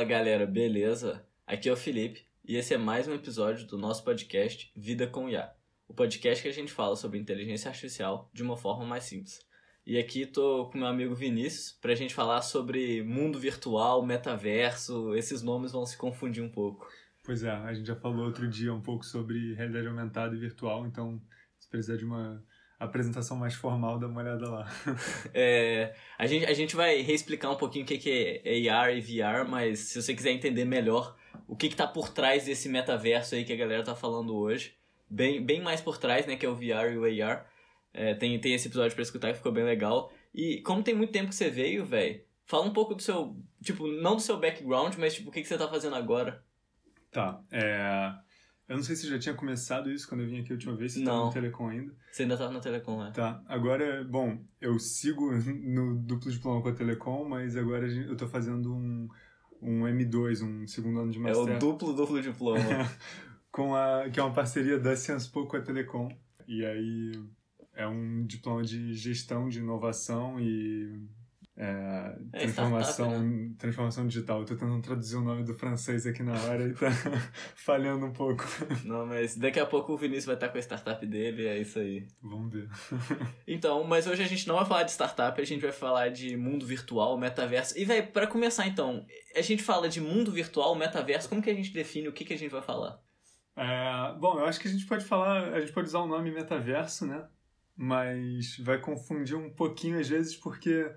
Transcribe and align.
Fala 0.00 0.08
galera, 0.08 0.46
beleza? 0.46 1.22
Aqui 1.46 1.68
é 1.68 1.72
o 1.72 1.76
Felipe 1.76 2.24
e 2.42 2.56
esse 2.56 2.72
é 2.72 2.78
mais 2.78 3.06
um 3.06 3.12
episódio 3.12 3.66
do 3.66 3.76
nosso 3.76 4.02
podcast 4.02 4.72
Vida 4.74 5.06
com 5.06 5.28
IA, 5.28 5.52
o 5.86 5.92
podcast 5.92 6.42
que 6.42 6.48
a 6.48 6.52
gente 6.54 6.72
fala 6.72 6.96
sobre 6.96 7.18
inteligência 7.18 7.68
artificial 7.68 8.30
de 8.32 8.42
uma 8.42 8.56
forma 8.56 8.86
mais 8.86 9.04
simples. 9.04 9.46
E 9.84 9.98
aqui 9.98 10.24
tô 10.24 10.70
com 10.70 10.78
meu 10.78 10.86
amigo 10.86 11.14
Vinícius 11.14 11.72
pra 11.82 11.94
gente 11.94 12.14
falar 12.14 12.40
sobre 12.40 13.02
mundo 13.02 13.38
virtual, 13.38 14.02
metaverso, 14.02 15.14
esses 15.14 15.42
nomes 15.42 15.72
vão 15.72 15.84
se 15.84 15.98
confundir 15.98 16.42
um 16.42 16.50
pouco. 16.50 16.88
Pois 17.22 17.42
é, 17.42 17.50
a 17.50 17.74
gente 17.74 17.86
já 17.86 17.96
falou 17.96 18.24
outro 18.24 18.48
dia 18.48 18.72
um 18.72 18.80
pouco 18.80 19.04
sobre 19.04 19.52
realidade 19.52 19.86
aumentada 19.86 20.34
e 20.34 20.40
virtual, 20.40 20.86
então 20.86 21.20
se 21.58 21.68
precisar 21.68 21.98
de 21.98 22.06
uma 22.06 22.42
apresentação 22.80 23.36
mais 23.36 23.54
formal, 23.54 23.98
dá 23.98 24.06
uma 24.06 24.22
olhada 24.22 24.50
lá. 24.50 24.66
É, 25.34 25.94
a, 26.18 26.26
gente, 26.26 26.46
a 26.46 26.54
gente 26.54 26.74
vai 26.74 27.02
reexplicar 27.02 27.52
um 27.52 27.56
pouquinho 27.56 27.84
o 27.84 27.86
que, 27.86 27.98
que 27.98 28.40
é 28.42 28.68
AR 28.70 28.90
e 28.90 29.00
VR, 29.00 29.46
mas 29.48 29.80
se 29.80 30.02
você 30.02 30.14
quiser 30.14 30.30
entender 30.30 30.64
melhor 30.64 31.14
o 31.46 31.54
que 31.54 31.66
está 31.66 31.86
por 31.86 32.08
trás 32.08 32.46
desse 32.46 32.68
metaverso 32.68 33.34
aí 33.34 33.44
que 33.44 33.52
a 33.52 33.56
galera 33.56 33.84
tá 33.84 33.94
falando 33.94 34.34
hoje, 34.34 34.74
bem, 35.08 35.44
bem 35.44 35.60
mais 35.60 35.80
por 35.80 35.98
trás, 35.98 36.26
né, 36.26 36.36
que 36.36 36.46
é 36.46 36.48
o 36.48 36.54
VR 36.54 36.90
e 36.92 36.98
o 36.98 37.24
AR, 37.24 37.46
é, 37.92 38.14
tem, 38.14 38.40
tem 38.40 38.54
esse 38.54 38.68
episódio 38.68 38.94
para 38.94 39.02
escutar 39.02 39.28
que 39.28 39.36
ficou 39.36 39.52
bem 39.52 39.64
legal. 39.64 40.10
E 40.34 40.62
como 40.62 40.82
tem 40.82 40.94
muito 40.94 41.12
tempo 41.12 41.28
que 41.28 41.34
você 41.34 41.50
veio, 41.50 41.84
velho, 41.84 42.22
fala 42.46 42.64
um 42.64 42.72
pouco 42.72 42.94
do 42.94 43.02
seu, 43.02 43.36
tipo, 43.62 43.86
não 43.86 44.16
do 44.16 44.22
seu 44.22 44.38
background, 44.38 44.94
mas 44.96 45.14
tipo, 45.14 45.28
o 45.28 45.32
que, 45.32 45.42
que 45.42 45.48
você 45.48 45.58
tá 45.58 45.68
fazendo 45.68 45.96
agora? 45.96 46.42
Tá, 47.10 47.40
é... 47.50 48.14
Eu 48.70 48.76
não 48.76 48.84
sei 48.84 48.94
se 48.94 49.08
já 49.08 49.18
tinha 49.18 49.34
começado 49.34 49.90
isso 49.90 50.08
quando 50.08 50.20
eu 50.20 50.28
vim 50.28 50.38
aqui 50.38 50.52
a 50.52 50.54
última 50.54 50.76
vez, 50.76 50.92
se 50.92 51.00
estava 51.00 51.24
no 51.24 51.32
Telecom 51.32 51.68
ainda. 51.70 51.92
Você 52.08 52.22
ainda 52.22 52.34
estava 52.34 52.52
na 52.52 52.60
Telecom, 52.60 53.02
né? 53.02 53.10
Tá. 53.12 53.42
Agora, 53.48 54.04
bom, 54.04 54.38
eu 54.60 54.78
sigo 54.78 55.32
no 55.42 55.96
duplo 55.96 56.30
diploma 56.30 56.62
com 56.62 56.68
a 56.68 56.72
Telecom, 56.72 57.28
mas 57.28 57.56
agora 57.56 57.88
eu 57.88 58.12
estou 58.12 58.28
fazendo 58.28 58.72
um, 58.72 59.08
um 59.60 59.80
M2, 59.80 60.44
um 60.44 60.68
segundo 60.68 61.00
ano 61.00 61.10
de 61.10 61.18
master. 61.18 61.54
É 61.54 61.56
o 61.56 61.58
duplo 61.58 61.92
duplo 61.92 62.22
diploma. 62.22 62.62
com 63.50 63.74
a, 63.74 64.08
que 64.08 64.20
é 64.20 64.22
uma 64.22 64.32
parceria 64.32 64.78
da 64.78 64.94
Cienspô 64.94 65.46
com 65.46 65.56
a 65.56 65.60
Telecom. 65.60 66.08
E 66.46 66.64
aí 66.64 67.10
é 67.74 67.88
um 67.88 68.24
diploma 68.24 68.62
de 68.62 68.94
gestão 68.94 69.48
de 69.48 69.58
inovação 69.58 70.38
e 70.38 71.08
é, 71.62 72.16
é, 72.32 72.38
transformação, 72.38 73.22
né? 73.22 73.50
transformação 73.58 74.06
digital. 74.06 74.40
Eu 74.40 74.46
tô 74.46 74.54
tentando 74.54 74.80
traduzir 74.80 75.16
o 75.16 75.20
nome 75.20 75.44
do 75.44 75.52
francês 75.52 76.06
aqui 76.06 76.22
na 76.22 76.32
hora 76.32 76.66
e 76.66 76.72
tá 76.72 76.86
falhando 77.54 78.06
um 78.06 78.14
pouco. 78.14 78.42
Não, 78.82 79.04
mas 79.04 79.36
daqui 79.36 79.60
a 79.60 79.66
pouco 79.66 79.92
o 79.92 79.96
Vinícius 79.98 80.24
vai 80.24 80.36
estar 80.36 80.48
com 80.48 80.56
a 80.56 80.62
startup 80.62 81.04
dele, 81.06 81.46
é 81.46 81.58
isso 81.58 81.78
aí. 81.78 82.06
Vamos 82.22 82.50
ver. 82.50 82.66
então, 83.46 83.84
mas 83.84 84.06
hoje 84.06 84.22
a 84.22 84.26
gente 84.26 84.48
não 84.48 84.56
vai 84.56 84.64
falar 84.64 84.84
de 84.84 84.92
startup, 84.92 85.38
a 85.38 85.44
gente 85.44 85.60
vai 85.60 85.70
falar 85.70 86.08
de 86.08 86.34
mundo 86.34 86.64
virtual, 86.64 87.18
metaverso. 87.18 87.78
E, 87.78 87.84
velho, 87.84 88.06
para 88.06 88.26
começar 88.26 88.66
então, 88.66 89.04
a 89.36 89.42
gente 89.42 89.62
fala 89.62 89.86
de 89.86 90.00
mundo 90.00 90.32
virtual, 90.32 90.74
metaverso, 90.74 91.28
como 91.28 91.42
que 91.42 91.50
a 91.50 91.54
gente 91.54 91.74
define 91.74 92.08
o 92.08 92.12
que, 92.12 92.24
que 92.24 92.32
a 92.32 92.38
gente 92.38 92.52
vai 92.52 92.62
falar? 92.62 92.98
É, 93.54 94.18
bom, 94.18 94.38
eu 94.38 94.46
acho 94.46 94.58
que 94.58 94.66
a 94.66 94.70
gente 94.70 94.86
pode 94.86 95.04
falar, 95.04 95.52
a 95.52 95.60
gente 95.60 95.72
pode 95.72 95.88
usar 95.88 95.98
o 95.98 96.08
nome 96.08 96.30
metaverso, 96.30 97.06
né? 97.06 97.22
Mas 97.76 98.56
vai 98.60 98.80
confundir 98.80 99.36
um 99.36 99.50
pouquinho 99.50 100.00
às 100.00 100.08
vezes 100.08 100.34
porque 100.34 100.90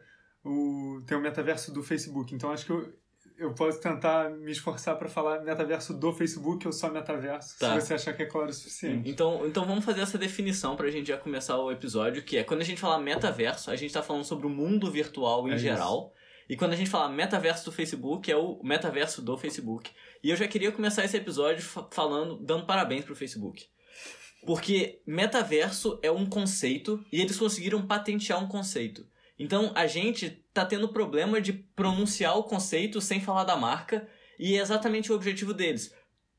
o, 0.44 1.02
tem 1.06 1.18
o 1.18 1.22
metaverso 1.22 1.72
do 1.72 1.82
Facebook. 1.82 2.34
Então 2.34 2.52
acho 2.52 2.66
que 2.66 2.72
eu, 2.72 2.94
eu 3.38 3.54
posso 3.54 3.80
tentar 3.80 4.30
me 4.30 4.52
esforçar 4.52 4.98
para 4.98 5.10
falar 5.10 5.42
metaverso 5.42 5.94
do 5.94 6.14
Facebook 6.14 6.66
ou 6.68 6.74
só 6.74 6.90
metaverso, 6.90 7.58
tá. 7.58 7.80
se 7.80 7.88
você 7.88 7.94
achar 7.94 8.14
que 8.14 8.24
é 8.24 8.26
claro 8.26 8.50
o 8.50 8.54
suficiente. 8.54 9.10
Então, 9.10 9.46
então 9.46 9.66
vamos 9.66 9.86
fazer 9.86 10.02
essa 10.02 10.18
definição 10.18 10.76
para 10.76 10.88
a 10.88 10.92
gente 10.92 11.08
já 11.08 11.18
começar 11.18 11.58
o 11.58 11.72
episódio, 11.72 12.24
que 12.24 12.38
é 12.38 12.44
quando 12.44 12.62
a 12.62 12.66
gente 12.66 12.80
fala 12.80 13.00
metaverso, 13.00 13.72
a 13.72 13.76
gente 13.76 13.90
está 13.90 14.02
falando 14.02 14.24
sobre 14.24 14.46
o 14.46 14.50
mundo 14.50 14.92
virtual 14.92 15.48
em 15.48 15.54
é 15.54 15.58
geral. 15.58 16.14
Isso. 16.14 16.24
E 16.50 16.58
quando 16.58 16.74
a 16.74 16.76
gente 16.76 16.90
fala 16.90 17.10
metaverso 17.10 17.66
do 17.66 17.72
Facebook, 17.72 18.30
é 18.30 18.36
o 18.36 18.62
metaverso 18.62 19.22
do 19.22 19.38
Facebook. 19.38 19.90
E 20.22 20.30
eu 20.30 20.36
já 20.36 20.48
queria 20.48 20.72
começar 20.72 21.06
esse 21.06 21.16
episódio 21.16 21.64
falando, 21.90 22.38
dando 22.38 22.66
parabéns 22.66 23.06
pro 23.06 23.16
Facebook. 23.16 23.66
Porque 24.46 25.02
metaverso 25.08 26.00
é 26.04 26.12
um 26.12 26.26
conceito 26.26 27.04
e 27.12 27.22
eles 27.22 27.38
conseguiram 27.38 27.88
patentear 27.88 28.44
um 28.44 28.48
conceito. 28.48 29.08
Então 29.44 29.74
a 29.76 29.86
gente 29.88 30.42
tá 30.54 30.66
tendo 30.66 30.88
problema 30.88 31.42
de 31.42 31.52
pronunciar 31.52 32.38
o 32.38 32.44
conceito 32.44 33.02
sem 33.02 33.20
falar 33.20 33.44
da 33.44 33.58
marca, 33.58 34.08
e 34.40 34.56
é 34.56 34.62
exatamente 34.62 35.12
o 35.12 35.16
objetivo 35.16 35.54
deles. 35.54 35.94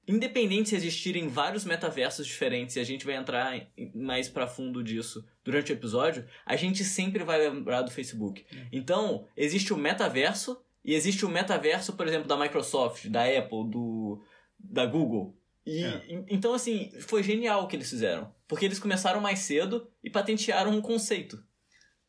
Independente 0.08 0.70
se 0.70 0.76
existirem 0.76 1.28
vários 1.28 1.66
metaversos 1.66 2.26
diferentes, 2.26 2.76
e 2.76 2.80
a 2.80 2.84
gente 2.84 3.04
vai 3.04 3.16
entrar 3.16 3.60
mais 3.94 4.26
para 4.30 4.46
fundo 4.46 4.82
disso 4.82 5.22
durante 5.44 5.70
o 5.70 5.74
episódio, 5.74 6.26
a 6.46 6.56
gente 6.56 6.82
sempre 6.82 7.22
vai 7.22 7.38
lembrar 7.38 7.82
do 7.82 7.90
Facebook. 7.90 8.46
É. 8.50 8.68
Então, 8.72 9.26
existe 9.36 9.74
o 9.74 9.76
metaverso, 9.76 10.58
e 10.82 10.94
existe 10.94 11.26
o 11.26 11.28
metaverso, 11.28 11.92
por 11.92 12.08
exemplo, 12.08 12.26
da 12.26 12.38
Microsoft, 12.38 13.08
da 13.08 13.24
Apple, 13.24 13.68
do 13.68 14.22
da 14.58 14.86
Google. 14.86 15.36
E 15.66 15.84
é. 15.84 16.24
então 16.30 16.54
assim, 16.54 16.90
foi 17.00 17.22
genial 17.22 17.64
o 17.64 17.66
que 17.66 17.76
eles 17.76 17.90
fizeram, 17.90 18.32
porque 18.48 18.64
eles 18.64 18.78
começaram 18.78 19.20
mais 19.20 19.40
cedo 19.40 19.86
e 20.02 20.08
patentearam 20.08 20.70
um 20.70 20.80
conceito. 20.80 21.42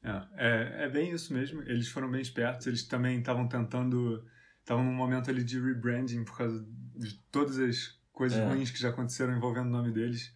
É, 0.06 0.48
é, 0.48 0.86
é, 0.86 0.90
bem 0.90 1.12
isso 1.12 1.34
mesmo. 1.34 1.62
Eles 1.64 1.88
foram 1.88 2.10
bem 2.10 2.22
espertos. 2.22 2.68
Eles 2.68 2.88
também 2.88 3.20
estavam 3.20 3.48
tentando. 3.48 4.24
Estavam 4.60 4.84
num 4.84 4.94
momento 4.94 5.30
ali 5.30 5.44
de 5.44 5.60
rebranding 5.60 6.24
por 6.24 6.38
causa 6.38 6.66
de 6.96 7.14
todas 7.32 7.60
as 7.60 8.00
coisas 8.12 8.38
é. 8.38 8.48
ruins 8.48 8.72
que 8.72 8.80
já 8.80 8.90
aconteceram 8.90 9.36
envolvendo 9.36 9.68
o 9.68 9.72
nome 9.72 9.92
deles. 9.92 10.34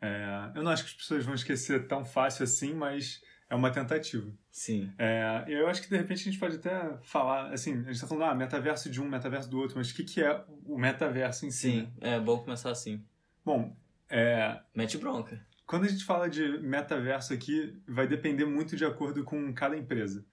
É, 0.00 0.50
eu 0.54 0.62
não 0.62 0.70
acho 0.70 0.84
que 0.84 0.90
as 0.90 0.96
pessoas 0.96 1.24
vão 1.24 1.34
esquecer 1.34 1.86
tão 1.86 2.04
fácil 2.04 2.44
assim, 2.44 2.74
mas 2.74 3.22
é 3.48 3.54
uma 3.54 3.70
tentativa. 3.70 4.30
Sim. 4.50 4.92
É, 4.98 5.44
eu 5.48 5.66
acho 5.66 5.82
que 5.82 5.88
de 5.88 5.96
repente 5.96 6.20
a 6.20 6.24
gente 6.24 6.38
pode 6.38 6.56
até 6.56 6.98
falar, 7.02 7.52
assim, 7.52 7.72
a 7.72 7.76
gente 7.76 7.92
está 7.92 8.06
falando, 8.06 8.24
ah, 8.24 8.34
metaverso 8.34 8.90
de 8.90 9.00
um, 9.00 9.08
metaverso 9.08 9.48
do 9.48 9.58
outro, 9.58 9.78
mas 9.78 9.90
o 9.90 9.94
que, 9.94 10.04
que 10.04 10.22
é 10.22 10.44
o 10.66 10.76
metaverso 10.76 11.46
em 11.46 11.50
si? 11.50 11.70
Sim, 11.70 11.92
é 12.00 12.20
bom 12.20 12.38
começar 12.38 12.70
assim. 12.70 13.02
Bom, 13.44 13.74
é. 14.10 14.60
Mete 14.74 14.98
bronca. 14.98 15.40
Quando 15.66 15.84
a 15.84 15.88
gente 15.88 16.04
fala 16.04 16.28
de 16.28 16.58
metaverso 16.58 17.32
aqui, 17.32 17.80
vai 17.88 18.06
depender 18.06 18.44
muito 18.44 18.76
de 18.76 18.84
acordo 18.84 19.24
com 19.24 19.52
cada 19.54 19.76
empresa. 19.76 20.24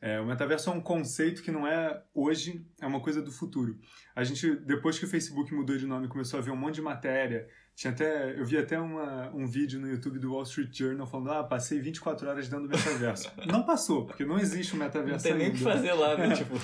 É, 0.00 0.18
o 0.18 0.26
metaverso 0.26 0.70
é 0.70 0.72
um 0.72 0.80
conceito 0.80 1.42
que 1.42 1.50
não 1.50 1.66
é 1.66 2.02
hoje, 2.14 2.64
é 2.80 2.86
uma 2.86 3.00
coisa 3.00 3.20
do 3.20 3.30
futuro. 3.30 3.78
A 4.16 4.24
gente, 4.24 4.56
depois 4.56 4.98
que 4.98 5.04
o 5.04 5.08
Facebook 5.08 5.54
mudou 5.54 5.76
de 5.76 5.86
nome, 5.86 6.08
começou 6.08 6.40
a 6.40 6.42
ver 6.42 6.50
um 6.50 6.56
monte 6.56 6.76
de 6.76 6.82
matéria. 6.82 7.46
Tinha 7.76 7.92
até, 7.92 8.38
eu 8.38 8.44
vi 8.44 8.56
até 8.56 8.80
uma, 8.80 9.30
um 9.34 9.46
vídeo 9.46 9.78
no 9.78 9.86
YouTube 9.88 10.18
do 10.18 10.32
Wall 10.32 10.44
Street 10.44 10.74
Journal 10.74 11.06
falando: 11.06 11.32
ah, 11.32 11.44
passei 11.44 11.80
24 11.80 12.28
horas 12.28 12.48
dentro 12.48 12.66
do 12.66 12.74
metaverso. 12.74 13.30
não 13.46 13.62
passou, 13.64 14.06
porque 14.06 14.24
não 14.24 14.38
existe 14.38 14.72
o 14.72 14.76
um 14.76 14.78
metaverso 14.78 15.28
Não 15.28 15.36
tem 15.36 15.38
nem 15.38 15.50
o 15.50 15.52
que 15.52 15.62
fazer 15.62 15.92
lá, 15.92 16.16
né? 16.16 16.34
tipo... 16.34 16.54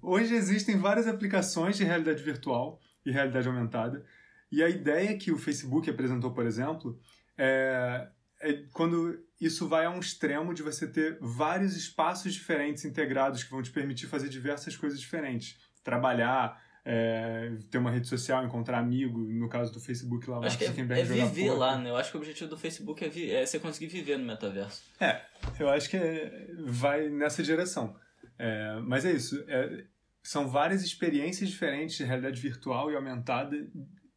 Hoje 0.00 0.34
existem 0.34 0.78
várias 0.78 1.06
aplicações 1.06 1.76
de 1.76 1.84
realidade 1.84 2.22
virtual 2.22 2.80
e 3.04 3.10
realidade 3.10 3.46
aumentada. 3.46 4.02
E 4.50 4.62
a 4.62 4.68
ideia 4.68 5.16
que 5.18 5.30
o 5.30 5.36
Facebook 5.36 5.90
apresentou, 5.90 6.32
por 6.32 6.46
exemplo, 6.46 6.98
é, 7.38 8.08
é 8.40 8.52
quando 8.72 9.18
isso 9.40 9.68
vai 9.68 9.86
a 9.86 9.90
um 9.90 10.00
extremo 10.00 10.52
de 10.52 10.62
você 10.62 10.86
ter 10.86 11.16
vários 11.20 11.76
espaços 11.76 12.34
diferentes 12.34 12.84
integrados 12.84 13.44
que 13.44 13.50
vão 13.50 13.62
te 13.62 13.70
permitir 13.70 14.06
fazer 14.06 14.28
diversas 14.28 14.76
coisas 14.76 15.00
diferentes. 15.00 15.56
Trabalhar, 15.84 16.60
é, 16.84 17.52
ter 17.70 17.78
uma 17.78 17.90
rede 17.90 18.08
social, 18.08 18.44
encontrar 18.44 18.78
amigo, 18.78 19.18
no 19.18 19.48
caso 19.48 19.72
do 19.72 19.80
Facebook 19.80 20.28
lá, 20.28 20.44
acho 20.44 20.58
que 20.58 20.64
é, 20.64 20.68
é 20.68 21.02
viver 21.04 21.52
lá, 21.52 21.78
né? 21.78 21.90
Eu 21.90 21.96
acho 21.96 22.10
que 22.10 22.16
o 22.16 22.20
objetivo 22.20 22.50
do 22.50 22.56
Facebook 22.56 23.04
é, 23.04 23.34
é 23.34 23.46
você 23.46 23.58
conseguir 23.58 23.88
viver 23.88 24.18
no 24.18 24.24
metaverso. 24.24 24.82
É, 25.00 25.22
eu 25.58 25.68
acho 25.68 25.88
que 25.88 25.96
é, 25.96 26.48
vai 26.64 27.08
nessa 27.08 27.42
direção. 27.42 27.94
É, 28.38 28.80
mas 28.82 29.04
é 29.04 29.12
isso, 29.12 29.44
é, 29.48 29.84
são 30.22 30.48
várias 30.48 30.82
experiências 30.82 31.50
diferentes 31.50 31.96
de 31.96 32.04
realidade 32.04 32.40
virtual 32.40 32.90
e 32.90 32.96
aumentada 32.96 33.56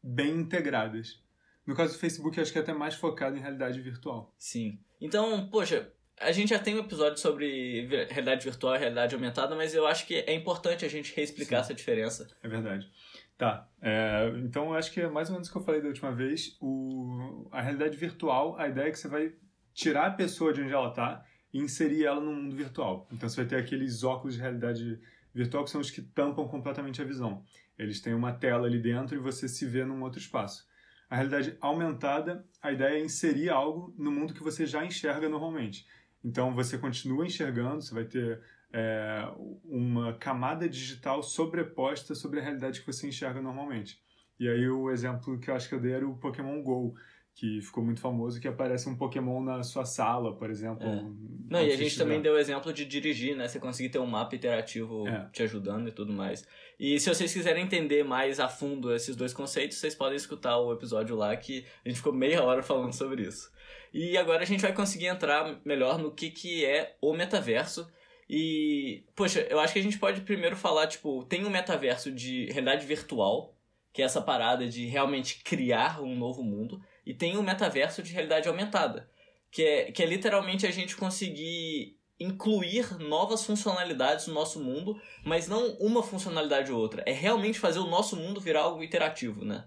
bem 0.01 0.37
integradas. 0.37 1.21
No 1.65 1.75
caso 1.75 1.93
do 1.93 1.99
Facebook, 1.99 2.39
acho 2.39 2.51
que 2.51 2.57
é 2.57 2.61
até 2.61 2.73
mais 2.73 2.95
focado 2.95 3.37
em 3.37 3.39
realidade 3.39 3.79
virtual. 3.81 4.33
Sim. 4.37 4.79
Então, 4.99 5.47
poxa, 5.49 5.91
a 6.19 6.31
gente 6.31 6.49
já 6.49 6.59
tem 6.59 6.75
um 6.75 6.79
episódio 6.79 7.17
sobre 7.17 7.87
realidade 8.09 8.43
virtual 8.43 8.75
e 8.75 8.79
realidade 8.79 9.15
aumentada, 9.15 9.55
mas 9.55 9.73
eu 9.73 9.87
acho 9.87 10.05
que 10.05 10.15
é 10.15 10.33
importante 10.33 10.85
a 10.85 10.89
gente 10.89 11.15
reexplicar 11.15 11.59
Sim. 11.59 11.65
essa 11.65 11.73
diferença. 11.73 12.27
É 12.41 12.47
verdade. 12.47 12.89
Tá. 13.37 13.67
É, 13.81 14.31
então, 14.43 14.65
eu 14.65 14.73
acho 14.75 14.91
que 14.91 15.01
é 15.01 15.09
mais 15.09 15.29
ou 15.29 15.33
menos 15.33 15.49
o 15.49 15.51
que 15.51 15.57
eu 15.57 15.63
falei 15.63 15.81
da 15.81 15.87
última 15.87 16.11
vez. 16.11 16.55
O, 16.61 17.47
a 17.51 17.61
realidade 17.61 17.97
virtual, 17.97 18.55
a 18.57 18.67
ideia 18.67 18.87
é 18.87 18.91
que 18.91 18.99
você 18.99 19.07
vai 19.07 19.33
tirar 19.73 20.07
a 20.07 20.11
pessoa 20.11 20.53
de 20.53 20.61
onde 20.61 20.71
ela 20.71 20.89
está 20.89 21.25
e 21.51 21.59
inserir 21.59 22.05
ela 22.05 22.21
no 22.21 22.33
mundo 22.33 22.55
virtual. 22.55 23.07
Então, 23.11 23.27
você 23.27 23.37
vai 23.37 23.45
ter 23.45 23.55
aqueles 23.55 24.03
óculos 24.03 24.35
de 24.35 24.41
realidade 24.41 24.99
virtual 25.33 25.63
que 25.63 25.71
são 25.71 25.81
os 25.81 25.89
que 25.89 26.01
tampam 26.01 26.47
completamente 26.47 27.01
a 27.01 27.05
visão. 27.05 27.43
Eles 27.79 27.99
têm 27.99 28.13
uma 28.13 28.31
tela 28.31 28.67
ali 28.67 28.79
dentro 28.79 29.15
e 29.15 29.19
você 29.19 29.47
se 29.47 29.65
vê 29.65 29.83
num 29.83 30.03
outro 30.03 30.19
espaço. 30.19 30.69
A 31.11 31.17
realidade 31.17 31.57
aumentada, 31.59 32.45
a 32.61 32.71
ideia 32.71 32.97
é 32.97 33.03
inserir 33.03 33.49
algo 33.49 33.93
no 33.97 34.09
mundo 34.09 34.33
que 34.33 34.41
você 34.41 34.65
já 34.65 34.85
enxerga 34.85 35.27
normalmente. 35.27 35.85
Então 36.23 36.55
você 36.55 36.77
continua 36.77 37.25
enxergando, 37.25 37.81
você 37.81 37.93
vai 37.93 38.05
ter 38.05 38.41
é, 38.71 39.27
uma 39.65 40.13
camada 40.13 40.69
digital 40.69 41.21
sobreposta 41.21 42.15
sobre 42.15 42.39
a 42.39 42.43
realidade 42.43 42.79
que 42.79 42.87
você 42.87 43.09
enxerga 43.09 43.41
normalmente. 43.41 44.01
E 44.39 44.47
aí 44.47 44.69
o 44.69 44.89
exemplo 44.89 45.37
que 45.37 45.51
eu 45.51 45.55
acho 45.55 45.67
que 45.67 45.75
eu 45.75 45.81
dei 45.81 45.91
era 45.91 46.07
o 46.07 46.15
Pokémon 46.15 46.63
GO, 46.63 46.95
que 47.33 47.61
ficou 47.61 47.83
muito 47.83 48.01
famoso, 48.01 48.39
que 48.39 48.47
aparece 48.47 48.87
um 48.89 48.95
Pokémon 48.95 49.41
na 49.41 49.63
sua 49.63 49.85
sala, 49.85 50.35
por 50.35 50.49
exemplo. 50.49 50.87
É. 50.87 51.05
Não, 51.49 51.61
e 51.61 51.71
a 51.71 51.77
gente 51.77 51.97
também 51.97 52.21
deu 52.21 52.33
o 52.33 52.37
exemplo 52.37 52.71
de 52.71 52.85
dirigir, 52.85 53.35
né? 53.35 53.47
Você 53.47 53.59
conseguir 53.59 53.89
ter 53.89 53.99
um 53.99 54.05
mapa 54.05 54.35
interativo 54.35 55.07
é. 55.07 55.29
te 55.31 55.43
ajudando 55.43 55.87
e 55.87 55.91
tudo 55.91 56.13
mais. 56.13 56.45
E 56.79 56.99
se 56.99 57.09
vocês 57.09 57.33
quiserem 57.33 57.63
entender 57.63 58.03
mais 58.03 58.39
a 58.39 58.47
fundo 58.47 58.93
esses 58.93 59.15
dois 59.15 59.33
conceitos, 59.33 59.77
vocês 59.77 59.95
podem 59.95 60.17
escutar 60.17 60.57
o 60.57 60.73
episódio 60.73 61.15
lá 61.15 61.35
que 61.35 61.65
a 61.85 61.89
gente 61.89 61.97
ficou 61.97 62.13
meia 62.13 62.43
hora 62.43 62.61
falando 62.63 62.93
sobre 62.93 63.23
isso. 63.23 63.51
E 63.93 64.17
agora 64.17 64.43
a 64.43 64.45
gente 64.45 64.61
vai 64.61 64.73
conseguir 64.73 65.07
entrar 65.07 65.59
melhor 65.65 65.97
no 65.97 66.11
que, 66.11 66.29
que 66.31 66.65
é 66.65 66.95
o 67.01 67.13
metaverso. 67.13 67.87
E, 68.29 69.03
poxa, 69.15 69.41
eu 69.49 69.59
acho 69.59 69.73
que 69.73 69.79
a 69.79 69.83
gente 69.83 69.99
pode 69.99 70.21
primeiro 70.21 70.55
falar, 70.55 70.87
tipo, 70.87 71.25
tem 71.25 71.45
um 71.45 71.49
metaverso 71.49 72.11
de 72.11 72.45
realidade 72.45 72.85
virtual, 72.85 73.57
que 73.91 74.01
é 74.01 74.05
essa 74.05 74.21
parada 74.21 74.67
de 74.67 74.85
realmente 74.85 75.43
criar 75.43 76.01
um 76.01 76.15
novo 76.15 76.41
mundo, 76.41 76.81
e 77.05 77.13
tem 77.13 77.37
o 77.37 77.43
metaverso 77.43 78.03
de 78.03 78.13
realidade 78.13 78.47
aumentada, 78.47 79.09
que 79.49 79.63
é, 79.63 79.91
que 79.91 80.01
é 80.01 80.05
literalmente 80.05 80.65
a 80.65 80.71
gente 80.71 80.95
conseguir 80.95 81.97
incluir 82.19 82.99
novas 82.99 83.43
funcionalidades 83.43 84.27
no 84.27 84.33
nosso 84.33 84.63
mundo, 84.63 85.01
mas 85.25 85.47
não 85.47 85.71
uma 85.79 86.03
funcionalidade 86.03 86.71
ou 86.71 86.79
outra. 86.79 87.03
É 87.05 87.11
realmente 87.11 87.59
fazer 87.59 87.79
o 87.79 87.89
nosso 87.89 88.15
mundo 88.15 88.39
virar 88.39 88.61
algo 88.61 88.83
interativo, 88.83 89.43
né? 89.43 89.65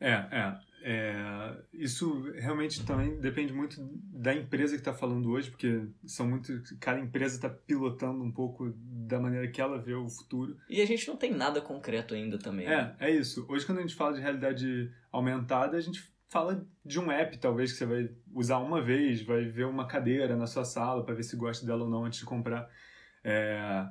É, 0.00 0.10
é. 0.10 0.72
É, 0.84 1.54
isso 1.72 2.22
realmente 2.32 2.84
também 2.84 3.20
depende 3.20 3.52
muito 3.52 3.76
da 4.12 4.34
empresa 4.34 4.74
que 4.74 4.80
está 4.80 4.92
falando 4.92 5.30
hoje, 5.30 5.48
porque 5.48 5.86
são 6.04 6.28
muito. 6.28 6.60
Cada 6.80 6.98
empresa 6.98 7.36
está 7.36 7.48
pilotando 7.48 8.22
um 8.24 8.32
pouco 8.32 8.74
da 8.76 9.20
maneira 9.20 9.46
que 9.46 9.60
ela 9.60 9.80
vê 9.80 9.94
o 9.94 10.08
futuro. 10.08 10.56
E 10.68 10.82
a 10.82 10.86
gente 10.86 11.06
não 11.06 11.16
tem 11.16 11.32
nada 11.32 11.60
concreto 11.60 12.14
ainda 12.14 12.36
também. 12.36 12.66
Né? 12.66 12.96
É, 12.98 13.10
é 13.10 13.10
isso. 13.12 13.46
Hoje, 13.48 13.64
quando 13.64 13.78
a 13.78 13.82
gente 13.82 13.94
fala 13.94 14.14
de 14.14 14.20
realidade 14.20 14.90
aumentada, 15.12 15.76
a 15.76 15.80
gente 15.80 16.11
fala 16.32 16.66
de 16.82 16.98
um 16.98 17.12
app, 17.12 17.36
talvez, 17.36 17.72
que 17.72 17.78
você 17.78 17.84
vai 17.84 18.10
usar 18.34 18.56
uma 18.58 18.80
vez, 18.80 19.22
vai 19.22 19.44
ver 19.44 19.66
uma 19.66 19.86
cadeira 19.86 20.34
na 20.34 20.46
sua 20.46 20.64
sala 20.64 21.04
para 21.04 21.14
ver 21.14 21.22
se 21.22 21.36
gosta 21.36 21.66
dela 21.66 21.84
ou 21.84 21.90
não 21.90 22.06
antes 22.06 22.20
de 22.20 22.24
comprar. 22.24 22.70
É, 23.22 23.86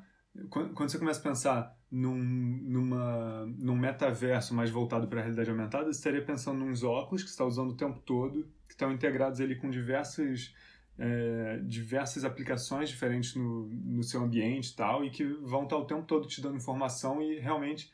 quando 0.49 0.89
você 0.89 0.97
começa 0.97 1.19
a 1.19 1.23
pensar 1.23 1.77
num, 1.91 2.17
numa, 2.17 3.45
num 3.59 3.77
metaverso 3.77 4.55
mais 4.55 4.71
voltado 4.71 5.07
para 5.07 5.19
a 5.19 5.21
realidade 5.21 5.51
aumentada, 5.51 5.85
você 5.85 5.99
estaria 5.99 6.25
pensando 6.25 6.65
nos 6.65 6.83
óculos 6.83 7.21
que 7.21 7.29
você 7.29 7.35
está 7.35 7.45
usando 7.45 7.71
o 7.71 7.77
tempo 7.77 7.99
todo, 7.99 8.49
que 8.67 8.73
estão 8.73 8.91
integrados 8.91 9.39
ali 9.39 9.55
com 9.55 9.69
diversas, 9.69 10.51
é, 10.97 11.59
diversas 11.63 12.25
aplicações 12.25 12.89
diferentes 12.89 13.35
no, 13.35 13.67
no 13.67 14.03
seu 14.03 14.23
ambiente 14.23 14.71
e 14.71 14.75
tal, 14.75 15.05
e 15.05 15.11
que 15.11 15.23
vão 15.23 15.65
estar 15.65 15.77
o 15.77 15.85
tempo 15.85 16.03
todo 16.07 16.27
te 16.27 16.41
dando 16.41 16.57
informação 16.57 17.21
e 17.21 17.37
realmente 17.39 17.91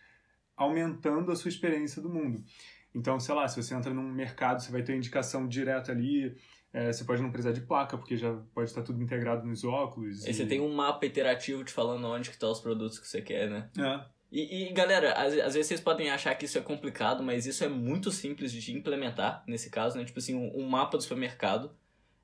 aumentando 0.56 1.32
a 1.32 1.36
sua 1.36 1.50
experiência 1.50 2.02
do 2.02 2.10
mundo. 2.10 2.42
Então, 2.98 3.20
sei 3.20 3.36
lá, 3.36 3.48
se 3.48 3.62
você 3.62 3.76
entra 3.76 3.94
num 3.94 4.12
mercado, 4.12 4.62
você 4.62 4.72
vai 4.72 4.82
ter 4.82 4.96
indicação 4.96 5.48
direta 5.48 5.92
ali, 5.92 6.36
é, 6.74 6.92
você 6.92 7.04
pode 7.04 7.22
não 7.22 7.32
precisar 7.32 7.54
de 7.54 7.62
placa, 7.62 7.98
porque 7.98 8.18
já 8.18 8.34
pode 8.54 8.70
estar 8.70 8.82
tudo 8.82 9.02
integrado 9.02 9.46
nos 9.46 9.64
óculos. 9.64 10.26
E, 10.26 10.32
e... 10.32 10.34
você 10.34 10.46
tem 10.46 10.60
um 10.60 10.74
mapa 10.74 11.06
interativo 11.06 11.64
te 11.64 11.72
falando 11.72 12.06
onde 12.08 12.30
que 12.30 12.36
estão 12.36 12.50
tá 12.50 12.54
os 12.54 12.60
produtos 12.60 13.00
que 13.00 13.08
você 13.08 13.22
quer, 13.22 13.50
né? 13.50 13.70
É. 13.78 14.18
E, 14.32 14.64
e, 14.64 14.74
galera, 14.74 15.14
às, 15.14 15.34
às, 15.34 15.54
vezes 15.54 15.68
vocês 15.68 15.80
podem 15.80 16.10
achar 16.10 16.36
que 16.36 16.46
isso 16.46 16.58
é 16.58 16.62
complicado, 16.62 17.24
mas 17.24 17.46
isso 17.46 17.64
é 17.64 17.70
muito 17.70 18.12
simples 18.12 18.52
de 18.52 18.74
implementar 18.74 19.44
nesse 19.48 19.70
caso, 19.70 19.98
né? 19.98 20.04
Tipo 20.04 20.20
assim, 20.20 20.36
um, 20.36 20.64
um 20.64 20.68
mapa 20.68 20.98
do 20.98 21.04
supermercado. 21.04 21.72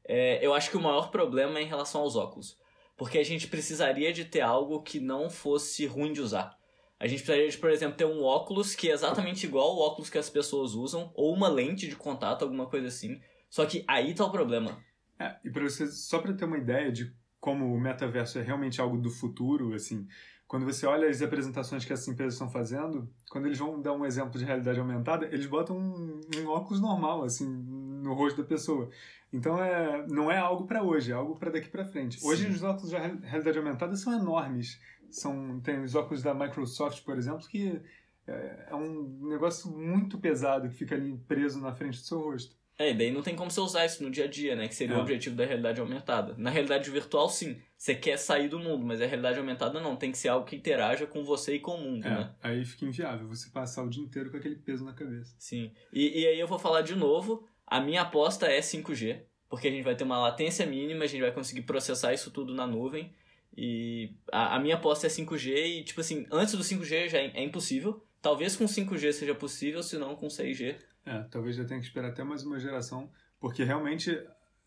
É, 0.04 0.46
eu 0.46 0.54
acho 0.54 0.70
que 0.70 0.76
o 0.76 0.82
maior 0.82 1.12
problema 1.12 1.60
é 1.60 1.62
em 1.62 1.68
relação 1.68 2.02
aos 2.02 2.16
óculos. 2.16 2.58
Porque 2.98 3.18
a 3.18 3.24
gente 3.24 3.48
precisaria 3.48 4.12
de 4.12 4.26
ter 4.26 4.42
algo 4.42 4.82
que 4.82 5.00
não 5.00 5.30
fosse 5.30 5.86
ruim 5.86 6.12
de 6.12 6.20
usar. 6.20 6.58
A 7.04 7.08
gente 7.08 7.18
precisaria 7.18 7.50
de, 7.50 7.58
por 7.58 7.70
exemplo, 7.70 7.98
ter 7.98 8.06
um 8.06 8.24
óculos 8.24 8.74
que 8.76 8.90
é 8.90 8.94
exatamente 8.94 9.46
igual 9.46 9.72
ao 9.72 9.80
óculos 9.80 10.10
que 10.10 10.18
as 10.18 10.30
pessoas 10.30 10.74
usam, 10.74 11.12
ou 11.14 11.34
uma 11.34 11.50
lente 11.50 11.86
de 11.86 11.98
contato, 11.98 12.44
alguma 12.44 12.66
coisa 12.66 12.88
assim, 12.88 13.20
só 13.50 13.66
que 13.66 13.84
aí 13.90 14.14
tá 14.14 14.24
o 14.24 14.32
problema. 14.32 14.82
É, 15.20 15.36
e 15.44 15.50
para 15.50 15.64
você, 15.64 15.86
só 15.88 16.20
para 16.20 16.32
ter 16.32 16.46
uma 16.46 16.58
ideia 16.58 16.90
de 16.94 17.14
como 17.42 17.76
o 17.76 17.78
metaverso 17.78 18.40
é 18.40 18.42
realmente 18.42 18.80
algo 18.80 18.98
do 18.98 19.10
futuro, 19.10 19.74
assim, 19.74 20.08
quando 20.48 20.66
você 20.66 20.86
olha 20.86 21.10
as 21.10 21.22
apresentações 21.22 21.84
que 21.84 21.92
essas 21.92 22.08
empresas 22.08 22.36
estão 22.36 22.50
fazendo, 22.50 23.12
quando 23.30 23.48
eles 23.48 23.60
vão 23.60 23.82
dar 23.82 23.92
um 23.92 24.06
exemplo 24.06 24.40
de 24.40 24.46
realidade 24.46 24.80
aumentada, 24.80 25.26
eles 25.26 25.46
botam 25.46 25.78
um, 25.78 26.22
um 26.38 26.48
óculos 26.48 26.80
normal, 26.80 27.26
assim, 27.26 27.46
no 27.46 28.14
rosto 28.14 28.42
da 28.42 28.48
pessoa. 28.48 28.90
Então 29.34 29.62
é, 29.62 30.08
não 30.08 30.32
é 30.32 30.38
algo 30.38 30.66
para 30.66 30.82
hoje, 30.82 31.12
é 31.12 31.16
algo 31.16 31.36
para 31.36 31.52
daqui 31.52 31.68
para 31.68 31.84
frente. 31.84 32.22
Sim. 32.22 32.28
Hoje 32.30 32.48
os 32.48 32.64
óculos 32.64 32.92
de 32.92 32.96
realidade 32.96 33.58
aumentada 33.58 33.94
são 33.98 34.14
enormes. 34.14 34.80
São, 35.14 35.60
tem 35.62 35.82
os 35.82 35.96
óculos 35.96 36.24
da 36.24 36.34
Microsoft, 36.34 37.04
por 37.04 37.18
exemplo, 37.18 37.48
que 37.48 37.80
é, 38.28 38.68
é 38.70 38.76
um 38.76 39.30
negócio 39.30 39.70
muito 39.72 40.18
pesado 40.18 40.70
que 40.70 40.76
fica 40.76 40.96
ali 40.96 41.18
preso 41.28 41.60
na 41.60 41.74
frente 41.74 42.00
do 42.00 42.06
seu 42.06 42.20
rosto. 42.20 42.56
É, 42.80 42.90
e 42.90 42.94
daí 42.94 43.12
não 43.12 43.22
tem 43.22 43.36
como 43.36 43.52
você 43.52 43.60
usar 43.60 43.86
isso 43.86 44.04
no 44.04 44.10
dia 44.10 44.26
a 44.26 44.28
dia, 44.28 44.56
né? 44.56 44.68
Que 44.68 44.74
seria 44.74 44.96
é. 44.96 44.98
o 44.98 45.02
objetivo 45.02 45.36
da 45.36 45.46
realidade 45.46 45.80
aumentada. 45.80 46.34
Na 46.38 46.50
realidade 46.50 46.90
virtual, 46.90 47.30
sim. 47.30 47.62
Você 47.78 47.94
quer 47.94 48.18
sair 48.18 48.48
do 48.48 48.58
mundo, 48.58 48.84
mas 48.84 49.00
a 49.00 49.06
realidade 49.06 49.38
aumentada 49.38 49.80
não. 49.80 49.96
Tem 49.96 50.12
que 50.12 50.18
ser 50.18 50.30
algo 50.30 50.46
que 50.46 50.56
interaja 50.56 51.06
com 51.06 51.24
você 51.24 51.56
e 51.56 51.60
com 51.60 51.76
o 51.76 51.82
mundo, 51.82 52.08
é, 52.08 52.10
né? 52.10 52.36
Aí 52.42 52.66
fica 52.66 52.86
inviável 52.86 53.28
você 53.28 53.50
passar 53.52 53.84
o 53.84 53.90
dia 53.90 54.04
inteiro 54.04 54.32
com 54.32 54.38
aquele 54.38 54.56
peso 54.56 54.84
na 54.84 54.94
cabeça. 54.94 55.36
Sim. 55.38 55.72
E, 55.92 56.22
e 56.22 56.28
aí 56.28 56.40
eu 56.40 56.48
vou 56.48 56.58
falar 56.58 56.82
de 56.82 56.96
novo. 56.96 57.48
A 57.68 57.80
minha 57.80 58.02
aposta 58.02 58.48
é 58.48 58.60
5G. 58.60 59.22
Porque 59.48 59.68
a 59.68 59.72
gente 59.72 59.84
vai 59.84 59.96
ter 59.96 60.04
uma 60.04 60.18
latência 60.18 60.66
mínima, 60.66 61.04
a 61.04 61.08
gente 61.08 61.22
vai 61.22 61.32
conseguir 61.32 61.62
processar 61.62 62.12
isso 62.12 62.32
tudo 62.32 62.56
na 62.56 62.66
nuvem. 62.66 63.14
E 63.56 64.16
a, 64.32 64.56
a 64.56 64.60
minha 64.60 64.76
aposta 64.76 65.08
é 65.08 65.10
5G 65.10 65.56
e, 65.56 65.84
tipo 65.84 66.02
assim, 66.02 66.26
antes 66.32 66.56
do 66.56 66.64
5G 66.64 67.10
já 67.10 67.20
é, 67.20 67.32
é 67.36 67.44
impossível. 67.44 68.04
Talvez 68.22 68.56
com 68.56 68.66
5G 68.66 69.12
seja 69.12 69.36
possível, 69.36 69.84
se 69.84 69.98
não 69.98 70.16
com 70.16 70.28
6G 70.28 70.76
é, 71.06 71.24
talvez 71.24 71.56
já 71.56 71.66
tenha 71.66 71.80
que 71.80 71.86
esperar 71.86 72.10
até 72.10 72.24
mais 72.24 72.44
uma 72.44 72.60
geração, 72.60 73.12
porque 73.40 73.64
realmente 73.64 74.18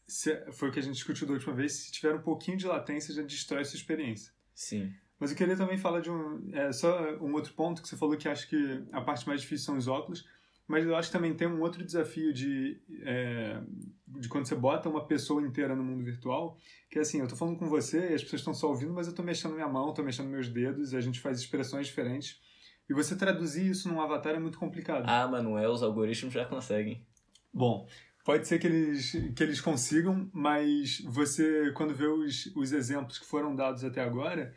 se, 0.07 0.37
foi 0.53 0.69
o 0.69 0.73
que 0.73 0.79
a 0.79 0.83
gente 0.83 0.95
discutiu 0.95 1.27
da 1.27 1.33
última 1.33 1.55
vez, 1.55 1.73
se 1.73 1.93
tiver 1.93 2.15
um 2.15 2.21
pouquinho 2.21 2.57
de 2.57 2.67
latência 2.67 3.15
já 3.15 3.23
destrói 3.23 3.63
essa 3.63 3.77
experiência. 3.77 4.33
Sim. 4.55 4.93
Mas 5.19 5.31
eu 5.31 5.37
queria 5.37 5.57
também 5.57 5.79
falar 5.79 6.01
de 6.01 6.11
um, 6.11 6.51
é, 6.53 6.73
só 6.73 7.17
um 7.17 7.33
outro 7.33 7.55
ponto 7.55 7.81
que 7.81 7.89
você 7.89 7.97
falou 7.97 8.17
que 8.17 8.29
acho 8.29 8.49
que 8.49 8.85
a 8.93 9.01
parte 9.01 9.27
mais 9.27 9.41
difícil 9.41 9.65
são 9.65 9.79
os 9.79 9.89
óculos, 9.89 10.29
mas 10.67 10.85
eu 10.85 10.97
acho 10.97 11.09
que 11.09 11.17
também 11.17 11.35
tem 11.35 11.47
um 11.47 11.61
outro 11.61 11.85
desafio 11.85 12.33
de, 12.33 12.81
é, 13.03 13.61
de 14.09 14.29
quando 14.29 14.47
você 14.47 14.55
bota 14.55 14.89
uma 14.89 15.07
pessoa 15.07 15.41
inteira 15.43 15.77
no 15.77 15.85
mundo 15.85 16.05
virtual, 16.05 16.57
que 16.91 16.99
é 16.99 17.03
assim, 17.03 17.21
eu 17.21 17.29
tô 17.29 17.37
falando 17.37 17.59
com 17.59 17.69
você 17.69 18.11
e 18.11 18.15
as 18.15 18.23
pessoas 18.23 18.41
estão 18.41 18.55
só 18.55 18.69
ouvindo, 18.69 18.93
mas 18.93 19.07
eu 19.07 19.15
tô 19.15 19.23
mexendo 19.23 19.55
minha 19.55 19.69
mão, 19.69 19.95
tô 19.95 20.03
mexendo 20.03 20.29
meus 20.29 20.49
dedos, 20.49 20.95
a 20.95 21.01
gente 21.01 21.21
faz 21.21 21.39
expressões 21.39 21.87
diferentes. 21.87 22.41
E 22.89 22.95
você 22.95 23.17
traduzir 23.17 23.69
isso 23.69 23.89
num 23.89 24.01
avatar 24.01 24.35
é 24.35 24.39
muito 24.39 24.59
complicado. 24.59 25.05
Ah, 25.09 25.27
Manuel, 25.27 25.73
os 25.73 25.83
algoritmos 25.83 26.33
já 26.33 26.45
conseguem. 26.45 27.05
Bom, 27.53 27.89
pode 28.25 28.47
ser 28.47 28.59
que 28.59 28.67
eles, 28.67 29.13
que 29.35 29.43
eles 29.43 29.61
consigam, 29.61 30.29
mas 30.33 31.01
você, 31.07 31.73
quando 31.73 31.95
vê 31.95 32.07
os, 32.07 32.47
os 32.55 32.73
exemplos 32.73 33.19
que 33.19 33.27
foram 33.27 33.55
dados 33.55 33.83
até 33.83 34.03
agora, 34.03 34.55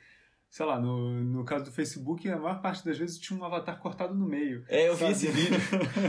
sei 0.49 0.65
lá, 0.65 0.79
no, 0.79 1.23
no 1.23 1.45
caso 1.45 1.65
do 1.65 1.71
Facebook, 1.71 2.27
a 2.27 2.37
maior 2.37 2.59
parte 2.59 2.83
das 2.83 2.97
vezes 2.97 3.19
tinha 3.19 3.39
um 3.39 3.43
avatar 3.43 3.79
cortado 3.79 4.15
no 4.15 4.25
meio. 4.27 4.63
É, 4.67 4.89
eu 4.89 4.95
sabe? 4.95 5.13
vi 5.13 5.27
esse 5.27 5.27
vídeo. 5.31 5.59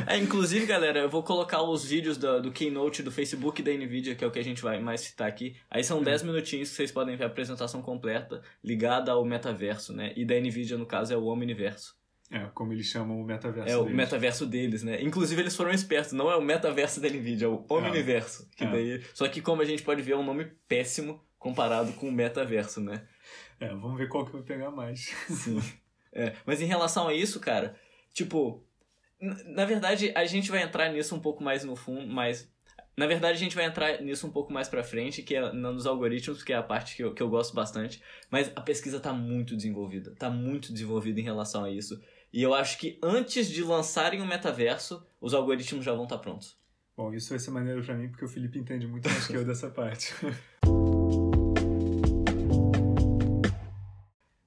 é, 0.09 0.17
inclusive, 0.17 0.65
galera, 0.65 1.01
eu 1.01 1.11
vou 1.11 1.23
colocar 1.23 1.63
os 1.63 1.85
vídeos 1.85 2.17
do, 2.17 2.41
do 2.41 2.51
Keynote 2.51 3.03
do 3.03 3.13
Facebook 3.13 3.61
e 3.61 3.65
da 3.65 3.71
NVIDIA, 3.71 4.15
que 4.15 4.25
é 4.25 4.27
o 4.27 4.31
que 4.31 4.39
a 4.39 4.45
gente 4.45 4.63
vai 4.63 4.81
mais 4.81 5.03
citar 5.03 5.29
aqui. 5.29 5.57
Aí 5.71 5.85
são 5.85 6.03
10 6.03 6.23
minutinhos 6.23 6.71
que 6.71 6.75
vocês 6.75 6.91
podem 6.91 7.17
ver 7.17 7.25
a 7.25 7.27
apresentação 7.27 7.83
completa, 7.83 8.41
ligada 8.65 9.13
ao 9.13 9.25
metaverso, 9.25 9.93
né? 9.93 10.13
E 10.17 10.25
da 10.25 10.35
NVIDIA, 10.35 10.79
no 10.79 10.87
caso, 10.87 11.13
é 11.13 11.17
o 11.17 11.27
Omniverso. 11.27 12.01
É, 12.31 12.47
como 12.55 12.73
eles 12.73 12.87
chamam 12.87 13.21
o 13.21 13.25
metaverso 13.25 13.69
É 13.69 13.77
deles. 13.77 13.93
o 13.93 13.95
metaverso 13.95 14.47
deles, 14.47 14.83
né? 14.85 15.03
Inclusive 15.03 15.43
eles 15.43 15.55
foram 15.55 15.73
espertos, 15.73 16.13
não 16.13 16.31
é 16.31 16.37
o 16.37 16.41
metaverso 16.41 17.01
da 17.01 17.09
Nvidia, 17.09 17.47
é 17.47 17.49
o 17.49 17.67
Omniverso. 17.69 18.49
É. 18.53 18.57
Que 18.57 18.65
é. 18.65 18.71
daí... 18.71 19.05
Só 19.13 19.29
que 19.29 19.43
como 19.43 19.61
a 19.61 19.65
gente 19.65 19.83
pode 19.83 20.01
ver, 20.01 20.13
é 20.13 20.17
um 20.17 20.25
nome 20.25 20.47
péssimo 20.69 21.21
comparado 21.39 21.93
com 21.95 22.09
o 22.09 22.13
metaverso, 22.13 22.81
né? 22.81 23.03
É, 23.61 23.69
vamos 23.69 23.99
ver 23.99 24.09
qual 24.09 24.25
que 24.25 24.33
vai 24.33 24.43
pegar 24.43 24.71
mais. 24.71 25.15
Sim. 25.29 25.63
É, 26.13 26.35
mas 26.45 26.61
em 26.61 26.67
relação 26.67 27.07
a 27.07 27.15
isso, 27.15 27.39
cara, 27.39 27.79
tipo, 28.13 28.65
na 29.21 29.65
verdade 29.65 30.11
a 30.17 30.25
gente 30.25 30.51
vai 30.51 30.63
entrar 30.63 30.89
nisso 30.89 31.15
um 31.15 31.21
pouco 31.21 31.45
mais 31.45 31.63
no 31.63 31.77
fundo, 31.77 32.07
mas 32.07 32.51
na 33.01 33.07
verdade, 33.07 33.37
a 33.37 33.41
gente 33.41 33.57
vai 33.57 33.65
entrar 33.65 34.03
nisso 34.03 34.27
um 34.27 34.31
pouco 34.31 34.53
mais 34.53 34.69
pra 34.69 34.85
frente, 34.85 35.23
que 35.23 35.35
é 35.35 35.53
nos 35.55 35.87
algoritmos, 35.87 36.43
que 36.43 36.53
é 36.53 36.57
a 36.57 36.63
parte 36.63 36.97
que 36.97 37.03
eu, 37.03 37.15
que 37.15 37.23
eu 37.23 37.31
gosto 37.31 37.55
bastante. 37.55 38.03
Mas 38.31 38.53
a 38.55 38.61
pesquisa 38.61 39.01
tá 39.01 39.11
muito 39.11 39.57
desenvolvida. 39.57 40.15
Tá 40.19 40.29
muito 40.29 40.71
desenvolvida 40.71 41.19
em 41.19 41.23
relação 41.23 41.65
a 41.65 41.71
isso. 41.71 41.99
E 42.31 42.43
eu 42.43 42.53
acho 42.53 42.77
que 42.79 42.99
antes 43.03 43.49
de 43.49 43.65
lançarem 43.65 44.21
o 44.21 44.27
metaverso, 44.27 45.03
os 45.19 45.33
algoritmos 45.33 45.83
já 45.83 45.95
vão 45.95 46.05
estar 46.05 46.19
prontos. 46.19 46.59
Bom, 46.95 47.15
isso 47.15 47.31
vai 47.31 47.39
ser 47.39 47.51
maneiro 47.53 47.83
para 47.83 47.95
mim, 47.95 48.11
porque 48.11 48.27
o 48.27 48.29
Felipe 48.29 48.59
entende 48.59 48.87
muito 48.87 49.09
mais 49.09 49.27
que 49.27 49.35
eu 49.35 49.47
dessa 49.47 49.71
parte. 49.71 50.13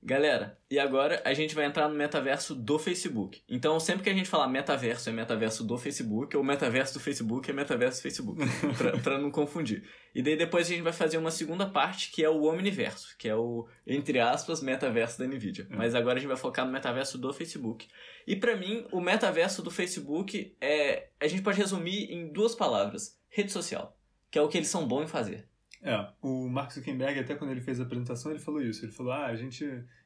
Galera, 0.06 0.60
e 0.70 0.78
agora 0.78 1.22
a 1.24 1.34
gente 1.34 1.56
vai 1.56 1.64
entrar 1.64 1.88
no 1.88 1.96
metaverso 1.96 2.54
do 2.54 2.78
Facebook. 2.78 3.42
Então, 3.48 3.80
sempre 3.80 4.04
que 4.04 4.10
a 4.10 4.14
gente 4.14 4.28
falar 4.28 4.50
metaverso, 4.50 5.10
é 5.10 5.14
metaverso 5.14 5.64
do 5.64 5.78
Facebook, 5.78 6.36
ou 6.36 6.44
metaverso 6.44 6.96
do 6.96 7.00
Facebook, 7.00 7.50
é 7.50 7.54
metaverso 7.54 8.00
do 8.00 8.04
Facebook. 8.04 8.42
pra, 8.78 8.98
pra 8.98 9.18
não 9.18 9.32
confundir. 9.32 9.88
E 10.14 10.22
daí 10.22 10.36
depois 10.36 10.68
a 10.68 10.72
gente 10.72 10.82
vai 10.82 10.92
fazer 10.92 11.18
uma 11.18 11.32
segunda 11.32 11.66
parte, 11.66 12.12
que 12.12 12.22
é 12.22 12.30
o 12.30 12.44
Omniverso, 12.44 13.16
que 13.18 13.30
é 13.30 13.36
o, 13.36 13.66
entre 13.88 14.20
aspas, 14.20 14.62
metaverso 14.62 15.18
da 15.20 15.26
NVIDIA. 15.26 15.68
É. 15.70 15.76
Mas 15.76 15.96
agora 15.96 16.18
a 16.18 16.20
gente 16.20 16.28
vai 16.28 16.38
focar 16.38 16.66
no 16.66 16.72
metaverso 16.74 17.18
do 17.18 17.32
Facebook. 17.32 17.88
E 18.28 18.36
para 18.36 18.58
mim, 18.58 18.86
o 18.92 19.00
metaverso 19.00 19.64
do 19.64 19.72
Facebook 19.72 20.54
é. 20.60 21.08
A 21.18 21.28
gente 21.28 21.42
pode 21.42 21.58
resumir 21.58 22.12
em 22.12 22.28
duas 22.30 22.54
palavras: 22.54 23.18
rede 23.30 23.54
social. 23.54 23.98
Que 24.30 24.38
é 24.38 24.42
o 24.42 24.50
que 24.50 24.58
eles 24.58 24.68
são 24.68 24.86
bons 24.86 25.04
em 25.04 25.08
fazer. 25.08 25.48
É, 25.84 26.08
o 26.22 26.48
Mark 26.48 26.72
Zuckerberg, 26.72 27.20
até 27.20 27.36
quando 27.36 27.52
ele 27.52 27.60
fez 27.60 27.80
a 27.80 27.84
apresentação, 27.84 28.32
ele 28.32 28.40
falou 28.40 28.62
isso. 28.62 28.86
Ele 28.86 28.92
falou, 28.92 29.12
ah, 29.12 29.26
a 29.26 29.36
gente, 29.36 29.66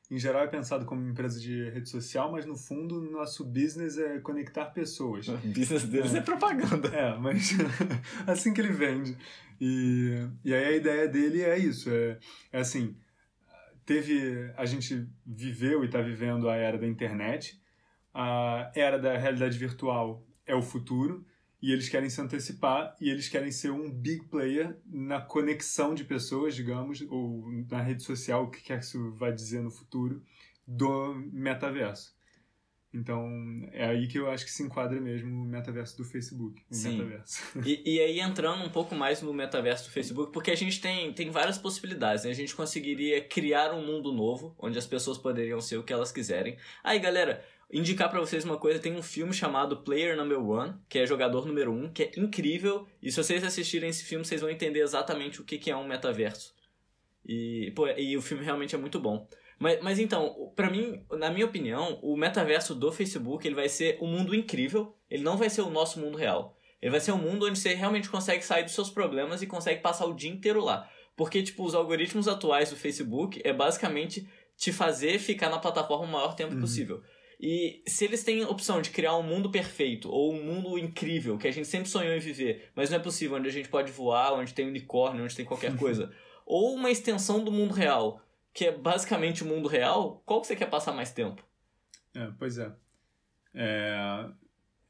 em 0.10 0.18
geral, 0.18 0.44
é 0.44 0.48
pensado 0.48 0.86
como 0.86 1.08
empresa 1.08 1.40
de 1.40 1.70
rede 1.70 1.88
social, 1.88 2.32
mas 2.32 2.48
no 2.48 2.58
fundo, 2.58 3.00
nosso 3.12 3.46
business 3.46 3.96
é 3.98 4.20
conectar 4.20 4.66
pessoas. 4.66 5.28
O 5.28 5.38
business 5.48 5.84
deles 5.84 6.16
é, 6.16 6.18
é 6.18 6.22
propaganda. 6.22 6.88
É, 6.90 7.16
mas 7.18 7.52
assim 8.26 8.54
que 8.54 8.60
ele 8.60 8.74
vende. 8.74 9.16
E, 9.62 10.28
e 10.44 10.54
aí 10.54 10.66
a 10.66 10.72
ideia 10.72 11.08
dele 11.08 11.42
é 11.42 11.58
isso, 11.58 11.90
é, 11.90 12.20
é 12.52 12.60
assim, 12.60 12.96
teve, 13.86 14.52
a 14.56 14.66
gente 14.66 15.08
viveu 15.26 15.84
e 15.84 15.88
está 15.88 16.02
vivendo 16.02 16.50
a 16.50 16.56
era 16.56 16.78
da 16.78 16.86
internet, 16.86 17.60
a 18.14 18.72
era 18.76 19.00
da 19.00 19.18
realidade 19.18 19.58
virtual 19.58 20.24
é 20.46 20.56
o 20.56 20.62
futuro, 20.62 21.26
e 21.62 21.72
eles 21.72 21.90
querem 21.90 22.10
se 22.10 22.22
antecipar 22.22 22.96
e 23.02 23.10
eles 23.10 23.28
querem 23.28 23.52
ser 23.52 23.72
um 23.72 23.92
big 23.92 24.26
player 24.26 24.78
na 24.86 25.20
conexão 25.20 25.96
de 25.96 26.04
pessoas, 26.04 26.56
digamos, 26.56 27.02
ou 27.10 27.50
na 27.70 27.82
rede 27.82 28.04
social, 28.04 28.44
o 28.44 28.52
que 28.52 28.62
quer 28.62 28.80
que 28.80 28.86
isso 28.86 29.12
vai 29.14 29.34
dizer 29.34 29.62
no 29.62 29.72
futuro, 29.72 30.24
do 30.68 31.16
metaverso. 31.32 32.16
Então, 32.94 33.28
é 33.74 33.86
aí 33.86 34.08
que 34.08 34.18
eu 34.18 34.30
acho 34.30 34.46
que 34.46 34.52
se 34.52 34.64
enquadra 34.64 35.00
mesmo 35.00 35.30
o 35.30 35.46
metaverso 35.46 35.98
do 35.98 36.06
Facebook. 36.06 36.64
Sim. 36.72 36.98
Metaverso. 36.98 37.44
E, 37.66 37.96
e 37.96 38.00
aí, 38.00 38.20
entrando 38.20 38.64
um 38.64 38.70
pouco 38.70 38.96
mais 38.96 39.22
no 39.22 39.34
metaverso 39.34 39.86
do 39.86 39.92
Facebook, 39.92 40.32
porque 40.32 40.52
a 40.52 40.56
gente 40.56 40.80
tem, 40.80 41.12
tem 41.14 41.30
várias 41.30 41.58
possibilidades. 41.58 42.24
Né? 42.24 42.32
A 42.32 42.36
gente 42.36 42.56
conseguiria 42.56 43.22
criar 43.22 43.74
um 43.74 43.86
mundo 43.86 44.12
novo, 44.14 44.56
onde 44.58 44.78
as 44.78 44.88
pessoas 44.88 45.18
poderiam 45.18 45.60
ser 45.60 45.78
o 45.78 45.84
que 45.84 45.92
elas 45.92 46.12
quiserem. 46.12 46.58
Aí, 46.84 46.98
galera, 46.98 47.44
indicar 47.72 48.10
para 48.10 48.20
vocês 48.20 48.46
uma 48.46 48.58
coisa, 48.58 48.80
tem 48.80 48.96
um 48.96 49.04
filme 49.04 49.34
chamado 49.34 49.78
Player 49.78 50.16
Number 50.16 50.40
One, 50.40 50.76
que 50.88 51.00
é 51.00 51.06
jogador 51.06 51.46
número 51.46 51.72
um, 51.72 51.92
que 51.92 52.04
é 52.04 52.12
incrível. 52.18 52.88
E 53.02 53.12
se 53.12 53.22
vocês 53.22 53.44
assistirem 53.44 53.90
esse 53.90 54.04
filme, 54.04 54.26
vocês 54.26 54.42
vão 54.42 54.50
entender 54.50 54.80
exatamente 54.80 55.42
o 55.42 55.44
que 55.44 55.70
é 55.70 55.76
um 55.76 55.88
metaverso. 55.88 56.56
E, 57.26 57.72
pô, 57.76 57.88
e 57.88 58.16
o 58.16 58.22
filme 58.22 58.44
realmente 58.44 58.74
é 58.74 58.78
muito 58.78 59.00
bom. 59.00 59.28
Mas, 59.60 59.82
mas 59.82 60.00
então, 60.00 60.52
para 60.56 60.70
mim, 60.70 61.04
na 61.12 61.30
minha 61.30 61.46
opinião, 61.46 62.00
o 62.02 62.16
metaverso 62.16 62.74
do 62.74 62.92
Facebook 62.92 63.46
ele 63.46 63.56
vai 63.56 63.68
ser 63.68 63.98
um 64.02 64.08
mundo 64.08 64.34
incrível. 64.34 64.96
Ele 65.10 65.24
não 65.24 65.36
vai 65.36 65.50
ser 65.50 65.62
o 65.62 65.70
nosso 65.70 66.00
mundo 66.00 66.18
real. 66.18 66.56
Ele 66.82 66.92
vai 66.92 67.00
ser 67.00 67.12
um 67.12 67.18
mundo 67.18 67.48
onde 67.48 67.60
você 67.60 67.74
realmente 67.74 68.10
consegue 68.10 68.46
sair 68.46 68.64
dos 68.64 68.74
seus 68.74 68.90
problemas 68.90 69.42
e 69.42 69.48
consegue 69.48 69.82
passar 69.82 70.06
o 70.06 70.14
dia 70.14 70.30
inteiro 70.30 70.64
lá. 70.64 70.90
Porque, 71.16 71.42
tipo, 71.42 71.66
os 71.66 71.74
algoritmos 71.74 72.28
atuais 72.28 72.70
do 72.70 72.76
Facebook 72.76 73.42
é 73.44 73.52
basicamente 73.52 74.30
te 74.56 74.72
fazer 74.72 75.20
ficar 75.20 75.50
na 75.50 75.60
plataforma 75.60 76.06
o 76.06 76.12
maior 76.12 76.36
tempo 76.36 76.54
uhum. 76.54 76.62
possível. 76.62 77.02
E 77.40 77.84
se 77.86 78.06
eles 78.06 78.24
têm 78.24 78.44
a 78.44 78.50
opção 78.50 78.82
de 78.82 78.90
criar 78.90 79.16
um 79.16 79.24
mundo 79.24 79.52
perfeito 79.52 80.10
ou 80.10 80.34
um 80.34 80.44
mundo 80.44 80.78
incrível 80.78 81.38
que 81.38 81.48
a 81.48 81.52
gente 81.52 81.68
sempre 81.68 81.88
sonhou 81.88 82.14
em 82.14 82.20
viver, 82.20 82.72
mas 82.76 82.90
não 82.90 82.98
é 82.98 83.02
possível, 83.02 83.38
onde 83.38 83.48
a 83.48 83.52
gente 83.52 83.70
pode 83.70 83.92
voar, 83.92 84.34
onde 84.34 84.54
tem 84.54 84.68
unicórnio, 84.68 85.24
onde 85.24 85.36
tem 85.36 85.46
qualquer 85.46 85.76
coisa, 85.78 86.12
ou 86.46 86.74
uma 86.74 86.90
extensão 86.90 87.44
do 87.44 87.52
mundo 87.52 87.74
real, 87.74 88.22
que 88.54 88.66
é 88.66 88.72
basicamente 88.72 89.44
o 89.44 89.46
mundo 89.46 89.68
real, 89.68 90.24
qual 90.26 90.42
que 90.42 90.48
você 90.48 90.56
quer 90.56 90.70
passar 90.70 90.94
mais 90.94 91.12
tempo? 91.12 91.46
É, 92.16 92.32
pois 92.40 92.58
é. 92.58 92.74
é 93.54 94.26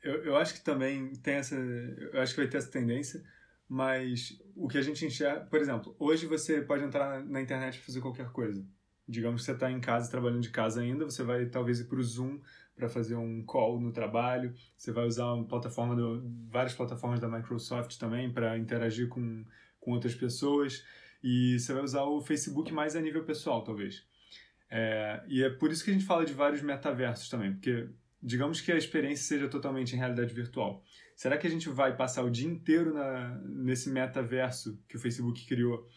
eu, 0.01 0.23
eu 0.23 0.37
acho 0.37 0.53
que 0.53 0.61
também 0.61 1.11
tem 1.17 1.35
essa. 1.35 1.55
Eu 1.55 2.21
acho 2.21 2.33
que 2.33 2.39
vai 2.39 2.49
ter 2.49 2.57
essa 2.57 2.71
tendência, 2.71 3.21
mas 3.67 4.41
o 4.55 4.69
que 4.69 4.77
a 4.77 4.81
gente 4.81 5.05
enxerga. 5.05 5.41
Por 5.47 5.59
exemplo, 5.59 5.93
hoje 5.99 6.25
você 6.25 6.61
pode 6.61 6.83
entrar 6.83 7.21
na 7.25 7.41
internet 7.41 7.75
e 7.75 7.81
fazer 7.81 7.99
qualquer 7.99 8.31
coisa. 8.31 8.65
Digamos 9.07 9.41
que 9.41 9.45
você 9.45 9.53
está 9.53 9.71
em 9.71 9.79
casa, 9.79 10.11
trabalhando 10.11 10.41
de 10.41 10.49
casa 10.49 10.81
ainda, 10.81 11.05
você 11.05 11.23
vai 11.23 11.45
talvez 11.45 11.79
ir 11.79 11.85
para 11.85 11.99
o 11.99 12.03
Zoom 12.03 12.39
para 12.75 12.87
fazer 12.87 13.15
um 13.15 13.43
call 13.43 13.79
no 13.79 13.91
trabalho, 13.91 14.53
você 14.77 14.91
vai 14.91 15.07
usar 15.07 15.33
uma 15.33 15.45
plataforma, 15.45 15.95
do, 15.95 16.23
várias 16.49 16.75
plataformas 16.75 17.19
da 17.19 17.27
Microsoft 17.27 17.97
também 17.97 18.31
para 18.31 18.57
interagir 18.57 19.07
com, 19.07 19.43
com 19.79 19.91
outras 19.91 20.13
pessoas, 20.13 20.85
e 21.23 21.59
você 21.59 21.73
vai 21.73 21.83
usar 21.83 22.03
o 22.03 22.21
Facebook 22.21 22.71
mais 22.71 22.95
a 22.95 23.01
nível 23.01 23.23
pessoal, 23.23 23.63
talvez. 23.63 24.05
É, 24.69 25.23
e 25.27 25.41
é 25.41 25.49
por 25.49 25.71
isso 25.71 25.83
que 25.83 25.89
a 25.89 25.93
gente 25.93 26.05
fala 26.05 26.25
de 26.25 26.33
vários 26.33 26.61
metaversos 26.61 27.29
também, 27.29 27.53
porque 27.53 27.89
digamos 28.21 28.61
que 28.61 28.71
a 28.71 28.77
experiência 28.77 29.25
seja 29.25 29.47
totalmente 29.47 29.95
em 29.95 29.97
realidade 29.97 30.33
virtual. 30.33 30.83
Será 31.15 31.37
que 31.37 31.47
a 31.47 31.49
gente 31.49 31.69
vai 31.69 31.95
passar 31.95 32.23
o 32.23 32.29
dia 32.29 32.47
inteiro 32.47 32.93
na, 32.93 33.39
nesse 33.43 33.89
metaverso 33.89 34.79
que 34.87 34.95
o 34.95 34.99
Facebook 34.99 35.45
criou 35.47 35.87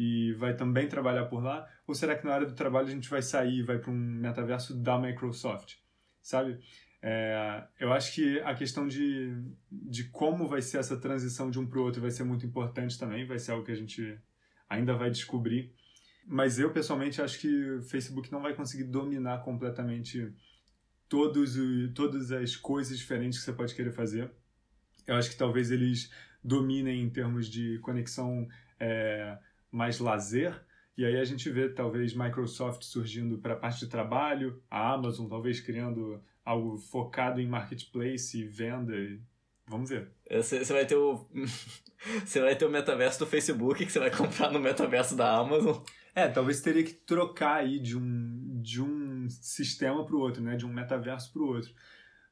e 0.00 0.32
vai 0.32 0.56
também 0.56 0.88
trabalhar 0.88 1.26
por 1.26 1.42
lá? 1.42 1.68
Ou 1.86 1.94
será 1.94 2.16
que 2.16 2.24
na 2.24 2.32
hora 2.32 2.46
do 2.46 2.54
trabalho 2.54 2.88
a 2.88 2.90
gente 2.90 3.10
vai 3.10 3.20
sair 3.20 3.58
e 3.58 3.62
vai 3.62 3.78
para 3.78 3.90
um 3.90 3.94
metaverso 3.94 4.74
da 4.74 4.98
Microsoft? 4.98 5.74
Sabe? 6.22 6.58
É, 7.02 7.64
eu 7.78 7.92
acho 7.92 8.14
que 8.14 8.40
a 8.40 8.54
questão 8.54 8.88
de, 8.88 9.30
de 9.70 10.04
como 10.04 10.48
vai 10.48 10.62
ser 10.62 10.78
essa 10.78 10.96
transição 10.96 11.50
de 11.50 11.58
um 11.58 11.66
para 11.66 11.78
o 11.78 11.82
outro 11.82 12.00
vai 12.00 12.10
ser 12.10 12.24
muito 12.24 12.46
importante 12.46 12.98
também, 12.98 13.26
vai 13.26 13.38
ser 13.38 13.52
algo 13.52 13.62
que 13.62 13.72
a 13.72 13.76
gente 13.76 14.18
ainda 14.70 14.94
vai 14.94 15.10
descobrir. 15.10 15.70
Mas 16.26 16.58
eu, 16.58 16.72
pessoalmente, 16.72 17.20
acho 17.20 17.38
que 17.38 17.70
o 17.72 17.82
Facebook 17.82 18.32
não 18.32 18.40
vai 18.40 18.54
conseguir 18.54 18.84
dominar 18.84 19.42
completamente 19.44 20.32
todos, 21.10 21.58
todas 21.94 22.32
as 22.32 22.56
coisas 22.56 22.96
diferentes 22.96 23.38
que 23.38 23.44
você 23.44 23.52
pode 23.52 23.74
querer 23.74 23.92
fazer. 23.92 24.30
Eu 25.06 25.16
acho 25.16 25.28
que 25.28 25.36
talvez 25.36 25.70
eles 25.70 26.10
dominem 26.42 27.02
em 27.02 27.10
termos 27.10 27.50
de 27.50 27.78
conexão 27.80 28.48
é, 28.78 29.38
mais 29.70 29.98
lazer. 29.98 30.60
E 30.96 31.04
aí 31.04 31.18
a 31.18 31.24
gente 31.24 31.48
vê 31.48 31.68
talvez 31.68 32.14
Microsoft 32.14 32.82
surgindo 32.82 33.38
para 33.38 33.54
a 33.54 33.56
parte 33.56 33.80
de 33.80 33.86
trabalho, 33.86 34.62
a 34.70 34.92
Amazon 34.92 35.28
talvez 35.28 35.60
criando 35.60 36.22
algo 36.44 36.76
focado 36.76 37.40
em 37.40 37.48
marketplace 37.48 38.38
e 38.38 38.44
venda. 38.44 38.94
E... 38.94 39.20
Vamos 39.66 39.88
ver. 39.88 40.10
Você 40.30 40.64
vai 40.64 40.84
ter 40.84 40.96
o 40.96 41.26
você 42.24 42.40
vai 42.40 42.56
ter 42.56 42.66
o 42.66 42.70
metaverso 42.70 43.20
do 43.20 43.26
Facebook 43.26 43.84
que 43.84 43.92
você 43.92 43.98
vai 43.98 44.10
comprar 44.10 44.50
no 44.50 44.60
metaverso 44.60 45.16
da 45.16 45.36
Amazon. 45.36 45.82
É, 46.14 46.28
talvez 46.28 46.60
teria 46.60 46.82
que 46.82 46.92
trocar 46.92 47.56
aí 47.56 47.78
de 47.78 47.96
um, 47.96 48.60
de 48.60 48.82
um 48.82 49.28
sistema 49.30 50.04
para 50.04 50.16
o 50.16 50.18
outro, 50.18 50.42
né? 50.42 50.56
De 50.56 50.66
um 50.66 50.72
metaverso 50.72 51.32
para 51.32 51.42
o 51.42 51.46
outro. 51.46 51.72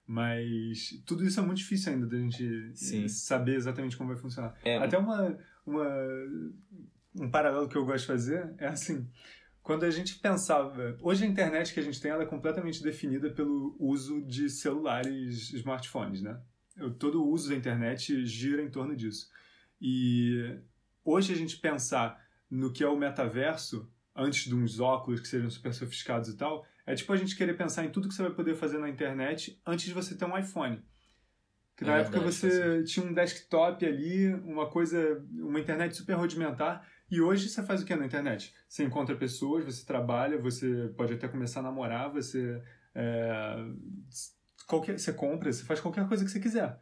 Mas 0.07 1.03
tudo 1.07 1.25
isso 1.25 1.39
é 1.39 1.43
muito 1.43 1.59
difícil 1.59 1.93
ainda 1.93 2.07
da 2.07 2.19
gente 2.19 2.73
Sim. 2.75 3.07
saber 3.09 3.55
exatamente 3.55 3.97
como 3.97 4.09
vai 4.09 4.19
funcionar. 4.19 4.55
É. 4.65 4.79
Até 4.79 4.97
uma, 4.99 5.39
uma 5.67 5.87
um 7.15 7.31
paralelo 7.31 7.69
que 7.69 7.77
eu 7.77 7.85
gosto 7.85 8.01
de 8.01 8.07
fazer 8.07 8.55
é 8.59 8.67
assim, 8.67 9.09
quando 9.63 9.85
a 9.85 9.91
gente 9.91 10.19
pensava, 10.19 10.97
hoje 11.01 11.25
a 11.25 11.27
internet 11.27 11.75
que 11.75 11.81
a 11.81 11.83
gente 11.83 12.01
tem 12.01 12.11
ela 12.11 12.23
é 12.23 12.27
completamente 12.27 12.83
definida 12.83 13.31
pelo 13.31 13.77
uso 13.79 14.23
de 14.23 14.49
celulares, 14.49 15.53
smartphones, 15.53 16.23
né? 16.23 16.41
Todo 16.99 17.23
o 17.23 17.29
uso 17.31 17.51
da 17.51 17.57
internet 17.57 18.25
gira 18.25 18.63
em 18.63 18.71
torno 18.71 18.97
disso. 18.97 19.29
E 19.81 20.59
hoje 21.05 21.33
a 21.33 21.37
gente 21.37 21.59
pensar 21.59 22.19
no 22.51 22.73
que 22.73 22.83
é 22.83 22.89
o 22.89 22.97
metaverso, 22.97 23.91
antes 24.15 24.45
de 24.45 24.55
uns 24.55 24.81
óculos 24.81 25.21
que 25.21 25.29
sejam 25.29 25.51
super 25.51 25.75
sofisticados 25.75 26.29
e 26.29 26.37
tal, 26.37 26.65
é 26.87 26.95
tipo 26.95 27.13
a 27.13 27.17
gente 27.17 27.37
querer 27.37 27.55
pensar 27.55 27.85
em 27.85 27.91
tudo 27.91 28.09
que 28.09 28.15
você 28.15 28.23
vai 28.23 28.33
poder 28.33 28.55
fazer 28.55 28.79
na 28.79 28.89
internet 28.89 29.61
antes 29.67 29.85
de 29.85 29.93
você 29.93 30.17
ter 30.17 30.25
um 30.25 30.39
iPhone. 30.39 30.83
Que 31.77 31.85
na 31.85 31.99
é 31.99 32.01
época 32.01 32.21
verdade, 32.21 32.37
você 32.37 32.83
tinha 32.85 33.05
um 33.05 33.13
desktop 33.13 33.85
ali, 33.85 34.33
uma 34.35 34.69
coisa, 34.69 35.23
uma 35.35 35.61
internet 35.61 35.95
super 35.95 36.15
rudimentar, 36.15 36.89
e 37.11 37.21
hoje 37.21 37.49
você 37.49 37.63
faz 37.63 37.83
o 37.83 37.87
que 37.87 37.97
na 37.97 38.07
internet? 38.07 38.55
Você 38.69 38.85
encontra 38.85 39.17
pessoas, 39.17 39.65
você 39.65 39.85
trabalha, 39.85 40.39
você 40.39 40.93
pode 40.97 41.15
até 41.15 41.27
começar 41.27 41.61
a 41.61 41.65
namorar, 41.65 42.11
você. 42.11 42.63
É, 42.95 43.57
qualquer, 44.67 44.99
você 44.99 45.13
compra, 45.13 45.53
você 45.53 45.65
faz 45.65 45.81
qualquer 45.81 46.07
coisa 46.07 46.25
que 46.25 46.31
você 46.31 46.41
quiser. 46.41 46.79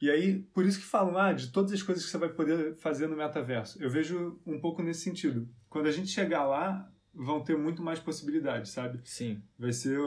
E 0.00 0.10
aí, 0.10 0.40
por 0.54 0.64
isso 0.66 0.78
que 0.78 0.84
falam, 0.84 1.16
ah, 1.16 1.32
de 1.32 1.50
todas 1.50 1.72
as 1.72 1.82
coisas 1.82 2.04
que 2.04 2.10
você 2.10 2.18
vai 2.18 2.28
poder 2.28 2.76
fazer 2.76 3.06
no 3.06 3.16
metaverso. 3.16 3.82
Eu 3.82 3.90
vejo 3.90 4.40
um 4.46 4.60
pouco 4.60 4.82
nesse 4.82 5.00
sentido. 5.00 5.48
Quando 5.68 5.86
a 5.86 5.92
gente 5.92 6.08
chegar 6.08 6.44
lá, 6.44 6.90
vão 7.14 7.42
ter 7.42 7.56
muito 7.56 7.82
mais 7.82 7.98
possibilidades, 7.98 8.72
sabe? 8.72 9.00
Sim. 9.04 9.42
Vai 9.58 9.72
ser 9.72 9.98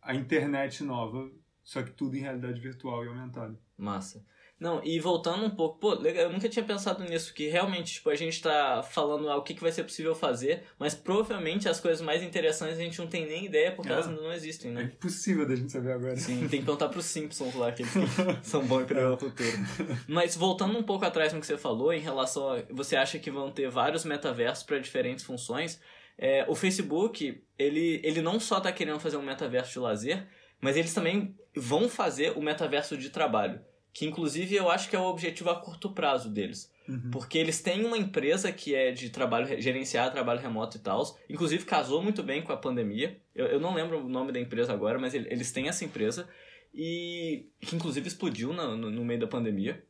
a 0.00 0.14
internet 0.14 0.82
nova, 0.82 1.30
só 1.62 1.82
que 1.82 1.90
tudo 1.90 2.16
em 2.16 2.20
realidade 2.20 2.60
virtual 2.60 3.04
e 3.04 3.08
aumentada. 3.08 3.58
Massa. 3.76 4.24
Não, 4.58 4.82
e 4.82 4.98
voltando 4.98 5.44
um 5.44 5.50
pouco, 5.50 5.78
pô, 5.78 5.94
eu 6.06 6.32
nunca 6.32 6.48
tinha 6.48 6.64
pensado 6.64 7.04
nisso, 7.04 7.34
que 7.34 7.46
realmente, 7.48 7.94
tipo, 7.94 8.08
a 8.08 8.14
gente 8.14 8.40
tá 8.40 8.82
falando 8.82 9.28
ah, 9.28 9.36
o 9.36 9.42
que, 9.42 9.52
que 9.52 9.60
vai 9.60 9.70
ser 9.70 9.82
possível 9.82 10.14
fazer, 10.14 10.62
mas 10.78 10.94
provavelmente 10.94 11.68
as 11.68 11.78
coisas 11.78 12.00
mais 12.00 12.22
interessantes 12.22 12.78
a 12.78 12.82
gente 12.82 12.98
não 12.98 13.06
tem 13.06 13.26
nem 13.26 13.44
ideia 13.44 13.72
porque 13.72 13.92
elas 13.92 14.06
não 14.06 14.32
existem, 14.32 14.70
né? 14.70 14.82
É 14.82 14.84
impossível 14.84 15.46
da 15.46 15.54
gente 15.54 15.70
saber 15.70 15.92
agora. 15.92 16.16
Sim, 16.16 16.40
tem 16.48 16.60
que 16.60 16.66
perguntar 16.66 16.88
pros 16.88 17.04
Simpsons 17.04 17.54
lá, 17.54 17.70
que 17.70 17.82
eles 17.82 17.92
são 18.42 18.64
bons 18.66 18.82
em 18.82 18.86
prever 18.86 19.08
o 19.08 19.18
futuro. 19.18 19.58
Mas 20.08 20.34
voltando 20.34 20.78
um 20.78 20.82
pouco 20.82 21.04
atrás 21.04 21.32
no 21.32 21.40
que 21.40 21.46
você 21.46 21.58
falou, 21.58 21.92
em 21.92 22.00
relação 22.00 22.50
a. 22.50 22.62
Você 22.70 22.96
acha 22.96 23.18
que 23.18 23.30
vão 23.30 23.50
ter 23.50 23.68
vários 23.68 24.04
metaversos 24.04 24.64
para 24.64 24.78
diferentes 24.78 25.24
funções? 25.24 25.78
é, 26.18 26.44
o 26.48 26.54
Facebook, 26.54 27.42
ele, 27.58 28.00
ele 28.02 28.22
não 28.22 28.40
só 28.40 28.58
tá 28.58 28.72
querendo 28.72 29.00
fazer 29.00 29.16
um 29.16 29.22
metaverso 29.22 29.72
de 29.72 29.78
lazer, 29.78 30.26
mas 30.60 30.76
eles 30.76 30.94
também 30.94 31.36
vão 31.54 31.88
fazer 31.88 32.36
o 32.36 32.42
metaverso 32.42 32.96
de 32.96 33.10
trabalho. 33.10 33.60
Que 33.98 34.04
inclusive 34.04 34.54
eu 34.54 34.70
acho 34.70 34.90
que 34.90 34.94
é 34.94 34.98
o 34.98 35.04
objetivo 35.06 35.48
a 35.48 35.58
curto 35.58 35.88
prazo 35.90 36.28
deles. 36.28 36.70
Uhum. 36.86 37.10
Porque 37.10 37.38
eles 37.38 37.62
têm 37.62 37.82
uma 37.82 37.96
empresa 37.96 38.52
que 38.52 38.74
é 38.74 38.92
de 38.92 39.08
trabalho, 39.08 39.46
gerenciar 39.58 40.12
trabalho 40.12 40.38
remoto 40.38 40.76
e 40.76 40.80
tal. 40.80 41.02
Inclusive 41.30 41.64
casou 41.64 42.02
muito 42.02 42.22
bem 42.22 42.42
com 42.42 42.52
a 42.52 42.58
pandemia. 42.58 43.18
Eu, 43.34 43.46
eu 43.46 43.58
não 43.58 43.72
lembro 43.74 44.04
o 44.04 44.08
nome 44.08 44.32
da 44.32 44.38
empresa 44.38 44.70
agora, 44.70 44.98
mas 44.98 45.14
ele- 45.14 45.28
eles 45.32 45.50
têm 45.50 45.68
essa 45.68 45.82
empresa. 45.82 46.28
E 46.74 47.46
que 47.58 47.74
inclusive 47.74 48.06
explodiu 48.06 48.52
na- 48.52 48.76
no, 48.76 48.90
no 48.90 49.02
meio 49.02 49.18
da 49.20 49.26
pandemia. 49.26 49.82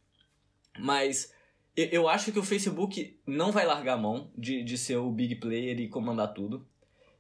Mas 0.79 1.33
eu, 1.77 1.87
eu 1.87 2.09
acho 2.09 2.31
que 2.31 2.39
o 2.39 2.45
Facebook 2.45 3.19
não 3.27 3.51
vai 3.51 3.67
largar 3.67 3.95
a 3.95 3.99
mão 4.01 4.31
de, 4.39 4.63
de 4.63 4.79
ser 4.79 4.99
o 4.99 5.11
big 5.11 5.35
player 5.35 5.81
e 5.81 5.89
comandar 5.89 6.33
tudo. 6.33 6.65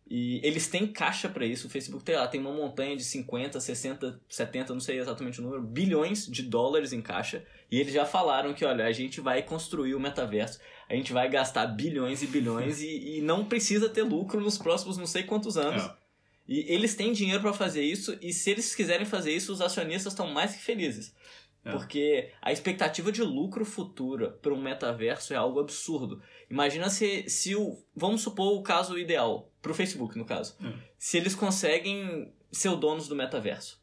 E 0.09 0.41
eles 0.47 0.69
têm 0.69 0.87
caixa 0.87 1.29
pra 1.29 1.45
isso. 1.45 1.67
O 1.67 1.71
Facebook 1.71 2.05
tem 2.05 2.15
lá, 2.15 2.29
tem 2.29 2.41
uma 2.41 2.53
montanha 2.53 2.97
de 2.97 3.03
50, 3.03 3.59
60, 3.59 4.21
70, 4.29 4.73
não 4.73 4.81
sei 4.81 5.01
exatamente 5.01 5.41
o 5.41 5.43
número, 5.43 5.63
bilhões 5.63 6.27
de 6.27 6.43
dólares 6.43 6.93
em 6.93 7.03
caixa. 7.03 7.45
E 7.71 7.81
eles 7.81 7.93
já 7.93 8.07
falaram 8.07 8.55
que, 8.55 8.65
olha, 8.65 8.87
a 8.87 8.93
gente 8.93 9.21
vai 9.21 9.43
construir 9.43 9.97
o 9.97 10.01
metaverso, 10.01 10.61
a 10.89 10.95
gente 10.95 11.13
vai 11.13 11.29
gastar 11.29 11.67
bilhões 11.67 12.23
e 12.23 12.27
bilhões 12.29 12.81
e, 12.81 13.19
e 13.19 13.21
não 13.21 13.45
precisa 13.45 13.89
ter 13.89 14.03
lucro 14.03 14.41
nos 14.41 14.57
próximos 14.57 14.97
não 14.97 15.07
sei 15.07 15.25
quantos 15.25 15.57
anos. 15.57 15.83
É. 15.83 16.07
E 16.49 16.73
eles 16.73 16.95
têm 16.95 17.13
dinheiro 17.13 17.43
pra 17.43 17.53
fazer 17.53 17.83
isso, 17.83 18.17
e 18.23 18.33
se 18.33 18.51
eles 18.51 18.73
quiserem 18.73 19.05
fazer 19.05 19.33
isso, 19.33 19.53
os 19.53 19.61
acionistas 19.61 20.13
estão 20.13 20.29
mais 20.29 20.55
que 20.55 20.63
felizes. 20.63 21.13
É. 21.67 21.73
Porque 21.73 22.31
a 22.41 22.53
expectativa 22.53 23.11
de 23.11 23.23
lucro 23.23 23.65
futura 23.65 24.31
para 24.31 24.55
um 24.55 24.63
metaverso 24.63 25.35
é 25.35 25.37
algo 25.37 25.59
absurdo. 25.59 26.23
Imagina 26.49 26.89
se, 26.89 27.29
se 27.29 27.57
o. 27.57 27.77
Vamos 27.95 28.23
supor 28.23 28.57
o 28.57 28.63
caso 28.63 28.97
ideal, 28.97 29.51
para 29.61 29.73
o 29.73 29.75
Facebook, 29.75 30.17
no 30.17 30.25
caso. 30.25 30.57
É. 30.65 30.73
Se 30.97 31.17
eles 31.17 31.35
conseguem 31.35 32.33
ser 32.53 32.69
o 32.69 32.77
donos 32.77 33.09
do 33.09 33.17
metaverso. 33.17 33.83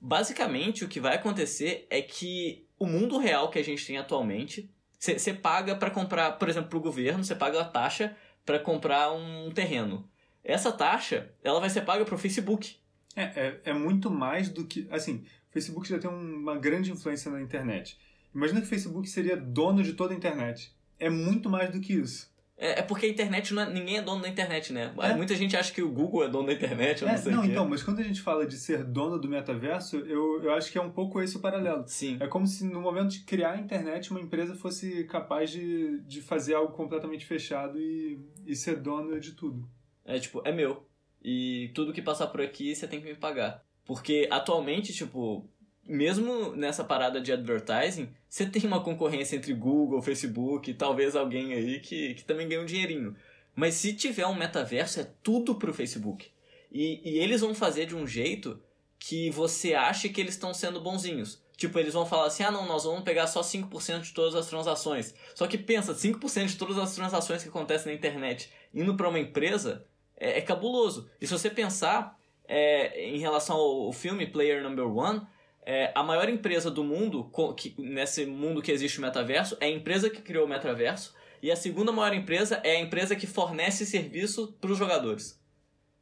Basicamente, 0.00 0.84
o 0.84 0.88
que 0.88 0.98
vai 0.98 1.14
acontecer 1.14 1.86
é 1.88 2.02
que 2.02 2.66
o 2.76 2.86
mundo 2.86 3.18
real 3.18 3.48
que 3.48 3.58
a 3.60 3.64
gente 3.64 3.86
tem 3.86 3.96
atualmente, 3.96 4.68
você 4.98 5.32
paga 5.32 5.76
para 5.76 5.90
comprar, 5.90 6.32
por 6.32 6.48
exemplo, 6.48 6.70
para 6.70 6.78
o 6.78 6.82
governo, 6.82 7.22
você 7.22 7.36
paga 7.36 7.60
a 7.60 7.64
taxa 7.64 8.16
para 8.44 8.58
comprar 8.58 9.12
um 9.12 9.52
terreno. 9.52 10.10
Essa 10.42 10.72
taxa, 10.72 11.32
ela 11.44 11.60
vai 11.60 11.70
ser 11.70 11.82
paga 11.82 12.04
para 12.04 12.16
o 12.16 12.18
Facebook. 12.18 12.76
É, 13.14 13.22
é, 13.22 13.60
é 13.66 13.72
muito 13.72 14.10
mais 14.10 14.48
do 14.48 14.66
que. 14.66 14.88
Assim, 14.90 15.24
Facebook 15.52 15.88
já 15.88 15.98
tem 15.98 16.10
uma 16.10 16.56
grande 16.56 16.90
influência 16.90 17.30
na 17.30 17.40
internet. 17.40 17.98
Imagina 18.34 18.60
que 18.60 18.66
o 18.66 18.70
Facebook 18.70 19.08
seria 19.08 19.36
dono 19.36 19.82
de 19.82 19.92
toda 19.92 20.14
a 20.14 20.16
internet. 20.16 20.74
É 20.98 21.10
muito 21.10 21.50
mais 21.50 21.70
do 21.70 21.80
que 21.80 21.92
isso. 21.92 22.32
É, 22.56 22.78
é 22.78 22.82
porque 22.82 23.06
a 23.06 23.08
internet 23.08 23.52
não 23.52 23.62
é, 23.62 23.72
ninguém 23.72 23.98
é 23.98 24.02
dono 24.02 24.22
da 24.22 24.28
internet, 24.28 24.72
né? 24.72 24.94
É. 24.98 25.14
Muita 25.14 25.34
gente 25.34 25.56
acha 25.56 25.72
que 25.72 25.82
o 25.82 25.90
Google 25.90 26.24
é 26.24 26.28
dono 26.28 26.46
da 26.46 26.52
internet, 26.52 27.02
eu 27.02 27.08
não 27.08 27.14
É, 27.14 27.18
sei 27.18 27.32
não, 27.32 27.44
então, 27.44 27.68
mas 27.68 27.82
quando 27.82 27.98
a 27.98 28.02
gente 28.04 28.20
fala 28.20 28.46
de 28.46 28.56
ser 28.56 28.84
dono 28.84 29.18
do 29.18 29.28
metaverso, 29.28 29.96
eu, 29.96 30.42
eu 30.44 30.52
acho 30.52 30.70
que 30.70 30.78
é 30.78 30.80
um 30.80 30.90
pouco 30.90 31.20
esse 31.20 31.36
o 31.36 31.40
paralelo. 31.40 31.84
Sim. 31.86 32.16
É 32.20 32.26
como 32.26 32.46
se 32.46 32.64
no 32.64 32.80
momento 32.80 33.10
de 33.10 33.20
criar 33.20 33.52
a 33.52 33.58
internet, 33.58 34.10
uma 34.10 34.20
empresa 34.20 34.54
fosse 34.54 35.04
capaz 35.04 35.50
de, 35.50 36.00
de 36.02 36.22
fazer 36.22 36.54
algo 36.54 36.72
completamente 36.72 37.26
fechado 37.26 37.78
e, 37.78 38.20
e 38.46 38.54
ser 38.54 38.76
dono 38.76 39.18
de 39.18 39.32
tudo. 39.32 39.68
É 40.04 40.18
tipo, 40.18 40.40
é 40.44 40.52
meu. 40.52 40.86
E 41.20 41.70
tudo 41.74 41.92
que 41.92 42.00
passar 42.00 42.28
por 42.28 42.40
aqui 42.40 42.74
você 42.74 42.86
tem 42.86 43.00
que 43.00 43.06
me 43.06 43.14
pagar. 43.14 43.64
Porque 43.92 44.26
atualmente, 44.30 44.90
tipo, 44.90 45.46
mesmo 45.86 46.56
nessa 46.56 46.82
parada 46.82 47.20
de 47.20 47.30
advertising, 47.30 48.08
você 48.26 48.46
tem 48.46 48.64
uma 48.64 48.82
concorrência 48.82 49.36
entre 49.36 49.52
Google, 49.52 50.00
Facebook 50.00 50.70
e 50.70 50.74
talvez 50.74 51.14
alguém 51.14 51.52
aí 51.52 51.78
que, 51.78 52.14
que 52.14 52.24
também 52.24 52.48
ganha 52.48 52.62
um 52.62 52.64
dinheirinho. 52.64 53.14
Mas 53.54 53.74
se 53.74 53.92
tiver 53.92 54.26
um 54.26 54.34
metaverso, 54.34 54.98
é 54.98 55.06
tudo 55.22 55.56
pro 55.56 55.74
Facebook. 55.74 56.30
E, 56.70 57.02
e 57.04 57.18
eles 57.18 57.42
vão 57.42 57.54
fazer 57.54 57.84
de 57.84 57.94
um 57.94 58.06
jeito 58.06 58.58
que 58.98 59.28
você 59.28 59.74
ache 59.74 60.08
que 60.08 60.22
eles 60.22 60.32
estão 60.32 60.54
sendo 60.54 60.80
bonzinhos. 60.80 61.42
Tipo, 61.54 61.78
eles 61.78 61.92
vão 61.92 62.06
falar 62.06 62.28
assim: 62.28 62.44
ah, 62.44 62.50
não, 62.50 62.66
nós 62.66 62.84
vamos 62.84 63.02
pegar 63.02 63.26
só 63.26 63.42
5% 63.42 64.00
de 64.00 64.14
todas 64.14 64.34
as 64.34 64.46
transações. 64.46 65.14
Só 65.34 65.46
que 65.46 65.58
pensa, 65.58 65.92
5% 65.92 66.46
de 66.46 66.56
todas 66.56 66.78
as 66.78 66.94
transações 66.94 67.42
que 67.42 67.50
acontecem 67.50 67.92
na 67.92 67.98
internet 67.98 68.50
indo 68.72 68.96
para 68.96 69.10
uma 69.10 69.20
empresa 69.20 69.84
é, 70.16 70.38
é 70.38 70.40
cabuloso. 70.40 71.10
E 71.20 71.26
se 71.26 71.32
você 71.34 71.50
pensar 71.50 72.18
é, 72.52 73.08
em 73.08 73.18
relação 73.18 73.56
ao 73.56 73.90
filme 73.92 74.26
Player 74.26 74.62
Number 74.62 74.86
One, 74.86 75.22
é, 75.64 75.90
a 75.94 76.02
maior 76.02 76.28
empresa 76.28 76.70
do 76.70 76.84
mundo, 76.84 77.30
que, 77.56 77.74
nesse 77.78 78.26
mundo 78.26 78.60
que 78.60 78.70
existe 78.70 78.98
o 78.98 79.02
metaverso, 79.02 79.56
é 79.58 79.66
a 79.66 79.70
empresa 79.70 80.10
que 80.10 80.20
criou 80.20 80.44
o 80.44 80.48
metaverso. 80.48 81.14
E 81.42 81.50
a 81.50 81.56
segunda 81.56 81.90
maior 81.90 82.14
empresa 82.14 82.60
é 82.62 82.72
a 82.72 82.80
empresa 82.80 83.16
que 83.16 83.26
fornece 83.26 83.86
serviço 83.86 84.54
para 84.60 84.70
os 84.70 84.76
jogadores. 84.76 85.40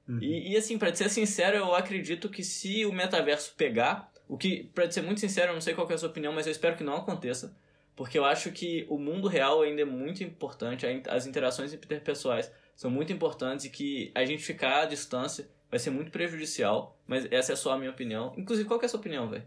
Uhum. 0.09 0.19
E, 0.21 0.52
e, 0.52 0.57
assim, 0.57 0.76
pra 0.76 0.90
te 0.90 0.99
ser 0.99 1.09
sincero, 1.09 1.57
eu 1.57 1.72
acredito 1.72 2.29
que 2.29 2.42
se 2.42 2.85
o 2.85 2.92
metaverso 2.92 3.55
pegar, 3.57 4.12
o 4.29 4.37
que, 4.37 4.64
pra 4.74 4.88
te 4.88 4.94
ser 4.94 5.03
muito 5.03 5.20
sincero, 5.20 5.51
eu 5.51 5.55
não 5.55 5.61
sei 5.61 5.72
qual 5.72 5.88
é 5.88 5.94
a 5.94 5.98
sua 5.98 6.09
opinião, 6.09 6.33
mas 6.33 6.46
eu 6.46 6.53
espero 6.53 6.77
que 6.77 6.83
não 6.83 6.96
aconteça. 6.96 7.57
Porque 7.94 8.18
eu 8.18 8.24
acho 8.24 8.51
que 8.51 8.87
o 8.88 8.98
mundo 8.98 9.29
real 9.29 9.62
ainda 9.62 9.83
é 9.83 9.85
muito 9.85 10.24
importante, 10.24 10.85
as 11.09 11.27
interações 11.27 11.72
interpessoais 11.72 12.51
são 12.74 12.90
muito 12.90 13.12
importantes 13.12 13.66
e 13.66 13.70
que 13.70 14.11
a 14.14 14.24
gente 14.24 14.42
ficar 14.42 14.83
à 14.83 14.87
distância 14.87 15.48
vai 15.70 15.78
ser 15.78 15.90
muito 15.90 16.11
prejudicial, 16.11 16.98
mas 17.06 17.30
essa 17.30 17.52
é 17.52 17.56
só 17.56 17.72
a 17.72 17.78
minha 17.78 17.90
opinião. 17.90 18.35
Inclusive, 18.37 18.68
qual 18.68 18.80
é 18.80 18.85
a 18.85 18.88
sua 18.88 19.00
opinião, 19.00 19.28
velho? 19.28 19.44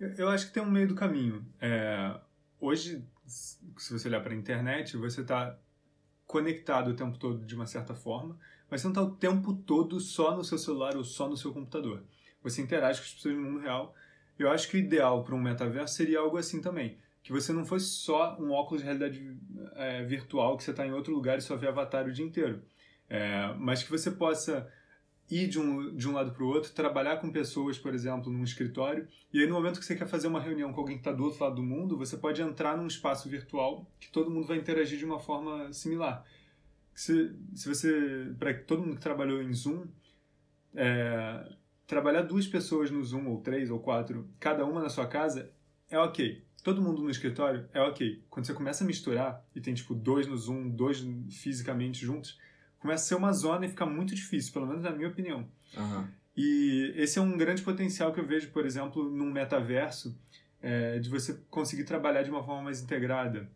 Eu, 0.00 0.12
eu 0.14 0.28
acho 0.28 0.48
que 0.48 0.52
tem 0.52 0.62
um 0.62 0.70
meio 0.70 0.88
do 0.88 0.94
caminho. 0.94 1.46
É, 1.60 2.14
hoje, 2.60 3.06
se 3.26 3.92
você 3.92 4.08
olhar 4.08 4.20
para 4.20 4.32
a 4.32 4.36
internet, 4.36 4.96
você 4.96 5.20
está 5.20 5.56
conectado 6.26 6.90
o 6.90 6.96
tempo 6.96 7.16
todo 7.18 7.44
de 7.44 7.54
uma 7.54 7.66
certa 7.66 7.94
forma, 7.94 8.38
mas 8.68 8.80
você 8.80 8.88
não 8.88 8.92
está 8.92 9.02
o 9.02 9.14
tempo 9.14 9.54
todo 9.54 10.00
só 10.00 10.36
no 10.36 10.42
seu 10.42 10.58
celular 10.58 10.96
ou 10.96 11.04
só 11.04 11.28
no 11.28 11.36
seu 11.36 11.52
computador. 11.52 12.02
Você 12.42 12.60
interage 12.60 12.98
com 13.00 13.06
as 13.06 13.12
pessoas 13.12 13.36
no 13.36 13.42
mundo 13.42 13.60
real. 13.60 13.94
Eu 14.38 14.50
acho 14.50 14.68
que 14.68 14.76
o 14.76 14.80
ideal 14.80 15.22
para 15.22 15.34
um 15.34 15.40
metaverso 15.40 15.94
seria 15.94 16.18
algo 16.18 16.36
assim 16.36 16.60
também. 16.60 16.98
Que 17.22 17.32
você 17.32 17.52
não 17.52 17.64
fosse 17.64 17.86
só 17.86 18.36
um 18.38 18.50
óculos 18.50 18.82
de 18.82 18.86
realidade 18.86 19.38
é, 19.76 20.02
virtual, 20.04 20.56
que 20.56 20.64
você 20.64 20.72
está 20.72 20.86
em 20.86 20.92
outro 20.92 21.14
lugar 21.14 21.38
e 21.38 21.40
só 21.40 21.56
vê 21.56 21.68
avatar 21.68 22.06
o 22.06 22.12
dia 22.12 22.24
inteiro. 22.24 22.62
É, 23.08 23.54
mas 23.58 23.82
que 23.82 23.90
você 23.90 24.10
possa 24.10 24.70
ir 25.30 25.48
de 25.48 25.58
um, 25.58 25.94
de 25.94 26.08
um 26.08 26.12
lado 26.12 26.32
para 26.32 26.44
o 26.44 26.46
outro, 26.46 26.72
trabalhar 26.72 27.16
com 27.16 27.30
pessoas, 27.30 27.78
por 27.78 27.94
exemplo, 27.94 28.30
num 28.30 28.44
escritório, 28.44 29.08
e 29.32 29.40
aí 29.40 29.46
no 29.46 29.54
momento 29.54 29.78
que 29.78 29.84
você 29.84 29.96
quer 29.96 30.06
fazer 30.06 30.28
uma 30.28 30.40
reunião 30.40 30.72
com 30.72 30.80
alguém 30.80 30.96
que 30.96 31.00
está 31.00 31.12
do 31.12 31.24
outro 31.24 31.42
lado 31.42 31.56
do 31.56 31.62
mundo, 31.62 31.96
você 31.96 32.16
pode 32.16 32.42
entrar 32.42 32.76
num 32.76 32.86
espaço 32.86 33.28
virtual 33.28 33.90
que 33.98 34.10
todo 34.10 34.30
mundo 34.30 34.46
vai 34.46 34.58
interagir 34.58 34.98
de 34.98 35.04
uma 35.04 35.18
forma 35.18 35.72
similar. 35.72 36.24
Se, 36.94 37.34
se 37.54 37.68
você, 37.68 38.32
para 38.38 38.54
todo 38.54 38.82
mundo 38.82 38.96
que 38.96 39.02
trabalhou 39.02 39.42
em 39.42 39.52
Zoom, 39.52 39.86
é, 40.74 41.52
trabalhar 41.86 42.22
duas 42.22 42.46
pessoas 42.46 42.90
no 42.90 43.02
Zoom, 43.02 43.26
ou 43.26 43.40
três, 43.40 43.70
ou 43.70 43.80
quatro, 43.80 44.28
cada 44.38 44.64
uma 44.64 44.82
na 44.82 44.88
sua 44.88 45.06
casa, 45.06 45.50
é 45.90 45.98
ok. 45.98 46.44
Todo 46.62 46.80
mundo 46.80 47.02
no 47.02 47.10
escritório 47.10 47.68
é 47.72 47.80
ok. 47.80 48.22
Quando 48.30 48.46
você 48.46 48.54
começa 48.54 48.84
a 48.84 48.86
misturar, 48.86 49.44
e 49.54 49.60
tem 49.60 49.74
tipo 49.74 49.94
dois 49.94 50.26
no 50.26 50.36
Zoom, 50.36 50.68
dois 50.70 51.04
fisicamente 51.30 52.04
juntos, 52.04 52.38
começa 52.84 53.02
a 53.02 53.08
ser 53.08 53.14
uma 53.14 53.32
zona 53.32 53.64
e 53.64 53.70
fica 53.70 53.86
muito 53.86 54.14
difícil, 54.14 54.52
pelo 54.52 54.66
menos 54.66 54.82
na 54.82 54.90
minha 54.90 55.08
opinião. 55.08 55.48
Aham. 55.74 56.06
E 56.36 56.92
esse 56.96 57.18
é 57.18 57.22
um 57.22 57.34
grande 57.34 57.62
potencial 57.62 58.12
que 58.12 58.20
eu 58.20 58.26
vejo, 58.26 58.50
por 58.50 58.66
exemplo, 58.66 59.10
num 59.10 59.32
metaverso, 59.32 60.14
é, 60.60 60.98
de 60.98 61.08
você 61.08 61.40
conseguir 61.48 61.84
trabalhar 61.84 62.22
de 62.22 62.30
uma 62.30 62.44
forma 62.44 62.60
mais 62.60 62.82
integrada. 62.82 63.48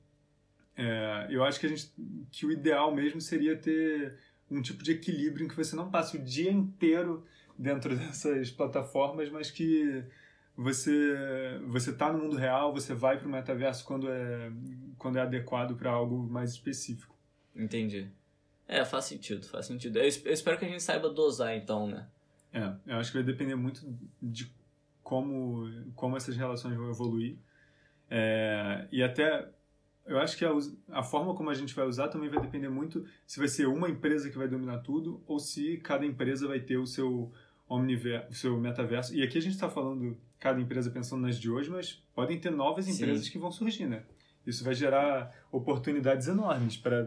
É, 0.74 1.26
eu 1.28 1.44
acho 1.44 1.60
que, 1.60 1.66
a 1.66 1.68
gente, 1.68 1.92
que 2.30 2.46
o 2.46 2.50
ideal 2.50 2.94
mesmo 2.94 3.20
seria 3.20 3.54
ter 3.54 4.16
um 4.50 4.62
tipo 4.62 4.82
de 4.82 4.92
equilíbrio 4.92 5.44
em 5.44 5.48
que 5.48 5.56
você 5.56 5.76
não 5.76 5.90
passe 5.90 6.16
o 6.16 6.22
dia 6.22 6.50
inteiro 6.50 7.26
dentro 7.58 7.94
dessas 7.98 8.50
plataformas, 8.50 9.28
mas 9.28 9.50
que 9.50 10.04
você 10.56 11.60
você 11.66 11.90
está 11.90 12.10
no 12.10 12.18
mundo 12.18 12.36
real, 12.36 12.72
você 12.72 12.94
vai 12.94 13.18
para 13.18 13.28
o 13.28 13.30
metaverso 13.30 13.84
quando 13.84 14.08
é 14.08 14.50
quando 14.96 15.18
é 15.18 15.20
adequado 15.20 15.76
para 15.76 15.90
algo 15.90 16.16
mais 16.16 16.52
específico. 16.52 17.14
Entendi. 17.54 18.08
É, 18.68 18.85
faz 18.85 19.07
sentido, 19.07 19.46
faz 19.46 19.64
sentido. 19.66 19.98
Eu, 19.98 20.07
es- 20.07 20.24
eu 20.24 20.33
espero 20.33 20.59
que 20.59 20.64
a 20.66 20.68
gente 20.68 20.83
saiba 20.83 21.09
dosar, 21.09 21.57
então, 21.57 21.87
né? 21.88 22.07
É, 22.52 22.70
eu 22.87 22.96
acho 22.98 23.11
que 23.11 23.16
vai 23.16 23.24
depender 23.26 23.54
muito 23.54 23.83
de 24.22 24.52
como, 25.02 25.66
como 25.94 26.16
essas 26.16 26.37
relações 26.37 26.76
vão 26.76 26.90
evoluir. 26.90 27.37
É, 28.11 28.87
e 28.92 29.02
até, 29.02 29.48
eu 30.07 30.18
acho 30.18 30.37
que 30.37 30.44
a, 30.44 30.50
a 30.90 31.02
forma 31.02 31.35
como 31.35 31.50
a 31.50 31.54
gente 31.54 31.74
vai 31.74 31.87
usar 31.87 32.09
também 32.09 32.28
vai 32.28 32.40
depender 32.40 32.68
muito 32.68 33.04
se 33.26 33.38
vai 33.38 33.48
ser 33.48 33.66
uma 33.66 33.88
empresa 33.88 34.31
que 34.31 34.37
vai 34.38 34.48
dominar 34.48 34.78
tudo 34.78 35.22
ou 35.26 35.38
se 35.38 35.78
cada 35.78 36.04
empresa 36.07 36.46
vai 36.46 36.61
ter 36.61 36.76
o 36.78 36.87
seu 36.87 37.33
omniverso, 37.68 38.31
o 38.31 38.35
seu 38.35 38.59
metaverso. 38.59 39.14
E 39.14 39.22
aqui 39.22 39.38
a 39.38 39.42
gente 39.42 39.54
está 39.54 39.68
falando 39.68 40.16
cada 40.38 40.61
empresa 40.61 40.90
pensando 40.90 41.22
nas 41.22 41.38
de 41.38 41.50
hoje, 41.50 41.70
mas 41.70 42.02
podem 42.14 42.38
ter 42.38 42.50
novas 42.50 42.85
Sim. 42.87 42.92
empresas 42.92 43.28
que 43.28 43.38
vão 43.38 43.50
surgir, 43.50 43.87
né? 43.87 44.04
Isso 44.48 44.64
vai 44.64 44.74
gerar 44.74 45.30
oportunidades 45.52 46.26
enormes 46.26 46.76
para 46.76 47.06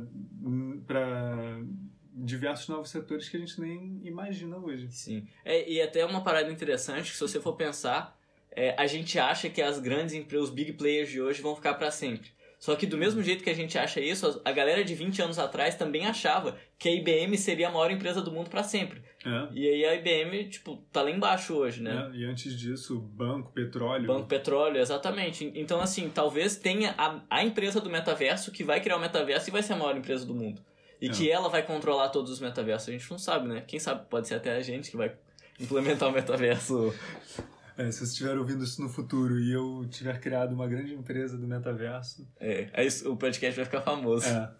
diversos 2.13 2.67
novos 2.67 2.91
setores 2.91 3.27
que 3.27 3.36
a 3.36 3.39
gente 3.39 3.60
nem 3.60 3.99
imagina 4.04 4.58
hoje. 4.58 4.91
Sim. 4.91 5.27
É, 5.43 5.67
e 5.67 5.82
até 5.82 6.06
uma 6.06 6.23
parada 6.23 6.51
interessante, 6.51 7.10
que 7.10 7.17
se 7.17 7.21
você 7.21 7.41
for 7.41 7.54
pensar, 7.56 8.15
é, 8.51 8.75
a 8.77 8.86
gente 8.86 9.17
acha 9.17 9.49
que 9.49 9.62
as 9.62 9.80
grandes 9.80 10.13
empresas, 10.13 10.49
os 10.49 10.54
big 10.54 10.73
players 10.73 11.10
de 11.10 11.19
hoje 11.19 11.41
vão 11.41 11.56
ficar 11.56 11.73
para 11.73 11.89
sempre. 11.89 12.30
Só 12.62 12.76
que 12.76 12.86
do 12.86 12.95
mesmo 12.95 13.24
jeito 13.24 13.43
que 13.43 13.50
a 13.50 13.56
gente 13.56 13.76
acha 13.76 14.00
isso, 14.00 14.39
a 14.45 14.52
galera 14.52 14.84
de 14.84 14.93
20 14.93 15.19
anos 15.24 15.39
atrás 15.39 15.74
também 15.74 16.06
achava 16.06 16.56
que 16.78 16.88
a 16.88 16.91
IBM 16.93 17.36
seria 17.36 17.69
a 17.69 17.71
maior 17.71 17.89
empresa 17.89 18.21
do 18.21 18.32
mundo 18.32 18.52
para 18.52 18.62
sempre. 18.62 19.02
É. 19.26 19.47
E 19.52 19.67
aí 19.67 19.84
a 19.84 19.95
IBM, 19.95 20.47
tipo, 20.47 20.78
tá 20.91 21.02
lá 21.02 21.10
embaixo 21.10 21.56
hoje, 21.56 21.82
né? 21.82 22.12
É, 22.13 22.17
e 22.17 22.24
antes 22.24 22.56
disso, 22.56 23.00
banco, 23.00 23.52
petróleo. 23.52 24.06
Banco 24.06 24.28
Petróleo, 24.28 24.78
exatamente. 24.80 25.52
Então, 25.56 25.82
assim, 25.82 26.08
talvez 26.13 26.56
tenha 26.56 26.93
a, 27.00 27.19
a 27.32 27.43
empresa 27.43 27.82
do 27.82 27.89
metaverso 27.89 28.52
que 28.52 28.63
vai 28.63 28.80
criar 28.80 28.97
o 28.97 29.00
metaverso 29.02 29.50
e 29.50 29.52
vai 29.52 29.63
ser 29.63 29.74
a 29.74 29.78
maior 29.78 29.97
empresa 29.97 30.24
do 30.24 30.36
mundo. 30.36 30.62
E 31.02 31.08
É. 31.08 31.10
que 31.10 31.32
ela 31.32 31.50
vai 31.50 31.63
controlar 31.63 32.10
todos 32.10 32.30
os 32.30 32.39
metaversos. 32.39 32.89
A 32.89 32.91
gente 32.91 33.10
não 33.10 33.17
sabe, 33.17 33.47
né? 33.47 33.63
Quem 33.65 33.80
sabe 33.80 34.06
pode 34.08 34.28
ser 34.28 34.36
até 34.36 34.56
a 34.56 34.62
gente 34.62 34.91
que 34.91 34.97
vai 34.97 35.12
implementar 35.60 36.10
o 36.10 36.12
metaverso. 36.12 36.93
É, 37.77 37.89
se 37.91 37.99
você 37.99 38.05
estiver 38.05 38.38
ouvindo 38.38 38.63
isso 38.63 38.81
no 38.81 38.89
futuro 38.89 39.39
e 39.39 39.51
eu 39.51 39.86
tiver 39.89 40.19
criado 40.19 40.53
uma 40.53 40.67
grande 40.67 40.93
empresa 40.93 41.38
do 41.38 41.47
metaverso. 41.47 42.27
É, 42.39 42.69
aí 42.73 42.88
o 43.05 43.15
podcast 43.15 43.55
vai 43.55 43.65
ficar 43.65 43.81
famoso. 43.81 44.27
É. 44.27 44.51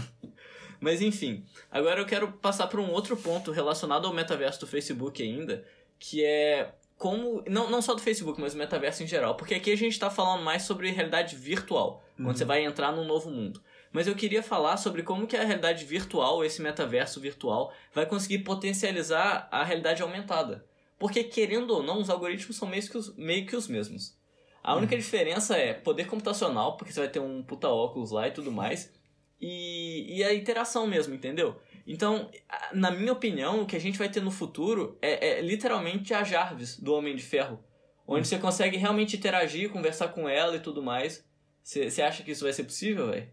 Mas 0.80 1.02
enfim, 1.02 1.44
agora 1.70 2.00
eu 2.00 2.06
quero 2.06 2.32
passar 2.32 2.66
para 2.66 2.80
um 2.80 2.90
outro 2.90 3.16
ponto 3.16 3.52
relacionado 3.52 4.06
ao 4.06 4.14
metaverso 4.14 4.60
do 4.60 4.66
Facebook 4.66 5.22
ainda, 5.22 5.64
que 5.98 6.24
é 6.24 6.74
como. 6.96 7.42
Não, 7.46 7.70
não 7.70 7.82
só 7.82 7.94
do 7.94 8.00
Facebook, 8.00 8.40
mas 8.40 8.54
do 8.54 8.58
metaverso 8.58 9.02
em 9.02 9.06
geral. 9.06 9.34
Porque 9.34 9.54
aqui 9.54 9.70
a 9.72 9.76
gente 9.76 9.92
está 9.92 10.08
falando 10.10 10.42
mais 10.42 10.62
sobre 10.62 10.90
realidade 10.90 11.36
virtual, 11.36 12.02
Uhum. 12.18 12.26
quando 12.26 12.36
você 12.38 12.44
vai 12.44 12.64
entrar 12.64 12.92
num 12.92 13.04
novo 13.04 13.30
mundo. 13.30 13.62
Mas 13.92 14.06
eu 14.06 14.14
queria 14.14 14.42
falar 14.42 14.76
sobre 14.76 15.02
como 15.02 15.26
que 15.26 15.36
a 15.36 15.44
realidade 15.44 15.84
virtual, 15.84 16.44
esse 16.44 16.62
metaverso 16.62 17.20
virtual, 17.20 17.72
vai 17.92 18.06
conseguir 18.06 18.38
potencializar 18.40 19.48
a 19.50 19.64
realidade 19.64 20.00
aumentada. 20.00 20.64
Porque, 21.00 21.24
querendo 21.24 21.70
ou 21.70 21.82
não, 21.82 21.98
os 21.98 22.10
algoritmos 22.10 22.58
são 22.58 22.68
meio 22.68 22.86
que 22.86 22.98
os, 22.98 23.16
meio 23.16 23.46
que 23.46 23.56
os 23.56 23.66
mesmos. 23.66 24.14
A 24.62 24.76
única 24.76 24.94
diferença 24.94 25.56
é 25.56 25.72
poder 25.72 26.06
computacional, 26.06 26.76
porque 26.76 26.92
você 26.92 27.00
vai 27.00 27.08
ter 27.08 27.18
um 27.18 27.42
puta 27.42 27.70
óculos 27.70 28.10
lá 28.10 28.28
e 28.28 28.30
tudo 28.30 28.52
mais, 28.52 28.92
e, 29.40 30.18
e 30.18 30.22
a 30.22 30.34
interação 30.34 30.86
mesmo, 30.86 31.14
entendeu? 31.14 31.58
Então, 31.86 32.30
na 32.74 32.90
minha 32.90 33.14
opinião, 33.14 33.62
o 33.62 33.66
que 33.66 33.74
a 33.74 33.80
gente 33.80 33.98
vai 33.98 34.10
ter 34.10 34.20
no 34.20 34.30
futuro 34.30 34.98
é, 35.00 35.38
é 35.38 35.40
literalmente 35.40 36.12
a 36.12 36.22
Jarvis 36.22 36.78
do 36.78 36.92
Homem 36.92 37.16
de 37.16 37.22
Ferro, 37.22 37.58
onde 38.06 38.28
você 38.28 38.38
consegue 38.38 38.76
realmente 38.76 39.16
interagir, 39.16 39.70
conversar 39.70 40.08
com 40.08 40.28
ela 40.28 40.56
e 40.56 40.60
tudo 40.60 40.82
mais. 40.82 41.26
Você 41.62 41.90
você 41.90 42.02
acha 42.02 42.22
que 42.22 42.32
isso 42.32 42.44
vai 42.44 42.52
ser 42.52 42.64
possível, 42.64 43.10
velho? 43.10 43.26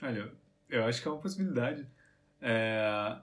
Olha, 0.00 0.32
eu 0.70 0.84
acho 0.84 1.02
que 1.02 1.08
é 1.08 1.10
uma 1.10 1.20
possibilidade. 1.20 1.86
É, 2.40 3.18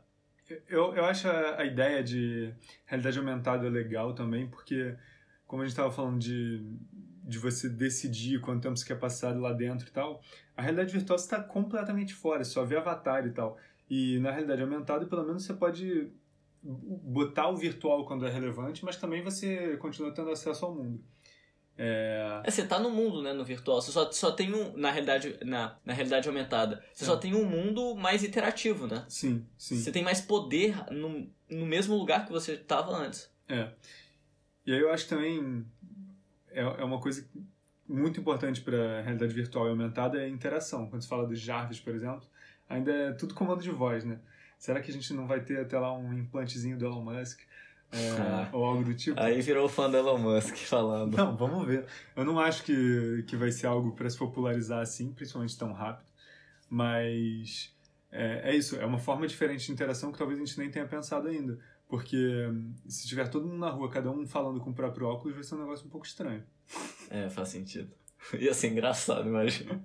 eu, 0.67 0.93
eu 0.95 1.05
acho 1.05 1.27
a, 1.27 1.61
a 1.61 1.65
ideia 1.65 2.03
de 2.03 2.53
realidade 2.85 3.17
aumentada 3.17 3.69
legal 3.69 4.13
também, 4.13 4.47
porque, 4.47 4.95
como 5.47 5.61
a 5.61 5.65
gente 5.65 5.73
estava 5.73 5.91
falando 5.91 6.19
de, 6.19 6.65
de 7.23 7.37
você 7.37 7.69
decidir 7.69 8.41
quanto 8.41 8.63
tempo 8.63 8.77
você 8.77 8.85
quer 8.85 8.99
passar 8.99 9.35
lá 9.39 9.53
dentro 9.53 9.87
e 9.87 9.91
tal, 9.91 10.21
a 10.55 10.61
realidade 10.61 10.91
virtual 10.93 11.17
está 11.17 11.41
completamente 11.41 12.13
fora, 12.13 12.43
só 12.43 12.63
vê 12.63 12.77
avatar 12.77 13.25
e 13.25 13.31
tal. 13.31 13.57
E 13.89 14.19
na 14.19 14.31
realidade 14.31 14.61
aumentada, 14.61 15.05
pelo 15.05 15.25
menos 15.25 15.43
você 15.43 15.53
pode 15.53 16.11
botar 16.63 17.49
o 17.49 17.57
virtual 17.57 18.05
quando 18.05 18.25
é 18.25 18.29
relevante, 18.29 18.85
mas 18.85 18.95
também 18.95 19.21
você 19.21 19.77
continua 19.77 20.13
tendo 20.13 20.31
acesso 20.31 20.65
ao 20.65 20.73
mundo. 20.73 21.03
É, 21.77 22.41
É, 22.43 22.51
você 22.51 22.65
tá 22.65 22.79
no 22.79 22.89
mundo, 22.91 23.21
né, 23.21 23.33
no 23.33 23.43
virtual. 23.43 23.81
Você 23.81 23.91
só, 23.91 24.11
só 24.11 24.31
tem 24.31 24.53
um. 24.53 24.77
Na 24.77 24.91
realidade, 24.91 25.37
na, 25.43 25.75
na 25.83 25.93
realidade 25.93 26.27
aumentada, 26.27 26.83
você 26.93 27.03
É. 27.03 27.07
só 27.07 27.17
tem 27.17 27.33
um 27.33 27.45
mundo 27.45 27.95
mais 27.95 28.23
interativo, 28.23 28.85
né? 28.87 29.05
sim, 29.09 29.45
sim. 29.57 29.77
Você 29.77 29.91
tem 29.91 30.03
mais 30.03 30.21
poder 30.21 30.75
no, 30.91 31.27
no 31.49 31.65
mesmo 31.65 31.95
lugar 31.95 32.25
que 32.25 32.31
você 32.31 32.53
estava 32.53 32.91
antes. 32.95 33.29
É. 33.49 33.69
E 34.65 34.71
aí 34.73 34.79
eu 34.79 34.91
acho 34.93 35.07
também 35.09 35.65
é, 36.51 36.61
é 36.61 36.83
uma 36.83 36.99
coisa 36.99 37.27
muito 37.87 38.19
importante 38.19 38.61
para 38.61 38.99
a 38.99 39.01
realidade 39.01 39.33
virtual 39.33 39.65
e 39.67 39.69
aumentada 39.69 40.17
é 40.21 40.25
a 40.25 40.29
interação. 40.29 40.87
Quando 40.89 41.01
se 41.01 41.07
fala 41.07 41.27
do 41.27 41.35
Jarvis, 41.35 41.79
por 41.79 41.93
exemplo, 41.93 42.23
ainda 42.69 42.91
é 42.91 43.11
tudo 43.13 43.33
comando 43.33 43.61
de 43.61 43.71
voz, 43.71 44.03
né? 44.05 44.19
Será 44.57 44.79
que 44.79 44.89
a 44.89 44.93
gente 44.93 45.11
não 45.13 45.27
vai 45.27 45.41
ter 45.41 45.59
até 45.59 45.77
lá 45.77 45.91
um 45.91 46.13
implantezinho 46.13 46.77
do 46.77 46.85
Elon 46.85 47.01
Musk? 47.03 47.41
É, 47.93 48.09
Ah. 48.19 48.49
ou 48.51 48.65
algo 48.65 48.83
do 48.83 48.93
tipo? 48.95 49.19
Aí 49.19 49.39
virou 49.41 49.69
fã 49.69 49.89
do 49.89 49.95
Elon 49.95 50.17
Musk 50.17 50.55
falando. 50.57 51.15
Não, 51.15 51.37
vamos 51.37 51.65
ver. 51.67 51.85
Eu 52.15 52.25
não 52.25 52.39
acho 52.39 52.63
que, 52.63 53.23
que 53.27 53.35
vai 53.35 53.51
ser 53.51 53.67
algo 53.67 53.91
para 53.93 54.09
se 54.09 54.17
popularizar 54.17 54.81
assim, 54.81 55.11
principalmente 55.13 55.57
tão 55.57 55.71
rápido. 55.71 56.07
Mas 56.69 57.71
é, 58.11 58.51
é 58.51 58.55
isso, 58.55 58.75
é 58.77 58.85
uma 58.85 58.97
forma 58.97 59.27
diferente 59.27 59.65
de 59.67 59.71
interação 59.71 60.11
que 60.11 60.17
talvez 60.17 60.39
a 60.39 60.43
gente 60.43 60.57
nem 60.57 60.71
tenha 60.71 60.87
pensado 60.87 61.27
ainda. 61.27 61.59
Porque 61.87 62.47
hum, 62.49 62.73
se 62.87 63.07
tiver 63.07 63.27
todo 63.29 63.45
mundo 63.45 63.59
na 63.59 63.69
rua, 63.69 63.89
cada 63.89 64.09
um 64.09 64.25
falando 64.25 64.59
com 64.59 64.71
o 64.71 64.73
próprio 64.73 65.05
óculos, 65.07 65.35
vai 65.35 65.43
ser 65.43 65.53
um 65.55 65.59
negócio 65.59 65.85
um 65.85 65.89
pouco 65.89 66.07
estranho. 66.07 66.43
É, 67.11 67.29
faz 67.29 67.49
sentido. 67.49 67.91
Ia 68.39 68.53
ser 68.55 68.69
engraçado, 68.69 69.27
imagina. 69.29 69.79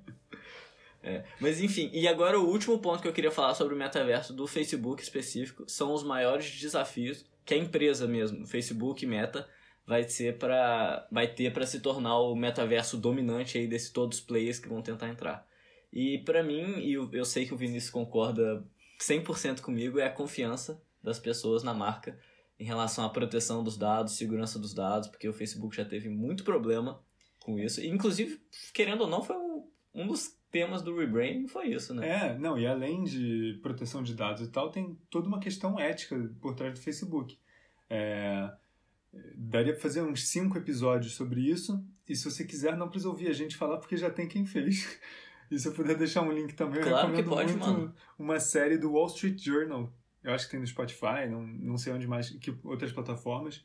É. 1.02 1.24
Mas 1.40 1.60
enfim, 1.60 1.90
e 1.92 2.08
agora 2.08 2.40
o 2.40 2.48
último 2.48 2.78
ponto 2.78 3.02
que 3.02 3.08
eu 3.08 3.12
queria 3.12 3.30
falar 3.30 3.54
sobre 3.54 3.74
o 3.74 3.76
metaverso 3.78 4.32
do 4.32 4.46
Facebook 4.46 5.02
específico 5.02 5.64
são 5.68 5.92
os 5.92 6.02
maiores 6.02 6.58
desafios 6.58 7.24
que 7.48 7.54
a 7.54 7.56
empresa 7.56 8.06
mesmo, 8.06 8.46
Facebook 8.46 9.06
Meta, 9.06 9.48
vai 9.86 10.06
ser 10.06 10.36
para 10.36 11.08
vai 11.10 11.26
ter 11.26 11.50
para 11.50 11.64
se 11.64 11.80
tornar 11.80 12.18
o 12.18 12.36
metaverso 12.36 12.98
dominante 12.98 13.56
aí 13.56 13.66
desse 13.66 13.90
todos 13.90 14.18
os 14.18 14.24
players 14.24 14.58
que 14.58 14.68
vão 14.68 14.82
tentar 14.82 15.08
entrar. 15.08 15.48
E 15.90 16.18
pra 16.18 16.42
mim, 16.42 16.78
e 16.80 16.92
eu, 16.92 17.08
eu 17.10 17.24
sei 17.24 17.46
que 17.46 17.54
o 17.54 17.56
Vinícius 17.56 17.90
concorda 17.90 18.62
100% 19.00 19.62
comigo, 19.62 19.98
é 19.98 20.04
a 20.04 20.12
confiança 20.12 20.84
das 21.02 21.18
pessoas 21.18 21.62
na 21.62 21.72
marca 21.72 22.20
em 22.60 22.64
relação 22.64 23.02
à 23.02 23.08
proteção 23.08 23.64
dos 23.64 23.78
dados, 23.78 24.18
segurança 24.18 24.58
dos 24.58 24.74
dados, 24.74 25.08
porque 25.08 25.26
o 25.26 25.32
Facebook 25.32 25.74
já 25.74 25.86
teve 25.86 26.10
muito 26.10 26.44
problema 26.44 27.02
com 27.40 27.58
isso. 27.58 27.82
Inclusive, 27.82 28.42
querendo 28.74 29.00
ou 29.02 29.08
não, 29.08 29.22
foi 29.22 29.36
um, 29.36 29.70
um 29.94 30.06
dos 30.06 30.37
temas 30.50 30.82
do 30.82 30.96
rebranding 30.96 31.46
foi 31.46 31.68
isso, 31.68 31.94
né? 31.94 32.08
É, 32.08 32.38
não, 32.38 32.58
e 32.58 32.66
além 32.66 33.04
de 33.04 33.58
proteção 33.62 34.02
de 34.02 34.14
dados 34.14 34.46
e 34.46 34.50
tal, 34.50 34.70
tem 34.70 34.98
toda 35.10 35.28
uma 35.28 35.40
questão 35.40 35.78
ética 35.78 36.16
por 36.40 36.54
trás 36.54 36.74
do 36.74 36.80
Facebook. 36.80 37.38
É, 37.90 38.50
daria 39.34 39.72
pra 39.72 39.82
fazer 39.82 40.02
uns 40.02 40.28
cinco 40.28 40.58
episódios 40.58 41.14
sobre 41.14 41.40
isso, 41.40 41.84
e 42.08 42.14
se 42.14 42.24
você 42.30 42.44
quiser, 42.44 42.76
não 42.76 42.88
precisa 42.88 43.08
ouvir 43.08 43.28
a 43.28 43.32
gente 43.32 43.56
falar, 43.56 43.78
porque 43.78 43.96
já 43.96 44.10
tem 44.10 44.28
quem 44.28 44.44
fez. 44.44 44.98
E 45.50 45.58
se 45.58 45.66
eu 45.66 45.72
puder 45.72 45.96
deixar 45.96 46.20
um 46.20 46.30
link 46.30 46.52
também, 46.52 46.82
Claro 46.82 47.08
eu 47.08 47.16
recomendo 47.16 47.30
pode, 47.30 47.52
muito 47.52 47.66
mano. 47.66 47.94
uma 48.18 48.38
série 48.38 48.76
do 48.76 48.92
Wall 48.92 49.06
Street 49.06 49.42
Journal. 49.42 49.90
Eu 50.22 50.34
acho 50.34 50.44
que 50.44 50.50
tem 50.50 50.60
no 50.60 50.66
Spotify, 50.66 51.26
não, 51.30 51.40
não 51.40 51.78
sei 51.78 51.90
onde 51.90 52.06
mais, 52.06 52.28
que 52.28 52.54
outras 52.62 52.92
plataformas. 52.92 53.64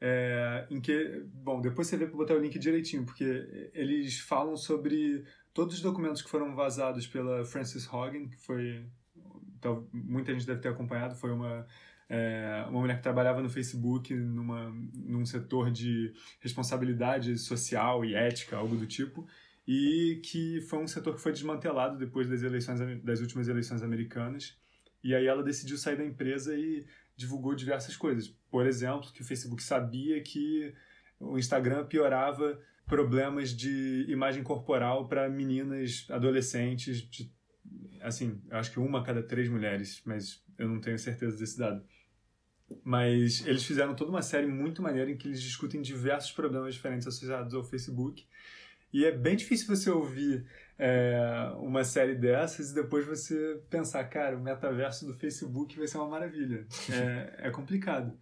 É, 0.00 0.66
em 0.70 0.80
que, 0.80 1.24
bom, 1.32 1.60
depois 1.60 1.86
você 1.88 1.96
vê 1.96 2.06
para 2.06 2.16
botar 2.16 2.34
o 2.34 2.38
link 2.38 2.58
direitinho, 2.58 3.04
porque 3.04 3.70
eles 3.72 4.18
falam 4.20 4.56
sobre 4.56 5.24
todos 5.54 5.76
os 5.76 5.80
documentos 5.80 6.20
que 6.20 6.28
foram 6.28 6.54
vazados 6.54 7.06
pela 7.06 7.44
Frances 7.46 7.90
Hogan, 7.90 8.28
que 8.28 8.36
foi, 8.36 8.84
tal- 9.60 9.88
muita 9.92 10.32
gente 10.34 10.46
deve 10.46 10.60
ter 10.60 10.68
acompanhado, 10.68 11.14
foi 11.14 11.30
uma, 11.32 11.66
é, 12.10 12.66
uma 12.68 12.80
mulher 12.80 12.98
que 12.98 13.02
trabalhava 13.02 13.40
no 13.40 13.48
Facebook 13.48 14.14
numa, 14.14 14.70
num 14.94 15.24
setor 15.24 15.70
de 15.70 16.12
responsabilidade 16.40 17.38
social 17.38 18.04
e 18.04 18.14
ética, 18.14 18.56
algo 18.58 18.76
do 18.76 18.86
tipo, 18.86 19.26
e 19.66 20.20
que 20.22 20.60
foi 20.60 20.78
um 20.78 20.86
setor 20.86 21.14
que 21.14 21.22
foi 21.22 21.32
desmantelado 21.32 21.96
depois 21.98 22.28
das 22.28 22.42
eleições 22.42 22.78
das 23.02 23.20
últimas 23.20 23.48
eleições 23.48 23.82
americanas. 23.82 24.56
E 25.02 25.14
aí 25.14 25.26
ela 25.26 25.42
decidiu 25.42 25.78
sair 25.78 25.96
da 25.96 26.04
empresa 26.04 26.54
e 26.54 26.84
divulgou 27.16 27.54
diversas 27.54 27.96
coisas. 27.96 28.28
Por 28.50 28.66
exemplo, 28.66 29.10
que 29.12 29.22
o 29.22 29.24
Facebook 29.24 29.62
sabia 29.62 30.22
que 30.22 30.74
o 31.18 31.38
Instagram 31.38 31.86
piorava 31.86 32.60
problemas 32.86 33.50
de 33.50 34.04
imagem 34.08 34.42
corporal 34.42 35.08
para 35.08 35.28
meninas 35.28 36.06
adolescentes, 36.10 37.02
de, 37.02 37.32
assim, 38.00 38.40
acho 38.50 38.70
que 38.70 38.78
uma 38.78 39.00
a 39.00 39.02
cada 39.02 39.22
três 39.22 39.48
mulheres, 39.48 40.00
mas 40.04 40.44
eu 40.58 40.68
não 40.68 40.80
tenho 40.80 40.98
certeza 40.98 41.36
desse 41.36 41.58
dado. 41.58 41.84
Mas 42.84 43.44
eles 43.46 43.64
fizeram 43.64 43.94
toda 43.94 44.10
uma 44.10 44.22
série 44.22 44.46
muito 44.46 44.82
maneira 44.82 45.10
em 45.10 45.16
que 45.16 45.28
eles 45.28 45.40
discutem 45.40 45.80
diversos 45.80 46.32
problemas 46.32 46.74
diferentes 46.74 47.06
associados 47.06 47.54
ao 47.54 47.64
Facebook. 47.64 48.26
E 48.92 49.04
é 49.04 49.12
bem 49.12 49.36
difícil 49.36 49.66
você 49.66 49.90
ouvir 49.90 50.46
é, 50.78 51.52
uma 51.58 51.84
série 51.84 52.14
dessas 52.14 52.70
e 52.70 52.74
depois 52.74 53.06
você 53.06 53.62
pensar, 53.70 54.04
cara, 54.04 54.36
o 54.36 54.42
metaverso 54.42 55.06
do 55.06 55.14
Facebook 55.14 55.76
vai 55.76 55.86
ser 55.86 55.98
uma 55.98 56.08
maravilha. 56.08 56.66
É, 56.90 57.48
é 57.48 57.50
complicado. 57.50 58.16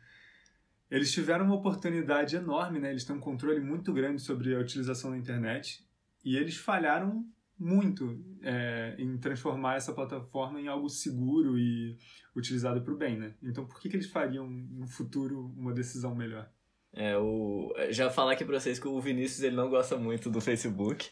Eles 0.90 1.12
tiveram 1.12 1.46
uma 1.46 1.56
oportunidade 1.56 2.36
enorme, 2.36 2.78
né? 2.78 2.90
Eles 2.90 3.04
têm 3.04 3.16
um 3.16 3.20
controle 3.20 3.60
muito 3.60 3.92
grande 3.92 4.22
sobre 4.22 4.54
a 4.54 4.60
utilização 4.60 5.10
da 5.10 5.18
internet 5.18 5.84
e 6.24 6.36
eles 6.36 6.56
falharam 6.56 7.26
muito 7.58 8.22
é, 8.42 8.94
em 8.98 9.16
transformar 9.18 9.76
essa 9.76 9.92
plataforma 9.92 10.60
em 10.60 10.68
algo 10.68 10.88
seguro 10.88 11.58
e 11.58 11.96
utilizado 12.34 12.82
para 12.82 12.92
o 12.92 12.96
bem, 12.96 13.18
né? 13.18 13.34
Então, 13.42 13.66
por 13.66 13.80
que, 13.80 13.88
que 13.88 13.96
eles 13.96 14.10
fariam 14.10 14.48
no 14.48 14.86
futuro 14.86 15.52
uma 15.56 15.72
decisão 15.72 16.14
melhor? 16.14 16.48
É, 16.92 17.16
o... 17.16 17.72
Já 17.90 18.10
falar 18.10 18.32
aqui 18.32 18.44
pra 18.44 18.58
vocês 18.58 18.78
que 18.78 18.86
o 18.86 19.00
Vinícius 19.00 19.42
ele 19.42 19.56
não 19.56 19.68
gosta 19.68 19.96
muito 19.96 20.30
do 20.30 20.40
Facebook. 20.40 21.10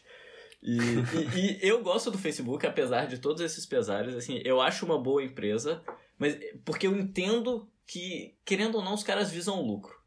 E, 0.63 0.77
e, 1.35 1.65
e 1.65 1.67
eu 1.67 1.83
gosto 1.83 2.09
do 2.09 2.17
Facebook, 2.17 2.65
apesar 2.65 3.05
de 3.05 3.17
todos 3.17 3.41
esses 3.41 3.65
pesares. 3.65 4.15
Assim, 4.15 4.41
eu 4.45 4.61
acho 4.61 4.85
uma 4.85 4.97
boa 4.97 5.21
empresa, 5.21 5.83
mas 6.17 6.37
porque 6.63 6.87
eu 6.87 6.97
entendo 6.97 7.69
que, 7.85 8.37
querendo 8.45 8.75
ou 8.75 8.83
não, 8.83 8.93
os 8.93 9.03
caras 9.03 9.29
visam 9.29 9.61
lucro. 9.61 10.01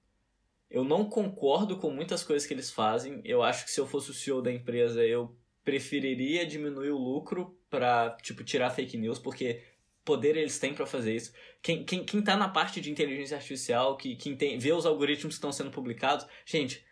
Eu 0.70 0.82
não 0.82 1.04
concordo 1.04 1.76
com 1.76 1.90
muitas 1.90 2.24
coisas 2.24 2.48
que 2.48 2.54
eles 2.54 2.70
fazem. 2.70 3.20
Eu 3.22 3.42
acho 3.42 3.66
que 3.66 3.70
se 3.70 3.78
eu 3.78 3.86
fosse 3.86 4.10
o 4.10 4.14
CEO 4.14 4.40
da 4.40 4.50
empresa, 4.50 5.04
eu 5.04 5.36
preferiria 5.62 6.46
diminuir 6.46 6.90
o 6.90 6.98
lucro 6.98 7.58
pra, 7.68 8.16
tipo, 8.22 8.42
tirar 8.42 8.70
fake 8.70 8.96
news, 8.96 9.18
porque 9.18 9.62
poder 10.04 10.36
eles 10.36 10.58
têm 10.58 10.72
para 10.72 10.86
fazer 10.86 11.14
isso. 11.14 11.32
Quem, 11.60 11.84
quem, 11.84 12.04
quem 12.04 12.22
tá 12.22 12.36
na 12.36 12.48
parte 12.48 12.80
de 12.80 12.90
inteligência 12.90 13.36
artificial, 13.36 13.96
que, 13.96 14.16
quem 14.16 14.34
tem, 14.36 14.58
vê 14.58 14.72
os 14.72 14.86
algoritmos 14.86 15.34
que 15.34 15.38
estão 15.38 15.52
sendo 15.52 15.70
publicados, 15.70 16.26
gente, 16.46 16.84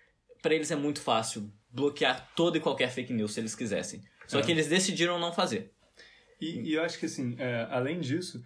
para 0.42 0.54
eles 0.54 0.70
é 0.70 0.76
muito 0.76 1.00
fácil 1.00 1.50
bloquear 1.74 2.32
toda 2.36 2.56
e 2.56 2.60
qualquer 2.60 2.90
fake 2.90 3.12
news 3.12 3.32
se 3.34 3.40
eles 3.40 3.54
quisessem. 3.54 4.00
Só 4.26 4.38
É. 4.38 4.42
que 4.42 4.50
eles 4.52 4.68
decidiram 4.68 5.18
não 5.18 5.32
fazer. 5.32 5.72
E, 6.40 6.60
e 6.70 6.74
eu 6.74 6.82
acho 6.82 6.98
que, 6.98 7.06
assim, 7.06 7.34
é, 7.38 7.66
além 7.70 8.00
disso, 8.00 8.42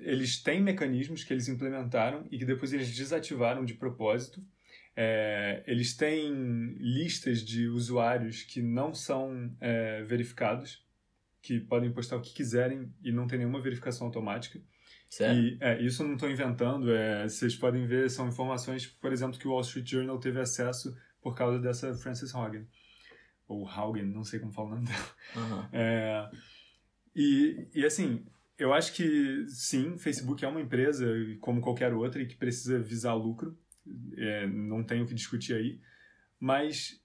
eles 0.00 0.42
têm 0.42 0.60
mecanismos 0.62 1.24
que 1.24 1.32
eles 1.32 1.48
implementaram 1.48 2.26
e 2.30 2.38
que 2.38 2.44
depois 2.44 2.72
eles 2.72 2.94
desativaram 2.94 3.64
de 3.64 3.74
propósito. 3.74 4.42
É, 4.94 5.62
eles 5.66 5.96
têm 5.96 6.74
listas 6.78 7.42
de 7.42 7.66
usuários 7.68 8.42
que 8.42 8.60
não 8.60 8.92
são 8.92 9.50
é, 9.60 10.02
verificados, 10.02 10.84
que 11.42 11.58
podem 11.60 11.90
postar 11.90 12.16
o 12.16 12.20
que 12.20 12.34
quiserem 12.34 12.92
e 13.02 13.10
não 13.10 13.26
tem 13.26 13.38
nenhuma 13.38 13.62
verificação 13.62 14.06
automática. 14.06 14.60
Sério? 15.08 15.42
E 15.42 15.58
é, 15.60 15.80
isso 15.82 16.02
eu 16.02 16.06
não 16.06 16.14
estou 16.14 16.30
inventando, 16.30 16.92
é, 16.92 17.26
vocês 17.26 17.56
podem 17.56 17.86
ver, 17.86 18.10
são 18.10 18.28
informações, 18.28 18.86
por 18.86 19.12
exemplo, 19.12 19.38
que 19.38 19.48
o 19.48 19.52
Wall 19.52 19.62
Street 19.62 19.88
Journal 19.90 20.18
teve 20.18 20.38
acesso 20.40 20.94
por 21.20 21.36
causa 21.36 21.58
dessa 21.58 21.94
Frances 21.94 22.34
Haugen. 22.34 22.66
Ou 23.46 23.68
Haugen, 23.68 24.04
não 24.04 24.24
sei 24.24 24.38
como 24.38 24.52
fala 24.52 24.68
o 24.68 24.74
nome 24.76 24.86
dela. 24.86 25.14
Aham. 25.36 25.68
É, 25.72 26.30
e, 27.14 27.68
e 27.74 27.84
assim, 27.84 28.24
eu 28.58 28.72
acho 28.72 28.92
que 28.92 29.44
sim, 29.48 29.98
Facebook 29.98 30.44
é 30.44 30.48
uma 30.48 30.60
empresa 30.60 31.06
como 31.40 31.60
qualquer 31.60 31.92
outra 31.92 32.22
e 32.22 32.26
que 32.26 32.36
precisa 32.36 32.78
visar 32.78 33.14
lucro, 33.14 33.58
é, 34.16 34.46
não 34.46 34.84
tem 34.84 35.02
o 35.02 35.06
que 35.06 35.14
discutir 35.14 35.54
aí, 35.54 35.80
mas 36.38 37.02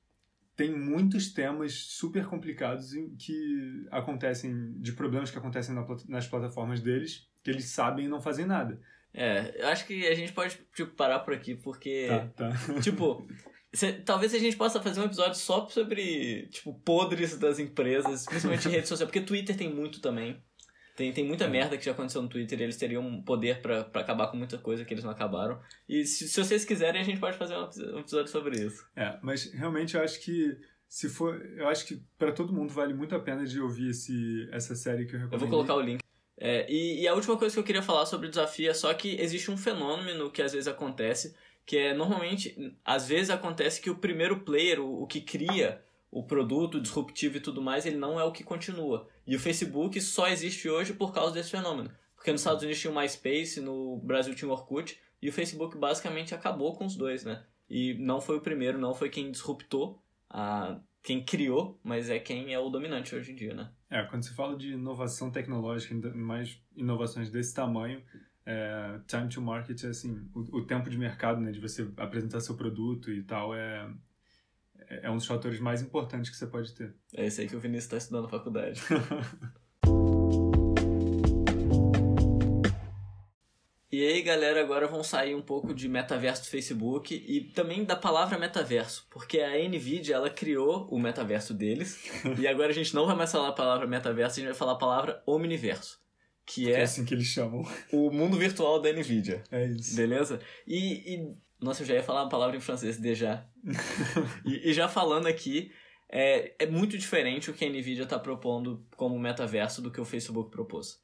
tem 0.55 0.71
muitos 0.71 1.33
temas 1.33 1.73
super 1.73 2.25
complicados 2.25 2.93
que 3.19 3.87
acontecem, 3.91 4.79
de 4.79 4.93
problemas 4.93 5.31
que 5.31 5.37
acontecem 5.37 5.75
na 5.75 5.85
nas 6.07 6.27
plataformas 6.27 6.79
deles, 6.79 7.27
que 7.43 7.49
eles 7.49 7.65
sabem 7.65 8.05
e 8.05 8.09
não 8.09 8.21
fazem 8.21 8.45
nada. 8.45 8.79
É, 9.13 9.61
eu 9.61 9.67
acho 9.69 9.85
que 9.85 10.05
a 10.07 10.13
gente 10.13 10.33
pode 10.33 10.59
tipo, 10.73 10.91
parar 10.91 11.19
por 11.19 11.33
aqui, 11.33 11.55
porque. 11.55 12.07
Tá, 12.07 12.49
tá. 12.49 12.81
Tipo, 12.81 13.25
cê- 13.75 13.93
talvez 13.93 14.33
a 14.33 14.39
gente 14.39 14.55
possa 14.55 14.81
fazer 14.81 14.99
um 15.01 15.05
episódio 15.05 15.35
só 15.39 15.67
sobre, 15.67 16.47
tipo, 16.47 16.73
podres 16.85 17.37
das 17.37 17.59
empresas, 17.59 18.25
principalmente 18.25 18.67
em 18.67 18.71
rede 18.71 18.87
social, 18.87 19.07
porque 19.07 19.21
Twitter 19.21 19.55
tem 19.55 19.69
muito 19.73 19.99
também. 20.01 20.41
Tem, 20.95 21.11
tem 21.11 21.25
muita 21.25 21.43
É. 21.43 21.49
merda 21.49 21.77
que 21.77 21.83
já 21.83 21.91
aconteceu 21.91 22.21
no 22.21 22.29
Twitter 22.29 22.57
e 22.59 22.63
eles 22.63 22.77
teriam 22.77 23.21
poder 23.23 23.61
pra, 23.61 23.83
pra 23.83 23.99
acabar 24.01 24.27
com 24.27 24.37
muita 24.37 24.57
coisa 24.57 24.85
que 24.85 24.93
eles 24.93 25.03
não 25.03 25.11
acabaram. 25.11 25.59
E 25.89 26.05
se, 26.05 26.27
se 26.29 26.41
vocês 26.41 26.63
quiserem, 26.63 27.01
a 27.01 27.03
gente 27.03 27.19
pode 27.19 27.37
fazer 27.37 27.53
um 27.57 27.67
um 27.95 27.99
episódio 27.99 28.31
sobre 28.31 28.57
isso. 28.65 28.81
É, 28.95 29.19
mas 29.21 29.51
realmente 29.53 29.95
eu 29.95 30.01
acho 30.01 30.21
que 30.21 30.55
se 30.87 31.09
for, 31.09 31.35
eu 31.57 31.67
acho 31.67 31.85
que 31.85 32.01
para 32.17 32.31
todo 32.31 32.53
mundo 32.53 32.71
vale 32.73 32.93
muito 32.93 33.13
a 33.13 33.19
pena 33.19 33.45
de 33.45 33.59
ouvir 33.59 33.89
esse, 33.89 34.47
essa 34.53 34.73
série 34.73 35.05
que 35.05 35.15
eu 35.15 35.19
Eu 35.19 35.23
recomendo. 35.25 35.39
vou 35.41 35.49
colocar 35.49 35.75
o 35.75 35.81
link. 35.81 35.99
É, 36.37 36.65
e, 36.71 37.01
e 37.01 37.07
a 37.09 37.13
última 37.13 37.35
coisa 37.37 37.53
que 37.53 37.59
eu 37.59 37.63
queria 37.65 37.81
falar 37.81 38.05
sobre 38.05 38.27
o 38.27 38.29
desafio 38.29 38.69
é 38.69 38.73
só 38.73 38.93
que 38.93 39.19
existe 39.19 39.51
um 39.51 39.57
fenômeno 39.57 40.31
que 40.31 40.41
às 40.41 40.53
vezes 40.53 40.67
acontece, 40.67 41.35
que 41.65 41.77
é 41.77 41.93
normalmente, 41.93 42.75
às 42.83 43.07
vezes 43.07 43.29
acontece 43.29 43.81
que 43.81 43.89
o 43.89 43.97
primeiro 43.97 44.41
player, 44.41 44.79
o, 44.79 45.03
o 45.03 45.07
que 45.07 45.21
cria 45.21 45.83
o 46.11 46.23
produto 46.23 46.79
disruptivo 46.79 47.37
e 47.37 47.41
tudo 47.41 47.61
mais, 47.61 47.85
ele 47.85 47.97
não 47.97 48.19
é 48.19 48.23
o 48.23 48.31
que 48.31 48.43
continua. 48.43 49.07
E 49.27 49.35
o 49.35 49.39
Facebook 49.39 49.99
só 49.99 50.27
existe 50.27 50.69
hoje 50.69 50.93
por 50.93 51.13
causa 51.13 51.33
desse 51.33 51.51
fenômeno. 51.51 51.91
Porque 52.15 52.31
nos 52.31 52.41
Estados 52.41 52.63
Unidos 52.63 52.79
tinha 52.79 52.91
o 52.91 52.95
MySpace, 52.95 53.59
no 53.59 53.97
Brasil 53.97 54.33
tinha 54.33 54.47
o 54.47 54.51
Orkut, 54.51 54.97
e 55.21 55.27
o 55.27 55.33
Facebook 55.33 55.77
basicamente 55.77 56.33
acabou 56.33 56.75
com 56.75 56.85
os 56.85 56.95
dois, 56.95 57.25
né? 57.25 57.43
E 57.69 57.95
não 57.95 58.21
foi 58.21 58.37
o 58.37 58.41
primeiro, 58.41 58.77
não 58.77 58.93
foi 58.93 59.09
quem 59.09 59.31
disruptou, 59.31 60.01
a, 60.29 60.79
quem 61.03 61.23
criou, 61.23 61.79
mas 61.83 62.09
é 62.09 62.19
quem 62.19 62.53
é 62.53 62.59
o 62.59 62.69
dominante 62.69 63.15
hoje 63.15 63.31
em 63.31 63.35
dia, 63.35 63.53
né? 63.53 63.71
É, 63.89 64.03
quando 64.03 64.23
se 64.23 64.33
fala 64.33 64.57
de 64.57 64.73
inovação 64.73 65.31
tecnológica, 65.31 65.93
mais 66.15 66.61
inovações 66.75 67.29
desse 67.29 67.53
tamanho, 67.53 68.01
é, 68.45 68.99
time 69.07 69.27
to 69.27 69.41
market, 69.41 69.83
é 69.83 69.87
assim, 69.87 70.29
o, 70.33 70.59
o 70.59 70.65
tempo 70.65 70.89
de 70.89 70.97
mercado, 70.97 71.41
né, 71.41 71.51
de 71.51 71.59
você 71.59 71.87
apresentar 71.97 72.39
seu 72.41 72.55
produto 72.55 73.11
e 73.11 73.23
tal, 73.23 73.55
é, 73.55 73.89
é 74.87 75.09
um 75.09 75.17
dos 75.17 75.25
fatores 75.25 75.59
mais 75.59 75.81
importantes 75.81 76.29
que 76.29 76.37
você 76.37 76.47
pode 76.47 76.73
ter. 76.73 76.93
É 77.13 77.25
esse 77.25 77.41
aí 77.41 77.47
que 77.47 77.55
o 77.55 77.59
Vinícius 77.59 77.85
está 77.85 77.97
estudando 77.97 78.23
na 78.23 78.29
faculdade. 78.29 78.81
E 83.95 84.05
aí, 84.05 84.21
galera, 84.21 84.59
agora 84.59 84.87
vamos 84.87 85.07
sair 85.07 85.33
um 85.35 85.41
pouco 85.41 85.73
de 85.73 85.87
metaverso 85.87 86.43
do 86.43 86.49
Facebook 86.49 87.15
e 87.15 87.39
também 87.39 87.85
da 87.85 87.95
palavra 87.95 88.37
metaverso, 88.37 89.07
porque 89.09 89.39
a 89.39 89.57
Nvidia 89.69 90.15
ela 90.15 90.29
criou 90.29 90.85
o 90.91 90.99
metaverso 90.99 91.53
deles 91.53 92.03
e 92.37 92.45
agora 92.45 92.71
a 92.71 92.73
gente 92.73 92.93
não 92.93 93.05
vai 93.05 93.15
mais 93.15 93.31
falar 93.31 93.47
a 93.47 93.53
palavra 93.53 93.87
metaverso, 93.87 94.33
a 94.33 94.41
gente 94.41 94.49
vai 94.49 94.57
falar 94.57 94.73
a 94.73 94.77
palavra 94.77 95.23
omniverso, 95.25 95.97
que 96.45 96.71
É 96.71 96.79
é 96.79 96.81
assim 96.83 97.03
que 97.05 97.13
eles 97.13 97.27
chamam. 97.27 97.63
o 97.91 98.11
mundo 98.11 98.37
virtual 98.37 98.79
da 98.81 98.91
Nvidia. 98.91 99.43
É 99.51 99.65
isso. 99.65 99.95
Beleza? 99.95 100.39
E, 100.67 101.13
e- 101.15 101.35
nossa, 101.59 101.81
eu 101.83 101.87
já 101.87 101.93
ia 101.95 102.03
falar 102.03 102.23
uma 102.23 102.29
palavra 102.29 102.55
em 102.55 102.59
francês, 102.59 102.97
déjà. 102.97 103.45
e, 104.45 104.69
e 104.69 104.73
já 104.73 104.87
falando 104.87 105.25
aqui, 105.27 105.71
é, 106.09 106.53
é 106.59 106.65
muito 106.67 106.97
diferente 106.97 107.49
o 107.49 107.53
que 107.53 107.65
a 107.65 107.69
Nvidia 107.69 108.03
está 108.03 108.19
propondo 108.19 108.85
como 108.95 109.17
metaverso 109.17 109.81
do 109.81 109.89
que 109.91 109.99
o 109.99 110.05
Facebook 110.05 110.51
propôs. 110.51 111.03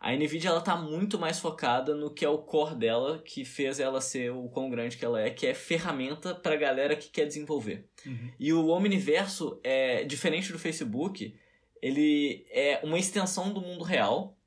A 0.00 0.12
Nvidia 0.12 0.50
ela 0.50 0.60
tá 0.60 0.76
muito 0.76 1.18
mais 1.18 1.40
focada 1.40 1.92
no 1.94 2.14
que 2.14 2.24
é 2.24 2.28
o 2.28 2.38
core 2.38 2.76
dela, 2.76 3.18
que 3.18 3.44
fez 3.44 3.80
ela 3.80 4.00
ser 4.00 4.30
o 4.30 4.48
quão 4.48 4.70
grande 4.70 4.96
que 4.96 5.04
ela 5.04 5.20
é, 5.20 5.28
que 5.28 5.44
é 5.44 5.52
ferramenta 5.52 6.36
para 6.36 6.54
galera 6.54 6.94
que 6.94 7.08
quer 7.10 7.26
desenvolver. 7.26 7.88
Uhum. 8.06 8.30
E 8.38 8.52
o 8.52 8.68
Omniverso 8.68 9.60
é 9.64 10.04
diferente 10.04 10.52
do 10.52 10.58
Facebook, 10.58 11.36
ele 11.82 12.46
é 12.52 12.80
uma 12.84 12.96
extensão 12.98 13.52
do 13.52 13.60
mundo 13.60 13.82
real 13.82 14.37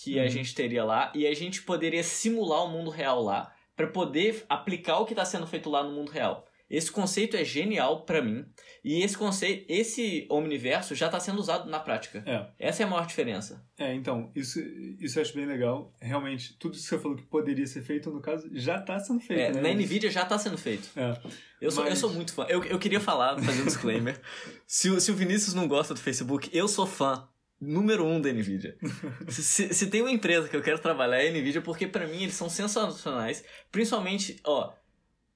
que 0.00 0.18
a 0.18 0.22
Uhum. 0.24 0.28
gente 0.28 0.54
teria 0.54 0.84
lá 0.84 1.12
e 1.14 1.26
a 1.26 1.34
gente 1.34 1.62
poderia 1.62 2.02
simular 2.04 2.64
o 2.64 2.68
mundo 2.68 2.88
real 2.90 3.20
lá 3.22 3.52
para 3.76 3.86
poder 3.88 4.44
aplicar 4.48 4.98
o 4.98 5.04
que 5.04 5.12
está 5.12 5.24
sendo 5.24 5.46
feito 5.46 5.68
lá 5.68 5.82
no 5.82 5.90
mundo 5.92 6.10
real. 6.12 6.44
Esse 6.70 6.92
conceito 6.92 7.34
é 7.34 7.42
genial 7.44 8.02
para 8.04 8.20
mim 8.20 8.44
e 8.84 9.02
esse 9.02 9.16
conceito, 9.16 9.64
esse 9.68 10.26
Omniverso 10.30 10.94
já 10.94 11.06
está 11.06 11.18
sendo 11.18 11.38
usado 11.40 11.68
na 11.70 11.80
prática. 11.80 12.22
É. 12.26 12.68
Essa 12.68 12.82
é 12.82 12.86
a 12.86 12.88
maior 12.88 13.06
diferença. 13.06 13.64
É, 13.78 13.94
então, 13.94 14.30
isso, 14.36 14.60
isso 15.00 15.18
eu 15.18 15.22
acho 15.22 15.34
bem 15.34 15.46
legal. 15.46 15.92
Realmente, 16.00 16.56
tudo 16.58 16.74
isso 16.74 16.82
que 16.84 16.90
você 16.90 16.98
falou 16.98 17.16
que 17.16 17.22
poderia 17.24 17.66
ser 17.66 17.80
feito, 17.82 18.10
no 18.10 18.20
caso, 18.20 18.48
já 18.52 18.76
está 18.76 18.98
sendo 19.00 19.18
feito, 19.20 19.40
É, 19.40 19.50
né? 19.52 19.62
na 19.62 19.70
Nvidia 19.74 20.10
já 20.10 20.22
está 20.24 20.38
sendo 20.38 20.58
feito. 20.58 20.90
É. 20.94 21.18
Eu 21.60 21.70
sou, 21.70 21.84
eu 21.84 21.90
Mas- 21.90 21.98
sou 21.98 22.10
muito 22.12 22.34
fã. 22.34 22.44
Eu, 22.48 22.62
eu 22.64 22.78
queria 22.78 23.00
falar, 23.00 23.36
fazer 23.42 23.62
um 23.62 23.64
disclaimer. 23.64 24.20
se, 24.66 25.00
se 25.00 25.10
o 25.10 25.14
Vinícius 25.14 25.54
não 25.54 25.66
gosta 25.66 25.94
do 25.94 26.00
Facebook, 26.00 26.50
eu 26.52 26.68
sou 26.68 26.86
fã 26.86 27.26
número 27.60 28.04
um 28.04 28.20
da 28.20 28.32
Nvidia. 28.32 28.76
se, 29.28 29.72
se, 29.74 29.86
tem 29.88 30.00
uma 30.00 30.10
empresa 30.10 30.48
que 30.48 30.56
eu 30.56 30.62
quero 30.62 30.78
trabalhar 30.78 31.22
é 31.22 31.28
a 31.28 31.32
Nvidia, 31.32 31.60
porque 31.60 31.86
pra 31.86 32.06
mim 32.06 32.22
eles 32.22 32.34
são 32.34 32.48
sensacionais. 32.48 33.44
Principalmente, 33.70 34.40
ó, 34.44 34.72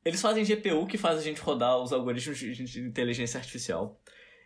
eles 0.04 0.20
fazem 0.20 0.44
GPU 0.44 0.86
que 0.86 0.98
faz 0.98 1.18
a 1.18 1.22
gente 1.22 1.40
rodar 1.40 1.78
os 1.78 1.92
algoritmos 1.92 2.38
de, 2.38 2.52
de 2.52 2.80
inteligência 2.80 3.38
artificial. 3.38 4.00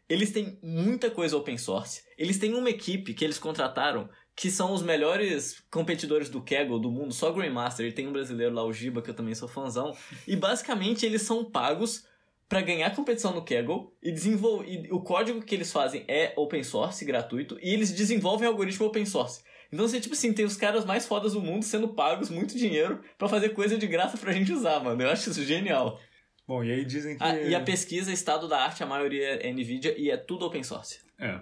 Eles 0.09 0.31
têm 0.31 0.59
muita 0.63 1.11
coisa 1.11 1.37
open 1.37 1.59
source. 1.59 2.03
Eles 2.17 2.39
têm 2.39 2.55
uma 2.55 2.71
equipe 2.71 3.13
que 3.13 3.25
eles 3.25 3.39
contrataram 3.39 4.09
que 4.37 4.51
são 4.51 4.73
os 4.73 4.83
melhores 4.83 5.65
competidores 5.71 6.29
do 6.29 6.43
Kaggle 6.43 6.79
do 6.79 6.91
mundo, 6.91 7.13
só 7.13 7.33
Grandmaster. 7.33 7.87
E 7.87 7.93
tem 7.93 8.07
um 8.07 8.13
brasileiro 8.13 8.55
lá, 8.55 8.63
o 8.63 8.73
Giba, 8.73 9.01
que 9.01 9.11
eu 9.11 9.15
também 9.15 9.35
sou 9.35 9.49
fãzão. 9.49 9.97
E 10.29 10.37
basicamente 10.37 11.07
eles 11.07 11.23
são 11.23 11.51
pagos 11.51 12.05
para 12.49 12.61
ganhar 12.61 12.95
competição 12.95 13.35
no 13.35 13.45
Kaggle 13.45 13.93
e 14.03 14.13
desenvolver. 14.13 14.89
O 14.93 15.01
código 15.01 15.43
que 15.43 15.55
eles 15.55 15.73
fazem 15.73 16.05
é 16.07 16.33
open 16.37 16.63
source, 16.63 17.05
gratuito, 17.05 17.59
e 17.61 17.73
eles 17.73 17.91
desenvolvem 17.93 18.47
algoritmo 18.47 18.87
open 18.87 19.05
source. 19.05 19.43
Então 19.73 19.87
você, 19.87 20.01
tipo 20.01 20.15
assim, 20.15 20.33
tem 20.33 20.45
os 20.45 20.57
caras 20.57 20.85
mais 20.85 21.07
fodas 21.07 21.33
do 21.33 21.41
mundo 21.41 21.65
sendo 21.65 21.89
pagos 21.89 22.31
muito 22.31 22.57
dinheiro 22.57 23.03
para 23.19 23.29
fazer 23.29 23.49
coisa 23.49 23.77
de 23.77 23.87
graça 23.87 24.17
pra 24.17 24.33
gente 24.33 24.53
usar, 24.53 24.79
mano. 24.79 25.03
Eu 25.03 25.11
acho 25.11 25.29
isso 25.31 25.45
genial. 25.45 26.01
Bom, 26.47 26.63
e 26.63 26.71
aí 26.71 26.85
dizem 26.85 27.17
que... 27.17 27.25
Ah, 27.25 27.37
e 27.37 27.53
a 27.53 27.61
pesquisa, 27.61 28.13
estado 28.13 28.47
da 28.47 28.63
arte, 28.63 28.85
a 28.85 28.87
maioria 28.87 29.45
é 29.45 29.53
NVIDIA 29.53 29.99
e 29.99 30.09
é 30.09 30.17
tudo 30.17 30.47
open 30.47 30.63
source. 30.63 31.01
É. 31.19 31.41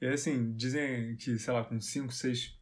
E 0.00 0.06
assim, 0.06 0.54
dizem 0.54 1.14
que, 1.16 1.38
sei 1.38 1.52
lá, 1.52 1.62
com 1.62 1.78
5, 1.78 2.10
6 2.10 2.58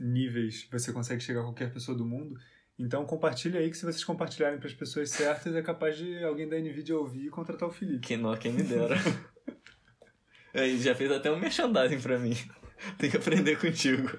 níveis 0.00 0.68
você 0.70 0.92
consegue 0.92 1.22
chegar 1.22 1.40
a 1.40 1.44
qualquer 1.44 1.72
pessoa 1.72 1.96
do 1.96 2.04
mundo. 2.04 2.34
Então 2.82 3.06
compartilha 3.06 3.60
aí 3.60 3.70
que 3.70 3.76
se 3.76 3.84
vocês 3.84 4.02
compartilharem 4.02 4.58
para 4.58 4.66
as 4.66 4.74
pessoas 4.74 5.10
certas, 5.10 5.54
é 5.54 5.62
capaz 5.62 5.96
de 5.96 6.22
alguém 6.24 6.48
da 6.48 6.58
NVIDIA 6.58 6.98
ouvir 6.98 7.26
e 7.26 7.30
contratar 7.30 7.68
o 7.68 7.72
Felipe. 7.72 8.00
Quem 8.00 8.16
não, 8.16 8.36
quem 8.36 8.52
me 8.52 8.62
dera. 8.62 8.96
Aí 10.52 10.78
já 10.78 10.94
fez 10.94 11.10
até 11.10 11.30
um 11.30 11.38
merchandising 11.38 12.00
pra 12.00 12.18
mim. 12.18 12.34
Tem 12.98 13.08
que 13.08 13.16
aprender 13.16 13.58
contigo. 13.58 14.18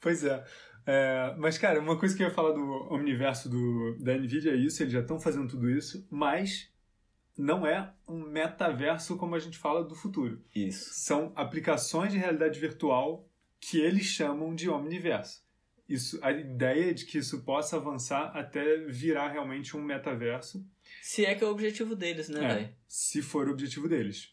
Pois 0.00 0.22
é. 0.24 0.44
É, 0.86 1.34
mas, 1.38 1.58
cara, 1.58 1.80
uma 1.80 1.98
coisa 1.98 2.16
que 2.16 2.22
eu 2.22 2.28
ia 2.28 2.34
falar 2.34 2.52
do 2.52 2.62
Omniverso 2.92 3.48
do, 3.48 3.96
da 3.98 4.14
NVIDIA 4.14 4.52
é 4.52 4.56
isso, 4.56 4.82
eles 4.82 4.92
já 4.92 5.00
estão 5.00 5.18
fazendo 5.18 5.48
tudo 5.48 5.68
isso, 5.68 6.06
mas 6.10 6.70
não 7.36 7.66
é 7.66 7.92
um 8.06 8.20
metaverso 8.20 9.16
como 9.16 9.34
a 9.34 9.38
gente 9.38 9.58
fala 9.58 9.82
do 9.82 9.94
futuro. 9.94 10.42
Isso. 10.54 10.90
São 10.92 11.32
aplicações 11.34 12.12
de 12.12 12.18
realidade 12.18 12.60
virtual 12.60 13.28
que 13.58 13.78
eles 13.78 14.06
chamam 14.06 14.54
de 14.54 14.68
Omniverso. 14.70 15.42
Isso, 15.90 16.18
a 16.22 16.30
ideia 16.30 16.94
de 16.94 17.04
que 17.04 17.18
isso 17.18 17.42
possa 17.42 17.76
avançar 17.76 18.30
até 18.36 18.76
virar 18.86 19.28
realmente 19.28 19.76
um 19.76 19.82
metaverso, 19.82 20.64
Se 21.02 21.26
é 21.26 21.34
que 21.34 21.42
é 21.42 21.46
o 21.46 21.50
objetivo 21.50 21.96
deles, 21.96 22.28
né, 22.28 22.44
É. 22.44 22.54
velho? 22.54 22.68
se 22.86 23.20
for 23.20 23.48
o 23.48 23.52
objetivo 23.52 23.88
deles. 23.88 24.32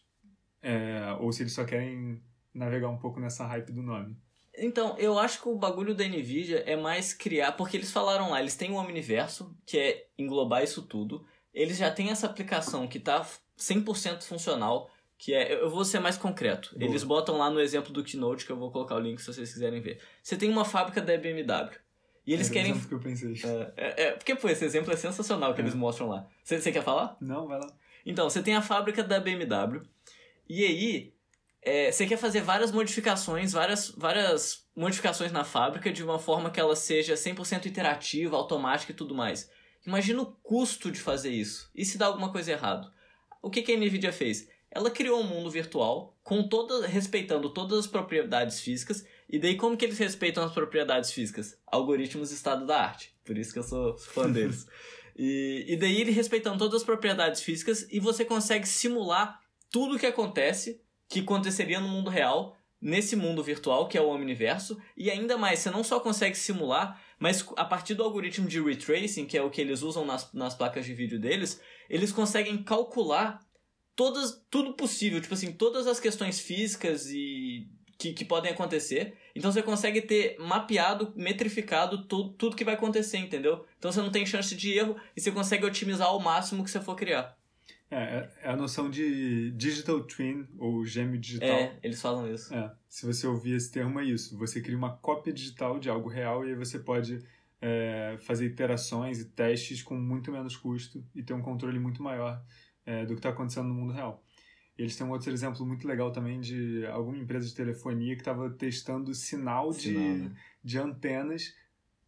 é, 0.62 1.16
ou 1.20 1.32
se 1.32 1.42
eles 1.42 1.52
só 1.52 1.64
querem 1.64 2.20
navegar 2.52 2.88
um 2.88 2.98
pouco 2.98 3.20
nessa 3.20 3.46
hype 3.46 3.70
do 3.72 3.80
nome. 3.82 4.16
Então, 4.56 4.96
eu 4.98 5.16
acho 5.18 5.40
que 5.40 5.48
o 5.48 5.54
bagulho 5.56 5.94
da 5.94 6.04
Nvidia 6.04 6.64
é 6.66 6.74
mais 6.76 7.12
criar, 7.14 7.52
porque 7.52 7.76
eles 7.76 7.92
falaram 7.92 8.30
lá, 8.30 8.40
eles 8.40 8.56
têm 8.56 8.72
o 8.72 8.74
Omniverso, 8.74 9.56
que 9.64 9.78
é 9.78 10.06
englobar 10.18 10.64
isso 10.64 10.82
tudo. 10.82 11.24
Eles 11.54 11.76
já 11.76 11.90
têm 11.92 12.10
essa 12.10 12.26
aplicação 12.26 12.88
que 12.88 12.98
tá 12.98 13.24
100% 13.56 14.22
funcional, 14.24 14.90
que 15.18 15.34
é, 15.34 15.52
eu 15.60 15.68
vou 15.68 15.84
ser 15.84 15.98
mais 15.98 16.16
concreto. 16.16 16.70
Boa. 16.78 16.88
Eles 16.88 17.02
botam 17.02 17.36
lá 17.36 17.50
no 17.50 17.60
exemplo 17.60 17.92
do 17.92 18.04
Keynote, 18.04 18.46
que 18.46 18.52
eu 18.52 18.56
vou 18.56 18.70
colocar 18.70 18.94
o 18.94 19.00
link 19.00 19.18
se 19.20 19.26
vocês 19.26 19.52
quiserem 19.52 19.80
ver. 19.80 20.00
Você 20.22 20.36
tem 20.36 20.48
uma 20.48 20.64
fábrica 20.64 21.02
da 21.02 21.16
BMW. 21.16 21.70
E 22.24 22.32
eles 22.32 22.48
o 22.48 22.52
querem. 22.52 22.78
que 22.78 22.92
eu 22.94 23.00
pensei. 23.00 23.34
É, 23.44 23.72
é, 23.76 24.02
é, 24.04 24.10
porque, 24.12 24.34
pô, 24.36 24.48
esse 24.48 24.64
exemplo 24.64 24.92
é 24.92 24.96
sensacional 24.96 25.54
que 25.54 25.60
É. 25.60 25.64
eles 25.64 25.74
mostram 25.74 26.08
lá. 26.08 26.26
Você 26.44 26.60
você 26.60 26.70
quer 26.70 26.82
falar? 26.84 27.16
Não, 27.20 27.48
vai 27.48 27.58
lá. 27.58 27.66
Então, 28.06 28.30
você 28.30 28.42
tem 28.42 28.54
a 28.54 28.62
fábrica 28.62 29.02
da 29.02 29.18
BMW, 29.18 29.82
e 30.48 30.64
aí 30.64 31.12
é, 31.62 31.90
você 31.90 32.06
quer 32.06 32.16
fazer 32.16 32.40
várias 32.40 32.70
modificações, 32.70 33.52
várias, 33.52 33.90
várias 33.90 34.66
modificações 34.76 35.32
na 35.32 35.42
fábrica 35.42 35.92
de 35.92 36.04
uma 36.04 36.18
forma 36.18 36.50
que 36.50 36.60
ela 36.60 36.76
seja 36.76 37.14
100% 37.14 37.66
interativa, 37.66 38.36
automática 38.36 38.92
e 38.92 38.94
tudo 38.94 39.14
mais. 39.14 39.50
Imagina 39.86 40.22
o 40.22 40.26
custo 40.26 40.90
de 40.92 41.00
fazer 41.00 41.30
isso. 41.30 41.70
E 41.74 41.84
se 41.84 41.98
dá 41.98 42.06
alguma 42.06 42.30
coisa 42.30 42.52
errado? 42.52 42.90
O 43.42 43.50
que, 43.50 43.62
que 43.62 43.72
a 43.72 43.76
NVIDIA 43.76 44.12
fez? 44.12 44.48
Ela 44.70 44.90
criou 44.90 45.20
um 45.20 45.26
mundo 45.26 45.50
virtual 45.50 46.16
com 46.22 46.46
toda, 46.46 46.86
respeitando 46.86 47.50
todas 47.50 47.78
as 47.80 47.86
propriedades 47.86 48.60
físicas. 48.60 49.04
E 49.28 49.38
daí 49.38 49.56
como 49.56 49.76
que 49.76 49.84
eles 49.84 49.98
respeitam 49.98 50.44
as 50.44 50.52
propriedades 50.52 51.10
físicas? 51.10 51.58
Algoritmos 51.66 52.30
estado 52.30 52.66
da 52.66 52.82
arte. 52.82 53.14
Por 53.24 53.36
isso 53.38 53.52
que 53.52 53.58
eu 53.58 53.62
sou 53.62 53.96
fã 53.96 54.28
deles. 54.30 54.66
E, 55.16 55.64
e 55.66 55.76
daí 55.76 56.00
ele 56.00 56.12
respeitando 56.12 56.58
todas 56.58 56.82
as 56.82 56.86
propriedades 56.86 57.42
físicas 57.42 57.86
e 57.90 57.98
você 57.98 58.24
consegue 58.24 58.68
simular 58.68 59.40
tudo 59.70 59.96
o 59.96 59.98
que 59.98 60.06
acontece, 60.06 60.80
que 61.08 61.20
aconteceria 61.20 61.80
no 61.80 61.88
mundo 61.88 62.10
real, 62.10 62.56
nesse 62.80 63.16
mundo 63.16 63.42
virtual, 63.42 63.88
que 63.88 63.98
é 63.98 64.00
o 64.00 64.08
Omniverso. 64.08 64.80
E 64.96 65.10
ainda 65.10 65.36
mais, 65.36 65.58
você 65.58 65.70
não 65.70 65.82
só 65.82 65.98
consegue 65.98 66.36
simular, 66.36 67.02
mas 67.18 67.44
a 67.56 67.64
partir 67.64 67.94
do 67.94 68.02
algoritmo 68.02 68.48
de 68.48 68.60
ray 68.60 68.76
tracing, 68.76 69.26
que 69.26 69.36
é 69.36 69.42
o 69.42 69.50
que 69.50 69.60
eles 69.60 69.82
usam 69.82 70.04
nas, 70.04 70.32
nas 70.32 70.54
placas 70.54 70.86
de 70.86 70.94
vídeo 70.94 71.18
deles, 71.18 71.60
eles 71.90 72.12
conseguem 72.12 72.62
calcular 72.62 73.40
todas, 73.98 74.40
tudo 74.48 74.74
possível, 74.74 75.20
tipo 75.20 75.34
assim, 75.34 75.50
todas 75.50 75.88
as 75.88 75.98
questões 75.98 76.38
físicas 76.38 77.10
e 77.10 77.66
que, 77.98 78.12
que 78.12 78.24
podem 78.24 78.52
acontecer. 78.52 79.14
Então 79.34 79.50
você 79.50 79.60
consegue 79.60 80.00
ter 80.00 80.38
mapeado, 80.38 81.12
metrificado 81.16 82.04
tudo, 82.04 82.30
tudo 82.34 82.54
que 82.54 82.64
vai 82.64 82.74
acontecer, 82.74 83.18
entendeu? 83.18 83.66
Então 83.76 83.90
você 83.90 84.00
não 84.00 84.12
tem 84.12 84.24
chance 84.24 84.54
de 84.54 84.72
erro 84.72 84.94
e 85.16 85.20
você 85.20 85.32
consegue 85.32 85.66
otimizar 85.66 86.06
ao 86.06 86.20
máximo 86.20 86.62
que 86.62 86.70
você 86.70 86.80
for 86.80 86.94
criar. 86.94 87.36
É, 87.90 87.96
é- 87.96 88.30
é 88.44 88.50
a 88.50 88.56
noção 88.56 88.88
de 88.88 89.50
digital 89.50 90.00
twin, 90.04 90.46
ou 90.58 90.84
gêmeo 90.84 91.18
digital. 91.18 91.48
É, 91.48 91.76
eles 91.82 92.00
falam 92.00 92.32
isso. 92.32 92.54
É, 92.54 92.70
se 92.88 93.04
você 93.04 93.26
ouvir 93.26 93.54
esse 93.56 93.72
termo, 93.72 93.98
é 93.98 94.04
isso. 94.04 94.38
Você 94.38 94.60
cria 94.60 94.76
uma 94.78 94.96
cópia 94.96 95.32
digital 95.32 95.80
de 95.80 95.90
algo 95.90 96.08
real 96.08 96.46
e 96.46 96.50
aí 96.50 96.54
você 96.54 96.78
pode 96.78 97.20
é, 97.60 98.16
fazer 98.20 98.46
iterações 98.46 99.18
e 99.18 99.24
testes 99.24 99.82
com 99.82 99.96
muito 99.96 100.30
menos 100.30 100.56
custo 100.56 101.04
e 101.16 101.20
ter 101.20 101.32
um 101.34 101.42
controle 101.42 101.80
muito 101.80 102.00
maior 102.00 102.40
é, 102.88 103.04
do 103.04 103.12
que 103.14 103.18
está 103.18 103.28
acontecendo 103.28 103.68
no 103.68 103.74
mundo 103.74 103.92
real. 103.92 104.22
Eles 104.78 104.96
têm 104.96 105.06
um 105.06 105.10
outro 105.10 105.30
exemplo 105.30 105.66
muito 105.66 105.86
legal 105.86 106.10
também 106.10 106.40
de 106.40 106.86
alguma 106.86 107.18
empresa 107.18 107.46
de 107.46 107.54
telefonia 107.54 108.14
que 108.14 108.22
estava 108.22 108.48
testando 108.48 109.12
sinal, 109.14 109.72
Sinal, 109.72 110.02
de, 110.02 110.18
né? 110.22 110.36
de 110.64 110.78
antenas 110.78 111.54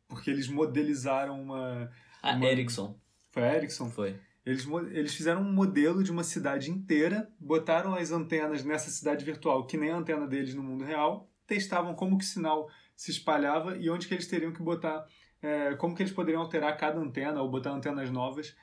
porque 0.09 0.31
eles 0.31 0.49
modelizaram 0.49 1.41
uma... 1.41 1.91
A 2.23 2.35
Uma- 2.35 2.47
Ericsson 2.47 2.97
Foi 3.31 3.43
a 3.45 3.57
Ericsson? 3.57 3.91
foi. 3.91 4.17
Eles, 4.45 4.67
eles 4.93 5.15
fizeram 5.15 5.43
um 5.43 5.53
modelo 5.53 6.03
de 6.03 6.11
uma 6.11 6.25
cidade 6.25 6.71
inteira, 6.71 7.31
botaram 7.39 7.95
as 7.95 8.11
antenas 8.11 8.65
nessa 8.65 8.91
cidade 8.91 9.25
virtual, 9.25 9.67
que 9.67 9.77
nem 9.77 9.91
a 9.91 9.97
antena 9.97 10.27
deles 10.27 10.55
no 10.55 10.63
mundo 10.63 10.83
real, 10.85 11.29
testavam 11.47 11.95
como 11.95 12.17
que 12.19 12.25
o 12.25 12.27
sinal 12.27 12.69
se 12.97 13.11
espalhava 13.11 13.77
e 13.77 13.91
onde 13.91 14.09
que 14.09 14.15
eles 14.15 14.27
teriam 14.27 14.53
que 14.53 14.63
botar, 14.63 15.05
é, 15.43 15.75
como 15.77 15.95
que 15.95 16.03
eles 16.03 16.13
poderiam 16.13 16.41
alterar 16.43 16.77
cada 16.77 16.99
antena 16.99 17.41
ou 17.43 17.51
botar 17.51 17.71
antenas 17.71 18.11
novas 18.11 18.57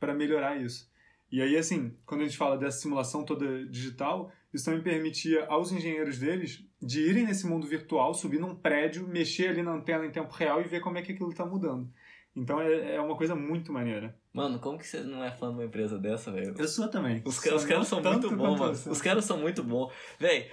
para 0.00 0.14
melhorar 0.14 0.56
isso. 0.56 0.90
E 1.32 1.40
aí, 1.40 1.56
assim, 1.56 1.96
quando 2.04 2.20
a 2.20 2.24
gente 2.24 2.36
fala 2.36 2.58
dessa 2.58 2.78
simulação 2.78 3.24
toda 3.24 3.64
digital, 3.66 4.30
isso 4.52 4.66
também 4.66 4.82
permitia 4.82 5.46
aos 5.46 5.72
engenheiros 5.72 6.18
deles 6.18 6.62
de 6.80 7.00
irem 7.00 7.24
nesse 7.24 7.46
mundo 7.46 7.66
virtual, 7.66 8.12
subir 8.12 8.38
num 8.38 8.54
prédio, 8.54 9.08
mexer 9.08 9.48
ali 9.48 9.62
na 9.62 9.72
antena 9.72 10.04
em 10.04 10.10
tempo 10.10 10.30
real 10.34 10.60
e 10.60 10.64
ver 10.64 10.80
como 10.80 10.98
é 10.98 11.02
que 11.02 11.12
aquilo 11.12 11.30
está 11.30 11.46
mudando. 11.46 11.90
Então 12.36 12.60
é, 12.60 12.96
é 12.96 13.00
uma 13.00 13.16
coisa 13.16 13.34
muito 13.34 13.72
maneira. 13.72 14.14
Mano, 14.32 14.58
como 14.58 14.78
que 14.78 14.86
você 14.86 15.00
não 15.00 15.22
é 15.24 15.30
fã 15.30 15.48
de 15.48 15.54
uma 15.54 15.64
empresa 15.64 15.98
dessa, 15.98 16.30
velho? 16.32 16.54
Eu 16.58 16.68
sou 16.68 16.88
também. 16.88 17.22
Os, 17.24 17.38
ca- 17.38 17.54
os 17.54 17.64
caras 17.64 17.88
são 17.88 17.98
muito 18.12 18.28
bons, 18.36 18.58
mano. 18.60 18.72
Os 18.92 19.02
caras 19.02 19.24
são 19.24 19.38
muito 19.38 19.62
bons. 19.62 19.92
Véi, 20.18 20.50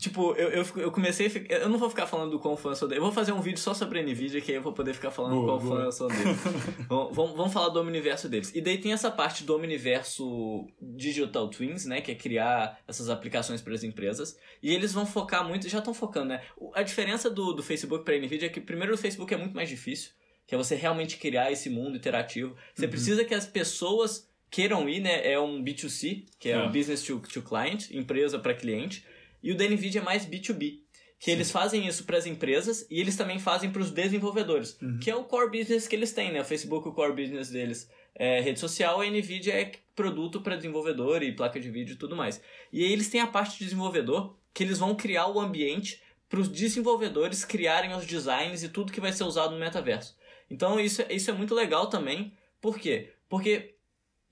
tipo, 0.00 0.32
eu, 0.34 0.48
eu, 0.48 0.66
eu 0.76 0.90
comecei 0.90 1.26
a 1.26 1.30
ficar. 1.30 1.54
Eu 1.56 1.68
não 1.68 1.78
vou 1.78 1.88
ficar 1.90 2.06
falando 2.06 2.30
do 2.30 2.38
quão 2.40 2.56
fã 2.56 2.70
eu 2.70 2.74
sou 2.76 2.88
dele. 2.88 2.98
Eu 3.00 3.04
vou 3.04 3.12
fazer 3.12 3.32
um 3.32 3.40
vídeo 3.40 3.58
só 3.60 3.72
sobre 3.74 4.00
a 4.00 4.02
Nvidia, 4.02 4.40
que 4.40 4.50
aí 4.50 4.56
eu 4.58 4.62
vou 4.62 4.72
poder 4.72 4.94
ficar 4.94 5.10
falando 5.10 5.34
Boa, 5.34 5.46
quão 5.46 5.58
boa. 5.68 5.76
fã 5.76 5.84
eu 5.84 5.92
sou 5.92 6.08
dele. 6.08 6.34
vamos, 6.88 7.14
vamos 7.14 7.36
vamos 7.36 7.52
falar 7.52 7.68
do 7.68 7.80
Omniverso 7.80 8.28
deles. 8.28 8.50
E 8.54 8.60
daí 8.60 8.78
tem 8.78 8.92
essa 8.92 9.10
parte 9.10 9.44
do 9.44 9.54
Omniverso 9.54 10.66
Digital 10.80 11.48
Twins, 11.48 11.84
né? 11.84 12.00
Que 12.00 12.12
é 12.12 12.14
criar 12.14 12.78
essas 12.88 13.08
aplicações 13.10 13.60
para 13.60 13.74
as 13.74 13.84
empresas. 13.84 14.38
E 14.62 14.74
eles 14.74 14.92
vão 14.92 15.04
focar 15.06 15.46
muito, 15.46 15.68
já 15.68 15.78
estão 15.78 15.94
focando, 15.94 16.28
né? 16.28 16.42
A 16.74 16.82
diferença 16.82 17.28
do, 17.30 17.52
do 17.52 17.62
Facebook 17.62 18.04
para 18.04 18.14
a 18.14 18.18
Nvidia 18.18 18.46
é 18.46 18.50
que, 18.50 18.60
primeiro, 18.60 18.94
o 18.94 18.98
Facebook 18.98 19.32
é 19.32 19.36
muito 19.36 19.54
mais 19.54 19.68
difícil, 19.68 20.10
que 20.46 20.54
é 20.54 20.58
você 20.58 20.74
realmente 20.74 21.16
criar 21.16 21.52
esse 21.52 21.68
mundo 21.70 21.96
interativo. 21.96 22.56
Você 22.74 22.84
Uhum. 22.86 22.90
precisa 22.90 23.24
que 23.24 23.34
as 23.34 23.46
pessoas 23.46 24.28
queiram 24.50 24.88
ir, 24.88 25.00
né? 25.00 25.30
É 25.30 25.38
um 25.38 25.62
B2C, 25.62 26.24
que 26.38 26.48
é, 26.48 26.52
É. 26.52 26.58
um 26.58 26.72
business 26.72 27.02
to, 27.02 27.20
to 27.32 27.42
client, 27.42 27.90
empresa 27.92 28.38
para 28.38 28.54
cliente. 28.54 29.04
E 29.42 29.52
o 29.52 29.56
da 29.56 29.64
Nvidia 29.64 30.00
é 30.00 30.04
mais 30.04 30.24
B2B. 30.26 30.80
Que 31.18 31.30
eles 31.30 31.50
fazem 31.50 31.86
isso 31.86 32.04
para 32.04 32.16
as 32.16 32.24
empresas 32.24 32.86
e 32.90 32.98
eles 32.98 33.14
também 33.14 33.38
fazem 33.38 33.70
para 33.70 33.82
os 33.82 33.90
desenvolvedores, 33.90 34.78
Uhum. 34.80 34.98
que 34.98 35.10
é 35.10 35.14
o 35.14 35.24
core 35.24 35.50
business 35.58 35.86
que 35.86 35.94
eles 35.94 36.12
têm, 36.14 36.32
né? 36.32 36.40
O 36.40 36.44
Facebook, 36.46 36.88
o 36.88 36.92
core 36.92 37.12
business 37.12 37.50
deles 37.50 37.90
é 38.14 38.40
rede 38.40 38.58
social, 38.58 39.02
a 39.02 39.06
Nvidia 39.06 39.52
é 39.52 39.72
produto 39.94 40.40
para 40.40 40.56
desenvolvedor 40.56 41.22
e 41.22 41.32
placa 41.36 41.60
de 41.60 41.70
vídeo 41.70 41.92
e 41.92 41.96
tudo 41.96 42.16
mais. 42.16 42.40
E 42.72 42.82
aí 42.82 42.90
eles 42.90 43.10
têm 43.10 43.20
a 43.20 43.26
parte 43.26 43.58
de 43.58 43.64
desenvolvedor, 43.64 44.34
que 44.54 44.64
eles 44.64 44.78
vão 44.78 44.94
criar 44.94 45.26
o 45.26 45.38
ambiente 45.38 46.00
para 46.26 46.40
os 46.40 46.48
desenvolvedores 46.48 47.44
criarem 47.44 47.92
os 47.94 48.06
designs 48.06 48.62
e 48.62 48.68
tudo 48.70 48.90
que 48.92 49.00
vai 49.00 49.12
ser 49.12 49.24
usado 49.24 49.52
no 49.52 49.60
metaverso. 49.60 50.16
Então 50.50 50.80
isso, 50.80 51.02
isso 51.10 51.28
é 51.30 51.34
muito 51.34 51.54
legal 51.54 51.88
também. 51.88 52.32
Por 52.62 52.78
quê? 52.78 53.12
Porque, 53.28 53.74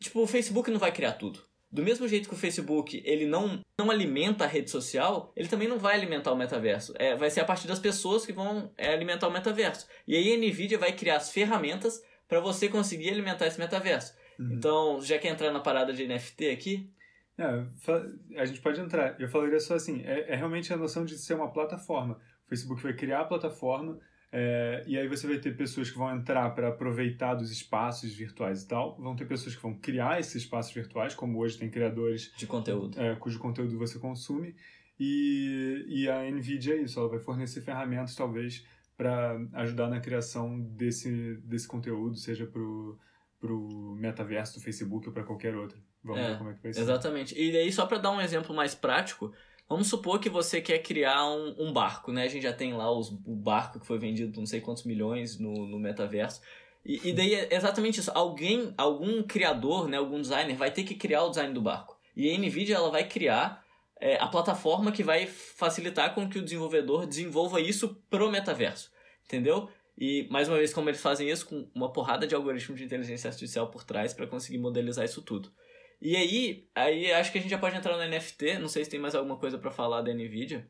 tipo, 0.01 0.23
o 0.23 0.27
Facebook 0.27 0.71
não 0.71 0.79
vai 0.79 0.91
criar 0.91 1.13
tudo. 1.13 1.41
Do 1.71 1.83
mesmo 1.83 2.09
jeito 2.09 2.29
que 2.29 2.35
o 2.35 2.39
Facebook 2.39 3.03
ele 3.05 3.27
não, 3.27 3.61
não 3.79 3.91
alimenta 3.91 4.45
a 4.45 4.47
rede 4.47 4.71
social, 4.71 5.33
ele 5.37 5.49
também 5.49 5.69
não 5.69 5.79
vai 5.79 5.95
alimentar 5.95 6.33
o 6.33 6.37
metaverso. 6.37 6.95
É, 6.99 7.15
vai 7.15 7.31
ser 7.31 7.41
a 7.41 7.45
partir 7.45 7.69
das 7.69 7.79
pessoas 7.79 8.25
que 8.25 8.33
vão 8.33 8.73
é, 8.77 8.93
alimentar 8.93 9.29
o 9.29 9.33
metaverso. 9.33 9.87
E 10.07 10.17
aí 10.17 10.33
a 10.33 10.37
Nvidia 10.39 10.79
vai 10.79 10.93
criar 10.93 11.17
as 11.17 11.31
ferramentas 11.31 12.03
para 12.27 12.41
você 12.41 12.69
conseguir 12.69 13.11
alimentar 13.11 13.47
esse 13.47 13.59
metaverso. 13.59 14.15
Uhum. 14.39 14.53
Então, 14.53 15.01
já 15.03 15.19
quer 15.19 15.29
entrar 15.29 15.53
na 15.53 15.61
parada 15.61 15.93
de 15.93 16.07
NFT 16.07 16.51
aqui? 16.51 16.91
É, 17.37 18.41
a 18.41 18.45
gente 18.47 18.61
pode 18.61 18.81
entrar. 18.81 19.21
Eu 19.21 19.29
falaria 19.29 19.61
só 19.61 19.75
assim, 19.75 20.03
é, 20.05 20.33
é 20.33 20.37
realmente 20.37 20.73
a 20.73 20.77
noção 20.77 21.05
de 21.05 21.19
ser 21.19 21.35
uma 21.35 21.53
plataforma. 21.53 22.15
O 22.47 22.49
Facebook 22.49 22.83
vai 22.83 22.95
criar 22.95 23.21
a 23.21 23.25
plataforma 23.25 23.99
é, 24.31 24.85
e 24.87 24.99
aí 24.99 25.09
você 25.09 25.27
vai 25.27 25.39
ter 25.39 25.57
pessoas 25.57 25.91
que 25.91 25.97
vão 25.97 26.15
entrar 26.15 26.51
para 26.51 26.69
aproveitar 26.69 27.35
dos 27.35 27.51
espaços 27.51 28.13
virtuais 28.13 28.63
e 28.63 28.69
tal. 28.69 28.97
Vão 28.99 29.17
ter 29.17 29.27
pessoas 29.27 29.57
que 29.57 29.63
vão 29.63 29.75
criar 29.75 30.21
esses 30.21 30.35
espaços 30.43 30.73
virtuais, 30.73 31.15
como 31.15 31.39
hoje 31.39 31.57
tem 31.59 31.71
criadores 31.71 32.33
De 32.37 32.47
conteúdo. 32.47 33.01
é, 33.01 33.15
cujo 33.17 33.39
conteúdo 33.39 33.79
você 33.79 33.99
consome. 33.99 34.55
E, 35.01 35.85
e 35.87 36.09
a 36.11 36.29
NVIDIA 36.31 36.75
é 36.75 36.83
isso, 36.83 36.99
ela 36.99 37.09
vai 37.09 37.21
fornecer 37.21 37.61
ferramentas, 37.61 38.15
talvez, 38.15 38.67
para 38.97 39.41
ajudar 39.55 39.89
na 39.89 40.01
criação 40.01 40.59
desse, 40.61 41.37
desse 41.45 41.69
conteúdo, 41.69 42.17
seja 42.17 42.45
pro, 42.47 42.99
pro 43.39 43.95
metaverso 43.97 44.59
do 44.59 44.61
Facebook 44.61 45.07
ou 45.07 45.15
para 45.15 45.23
qualquer 45.23 45.55
outro. 45.55 45.79
Vamos 46.03 46.21
É, 46.23 46.31
ver 46.33 46.39
como 46.39 46.51
é 46.51 46.55
que 46.55 46.63
vai 46.63 46.73
ser. 46.73 46.81
Exatamente. 46.81 47.41
E 47.41 47.57
aí, 47.57 47.71
só 47.73 47.87
para 47.87 47.99
dar 47.99 48.11
um 48.11 48.21
exemplo 48.21 48.55
mais 48.55 48.75
prático, 48.75 49.33
vamos 49.69 49.89
supor 49.89 50.19
que 50.19 50.31
você 50.31 50.61
quer 50.61 50.79
criar 50.79 51.27
um, 51.27 51.55
um 51.59 51.73
barco, 51.73 52.11
né? 52.11 52.25
A 52.25 52.29
gente 52.29 52.43
já 52.43 52.53
tem 52.53 52.73
lá 52.73 52.91
os, 52.91 53.11
o 53.11 53.37
barco 53.37 53.79
que 53.79 53.87
foi 53.87 53.99
vendido 53.99 54.33
por 54.33 54.41
não 54.41 54.47
sei 54.47 54.61
quantos 54.61 54.85
milhões 54.85 55.39
no, 55.39 55.67
no 55.67 55.79
metaverso. 55.79 56.41
E, 56.85 57.09
e 57.09 57.13
daí 57.13 57.35
é 57.35 57.55
exatamente 57.55 58.01
isso. 58.01 58.11
Alguém, 58.15 58.73
algum 58.79 59.23
criador, 59.23 59.89
né, 59.89 59.99
algum 59.99 60.21
designer 60.21 60.57
vai 60.57 60.71
ter 60.71 60.85
que 60.85 60.95
criar 60.95 61.25
o 61.25 61.31
design 61.31 61.53
do 61.53 61.61
barco. 61.61 61.99
E 62.17 62.35
a 62.35 62.39
NVIDIA 62.39 62.77
ela 62.77 62.91
vai 62.91 63.07
criar 63.07 63.63
é, 64.01 64.17
a 64.17 64.27
plataforma 64.27 64.91
que 64.91 65.03
vai 65.03 65.27
facilitar 65.27 66.15
com 66.15 66.29
que 66.29 66.39
o 66.39 66.43
desenvolvedor 66.43 67.07
desenvolva 67.07 67.61
isso 67.61 67.95
pro 68.09 68.31
metaverso. 68.31 68.91
Entendeu? 69.25 69.69
E, 69.97 70.27
mais 70.31 70.49
uma 70.49 70.57
vez, 70.57 70.73
como 70.73 70.89
eles 70.89 71.01
fazem 71.01 71.29
isso, 71.29 71.47
com 71.47 71.69
uma 71.75 71.93
porrada 71.93 72.27
de 72.27 72.35
algoritmos 72.35 72.79
de 72.79 72.87
inteligência 72.87 73.29
artificial 73.29 73.69
por 73.69 73.85
trás 73.85 74.15
para 74.15 74.27
conseguir 74.27 74.59
modelizar 74.59 75.05
isso 75.05 75.21
tudo. 75.21 75.53
E 76.01 76.17
aí, 76.17 76.69
aí 76.75 77.13
acho 77.13 77.33
que 77.33 77.39
a 77.39 77.41
gente 77.41 77.51
já 77.51 77.59
pode 77.59 77.77
entrar 77.77 77.97
no 77.97 78.09
NFT, 78.09 78.59
não 78.59 78.69
sei 78.69 78.85
se 78.85 78.91
tem 78.91 79.01
mais 79.01 79.15
alguma 79.15 79.37
coisa 79.37 79.59
para 79.59 79.71
falar 79.71 80.03
da 80.03 80.15
Nvidia, 80.15 80.69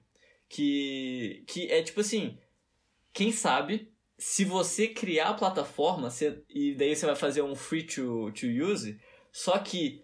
que 0.49 1.45
que 1.47 1.70
é 1.70 1.83
tipo 1.83 2.01
assim, 2.01 2.39
quem 3.12 3.31
sabe 3.31 3.93
se 4.16 4.45
você 4.45 4.89
criar 4.89 5.29
a 5.29 5.35
plataforma, 5.35 6.11
você, 6.11 6.43
e 6.49 6.74
daí 6.74 6.97
você 6.97 7.07
vai 7.07 7.14
fazer 7.14 7.43
um 7.43 7.55
free 7.55 7.85
to, 7.85 8.33
to 8.33 8.47
use, 8.47 8.99
só 9.31 9.59
que 9.59 10.03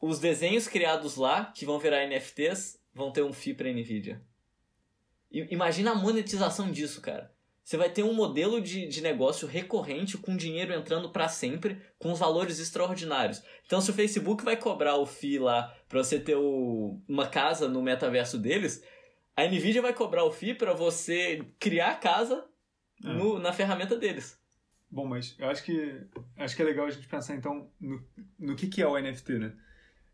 os 0.00 0.18
desenhos 0.18 0.66
criados 0.66 1.16
lá, 1.16 1.46
que 1.46 1.66
vão 1.66 1.78
virar 1.78 2.06
NFTs, 2.06 2.80
vão 2.94 3.12
ter 3.12 3.22
um 3.22 3.32
FII 3.32 3.54
pra 3.54 3.70
Nvidia. 3.70 4.22
I 5.30 5.46
imagina 5.50 5.92
a 5.92 5.94
monetização 5.94 6.70
disso, 6.70 7.02
cara. 7.02 7.32
Você 7.70 7.76
vai 7.76 7.88
ter 7.88 8.02
um 8.02 8.12
modelo 8.12 8.60
de, 8.60 8.88
de 8.88 9.00
negócio 9.00 9.46
recorrente 9.46 10.18
com 10.18 10.36
dinheiro 10.36 10.72
entrando 10.72 11.08
para 11.08 11.28
sempre, 11.28 11.80
com 12.00 12.12
valores 12.16 12.58
extraordinários. 12.58 13.44
Então, 13.64 13.80
se 13.80 13.92
o 13.92 13.94
Facebook 13.94 14.42
vai 14.44 14.56
cobrar 14.56 14.96
o 14.96 15.06
FII 15.06 15.38
lá 15.38 15.72
para 15.88 16.02
você 16.02 16.18
ter 16.18 16.34
o, 16.34 17.00
uma 17.06 17.28
casa 17.28 17.68
no 17.68 17.80
metaverso 17.80 18.38
deles, 18.38 18.84
a 19.36 19.44
Nvidia 19.44 19.80
vai 19.80 19.94
cobrar 19.94 20.24
o 20.24 20.32
FII 20.32 20.54
para 20.54 20.72
você 20.72 21.46
criar 21.60 21.92
a 21.92 21.94
casa 21.94 22.44
é. 23.04 23.06
no, 23.06 23.38
na 23.38 23.52
ferramenta 23.52 23.96
deles. 23.96 24.36
Bom, 24.90 25.06
mas 25.06 25.36
eu 25.38 25.48
acho 25.48 25.62
que 25.62 25.94
acho 26.38 26.56
que 26.56 26.62
é 26.62 26.64
legal 26.64 26.86
a 26.86 26.90
gente 26.90 27.06
pensar 27.06 27.36
então 27.36 27.70
no, 27.80 28.04
no 28.36 28.56
que, 28.56 28.66
que 28.66 28.82
é 28.82 28.86
o 28.88 29.00
NFT, 29.00 29.34
né? 29.34 29.52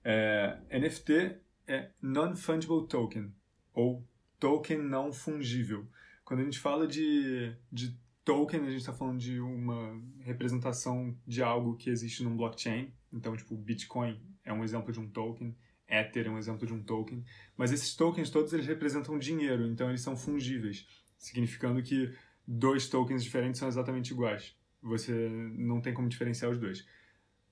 É, 0.04 0.59
NFT 0.78 1.38
é 1.66 1.88
Non-Fungible 2.02 2.86
Token, 2.86 3.32
ou 3.72 4.07
token 4.38 4.76
não 4.76 5.11
fungível. 5.11 5.88
Quando 6.26 6.40
a 6.40 6.42
gente 6.42 6.58
fala 6.58 6.88
de, 6.88 7.54
de 7.70 7.96
token, 8.24 8.60
a 8.62 8.70
gente 8.70 8.80
está 8.80 8.92
falando 8.92 9.20
de 9.20 9.38
uma 9.38 9.96
representação 10.18 11.16
de 11.24 11.40
algo 11.40 11.76
que 11.76 11.88
existe 11.88 12.24
num 12.24 12.36
blockchain. 12.36 12.92
Então, 13.12 13.36
tipo, 13.36 13.56
Bitcoin 13.56 14.20
é 14.44 14.52
um 14.52 14.64
exemplo 14.64 14.92
de 14.92 14.98
um 14.98 15.08
token, 15.08 15.56
Ether 15.88 16.26
é 16.26 16.30
um 16.30 16.36
exemplo 16.36 16.66
de 16.66 16.74
um 16.74 16.82
token. 16.82 17.24
Mas 17.56 17.70
esses 17.70 17.94
tokens 17.94 18.28
todos 18.28 18.52
eles 18.52 18.66
representam 18.66 19.16
dinheiro, 19.20 19.68
então 19.68 19.88
eles 19.88 20.00
são 20.00 20.16
fungíveis, 20.16 20.84
significando 21.16 21.80
que 21.80 22.12
dois 22.44 22.88
tokens 22.88 23.22
diferentes 23.22 23.60
são 23.60 23.68
exatamente 23.68 24.10
iguais. 24.10 24.56
Você 24.82 25.28
não 25.56 25.80
tem 25.80 25.94
como 25.94 26.08
diferenciar 26.08 26.50
os 26.50 26.58
dois. 26.58 26.84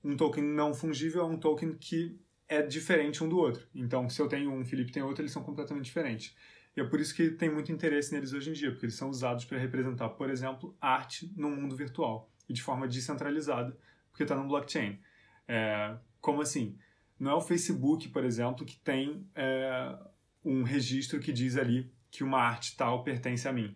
Um 0.03 0.17
token 0.17 0.43
não 0.43 0.73
fungível 0.73 1.21
é 1.21 1.25
um 1.25 1.37
token 1.37 1.75
que 1.75 2.19
é 2.45 2.61
diferente 2.61 3.23
um 3.23 3.29
do 3.29 3.37
outro. 3.37 3.65
Então, 3.73 4.09
se 4.09 4.21
eu 4.21 4.27
tenho 4.27 4.51
um, 4.51 4.65
Felipe 4.65 4.91
tem 4.91 5.01
outro, 5.01 5.21
eles 5.21 5.31
são 5.31 5.43
completamente 5.43 5.85
diferentes. 5.85 6.35
E 6.75 6.81
é 6.81 6.83
por 6.83 6.99
isso 6.99 7.15
que 7.15 7.29
tem 7.29 7.49
muito 7.49 7.71
interesse 7.71 8.13
neles 8.13 8.33
hoje 8.33 8.49
em 8.49 8.53
dia, 8.53 8.69
porque 8.69 8.85
eles 8.85 8.95
são 8.95 9.09
usados 9.09 9.45
para 9.45 9.57
representar, 9.57 10.09
por 10.09 10.29
exemplo, 10.29 10.75
arte 10.81 11.31
no 11.35 11.49
mundo 11.49 11.75
virtual 11.75 12.29
e 12.49 12.53
de 12.53 12.61
forma 12.61 12.87
descentralizada, 12.87 13.77
porque 14.11 14.23
está 14.23 14.35
no 14.35 14.47
blockchain. 14.47 14.99
É, 15.47 15.95
como 16.19 16.41
assim? 16.41 16.77
Não 17.17 17.31
é 17.31 17.33
o 17.35 17.41
Facebook, 17.41 18.09
por 18.09 18.25
exemplo, 18.25 18.65
que 18.65 18.77
tem 18.77 19.25
é, 19.33 19.97
um 20.43 20.63
registro 20.63 21.19
que 21.19 21.31
diz 21.31 21.55
ali 21.55 21.89
que 22.11 22.23
uma 22.23 22.39
arte 22.39 22.75
tal 22.75 23.03
pertence 23.03 23.47
a 23.47 23.53
mim. 23.53 23.75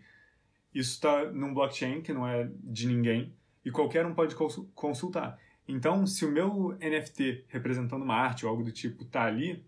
Isso 0.73 0.93
está 0.93 1.31
num 1.31 1.53
blockchain 1.53 2.01
que 2.01 2.13
não 2.13 2.27
é 2.27 2.49
de 2.63 2.85
ninguém 2.85 3.33
e 3.63 3.71
qualquer 3.71 4.05
um 4.05 4.13
pode 4.13 4.35
consultar. 4.75 5.39
Então, 5.67 6.05
se 6.05 6.25
o 6.25 6.31
meu 6.31 6.77
NFT 6.79 7.45
representando 7.47 8.03
uma 8.03 8.15
arte 8.15 8.45
ou 8.45 8.51
algo 8.51 8.63
do 8.63 8.71
tipo 8.71 9.03
está 9.03 9.25
ali, 9.25 9.63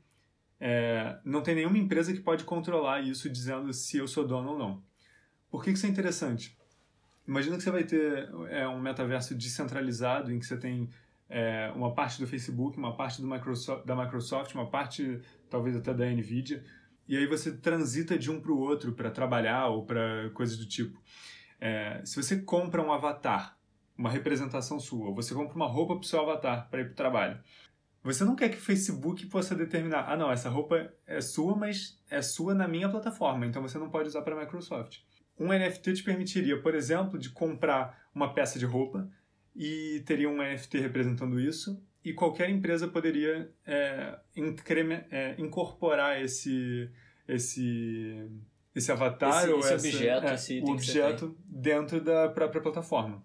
é, 0.63 1.17
não 1.25 1.41
tem 1.41 1.55
nenhuma 1.55 1.79
empresa 1.79 2.13
que 2.13 2.19
pode 2.19 2.43
controlar 2.43 3.01
isso 3.01 3.27
dizendo 3.27 3.73
se 3.73 3.97
eu 3.97 4.07
sou 4.07 4.27
dono 4.27 4.51
ou 4.51 4.59
não. 4.59 4.83
Por 5.49 5.63
que 5.63 5.71
isso 5.71 5.87
é 5.87 5.89
interessante? 5.89 6.55
Imagina 7.27 7.57
que 7.57 7.63
você 7.63 7.71
vai 7.71 7.83
ter 7.83 8.29
é, 8.47 8.67
um 8.67 8.79
metaverso 8.79 9.33
descentralizado 9.33 10.31
em 10.31 10.37
que 10.37 10.45
você 10.45 10.55
tem 10.55 10.87
é, 11.27 11.71
uma 11.75 11.95
parte 11.95 12.19
do 12.19 12.27
Facebook, 12.27 12.77
uma 12.77 12.95
parte 12.95 13.19
do 13.19 13.27
Microsoft, 13.27 13.87
da 13.87 13.95
Microsoft, 13.95 14.53
uma 14.53 14.69
parte 14.69 15.19
talvez 15.49 15.75
até 15.75 15.95
da 15.95 16.05
Nvidia, 16.05 16.63
e 17.07 17.17
aí 17.17 17.25
você 17.25 17.51
transita 17.57 18.17
de 18.17 18.29
um 18.29 18.39
para 18.39 18.51
o 18.51 18.59
outro 18.59 18.91
para 18.93 19.09
trabalhar 19.09 19.67
ou 19.67 19.83
para 19.83 20.29
coisas 20.35 20.57
do 20.57 20.67
tipo. 20.67 21.01
É, 21.59 22.01
se 22.05 22.21
você 22.21 22.39
compra 22.39 22.83
um 22.83 22.91
avatar, 22.91 23.57
uma 23.97 24.11
representação 24.11 24.79
sua, 24.79 25.07
ou 25.07 25.15
você 25.15 25.33
compra 25.33 25.55
uma 25.55 25.67
roupa 25.67 25.95
para 25.95 26.03
o 26.03 26.07
seu 26.07 26.21
avatar 26.21 26.69
para 26.69 26.81
ir 26.81 26.85
para 26.85 26.93
o 26.93 26.95
trabalho, 26.95 27.39
você 28.03 28.23
não 28.23 28.35
quer 28.35 28.49
que 28.49 28.57
o 28.57 28.61
Facebook 28.61 29.25
possa 29.27 29.53
determinar, 29.53 30.05
ah 30.11 30.17
não, 30.17 30.31
essa 30.31 30.49
roupa 30.49 30.91
é 31.05 31.21
sua, 31.21 31.55
mas 31.55 32.01
é 32.09 32.21
sua 32.21 32.53
na 32.53 32.67
minha 32.67 32.89
plataforma, 32.89 33.45
então 33.45 33.61
você 33.61 33.77
não 33.77 33.89
pode 33.89 34.09
usar 34.09 34.21
para 34.23 34.35
a 34.35 34.39
Microsoft. 34.39 34.99
Um 35.39 35.47
NFT 35.47 35.93
te 35.93 36.03
permitiria, 36.03 36.61
por 36.61 36.75
exemplo, 36.75 37.17
de 37.17 37.29
comprar 37.29 38.09
uma 38.13 38.33
peça 38.33 38.57
de 38.57 38.65
roupa 38.65 39.09
e 39.55 40.01
teria 40.05 40.29
um 40.29 40.37
NFT 40.37 40.79
representando 40.79 41.39
isso 41.39 41.81
e 42.03 42.13
qualquer 42.13 42.49
empresa 42.49 42.87
poderia 42.87 43.51
é, 43.65 44.17
é, 45.11 45.35
incorporar 45.37 46.21
esse 46.21 46.89
esse 47.27 48.27
esse 48.73 48.91
avatar 48.91 49.43
esse, 49.43 49.51
ou 49.51 49.59
esse 49.59 49.73
objeto, 49.73 50.25
é, 50.25 50.33
esse 50.33 50.63
objeto 50.63 51.37
dentro 51.45 52.01
da 52.01 52.29
própria 52.29 52.61
plataforma. 52.61 53.23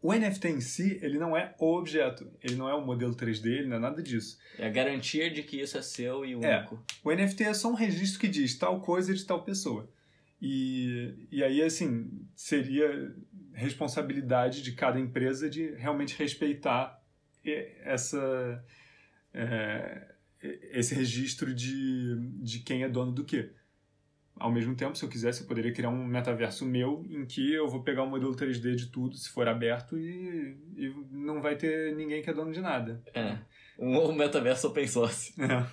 O 0.00 0.12
NFT 0.12 0.48
em 0.48 0.60
si, 0.60 0.98
ele 1.02 1.18
não 1.18 1.36
é 1.36 1.54
o 1.58 1.76
objeto, 1.76 2.30
ele 2.42 2.54
não 2.54 2.68
é 2.68 2.74
o 2.74 2.84
modelo 2.84 3.16
3D, 3.16 3.46
ele 3.46 3.66
não 3.66 3.76
é 3.76 3.80
nada 3.80 4.00
disso. 4.00 4.38
É 4.56 4.66
a 4.66 4.70
garantia 4.70 5.28
de 5.28 5.42
que 5.42 5.60
isso 5.60 5.76
é 5.76 5.82
seu 5.82 6.24
e 6.24 6.32
é. 6.32 6.36
único. 6.36 6.74
É. 6.76 7.08
O 7.08 7.12
NFT 7.12 7.44
é 7.44 7.54
só 7.54 7.70
um 7.70 7.74
registro 7.74 8.20
que 8.20 8.28
diz 8.28 8.56
tal 8.56 8.80
coisa 8.80 9.12
de 9.12 9.24
tal 9.24 9.42
pessoa. 9.42 9.90
E, 10.40 11.26
e 11.32 11.42
aí, 11.42 11.60
assim, 11.60 12.10
seria 12.36 13.12
responsabilidade 13.52 14.62
de 14.62 14.72
cada 14.72 15.00
empresa 15.00 15.50
de 15.50 15.72
realmente 15.72 16.16
respeitar 16.16 17.02
essa, 17.82 18.64
é, 19.34 20.14
esse 20.40 20.94
registro 20.94 21.52
de, 21.52 22.14
de 22.40 22.60
quem 22.60 22.84
é 22.84 22.88
dono 22.88 23.10
do 23.10 23.24
quê 23.24 23.50
ao 24.38 24.52
mesmo 24.52 24.74
tempo, 24.74 24.96
se 24.96 25.04
eu 25.04 25.08
quisesse, 25.08 25.42
eu 25.42 25.46
poderia 25.46 25.72
criar 25.72 25.90
um 25.90 26.04
metaverso 26.04 26.64
meu 26.64 27.04
em 27.08 27.26
que 27.26 27.52
eu 27.52 27.68
vou 27.68 27.82
pegar 27.82 28.02
o 28.02 28.06
um 28.06 28.10
modelo 28.10 28.34
3D 28.34 28.74
de 28.74 28.86
tudo, 28.86 29.16
se 29.16 29.28
for 29.28 29.48
aberto, 29.48 29.98
e, 29.98 30.56
e 30.76 30.94
não 31.10 31.40
vai 31.40 31.56
ter 31.56 31.94
ninguém 31.94 32.22
que 32.22 32.30
é 32.30 32.34
dono 32.34 32.52
de 32.52 32.60
nada. 32.60 33.02
É. 33.14 33.38
Um, 33.78 34.12
metaverso 34.14 34.68
open 34.68 34.86
source. 34.86 35.34
É. 35.40 35.66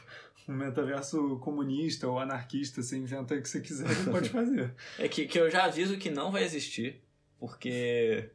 Um 0.51 0.55
metaverso 0.55 1.39
comunista 1.39 2.07
ou 2.07 2.19
anarquista, 2.19 2.81
você 2.81 2.97
inventa 2.97 3.35
o 3.35 3.41
que 3.41 3.49
você 3.49 3.61
quiser 3.61 3.91
e 3.91 4.11
pode 4.11 4.29
fazer. 4.29 4.73
É 4.99 5.07
que, 5.07 5.25
que 5.25 5.39
eu 5.39 5.49
já 5.49 5.65
aviso 5.65 5.97
que 5.97 6.09
não 6.09 6.31
vai 6.31 6.43
existir, 6.43 7.01
porque, 7.39 8.29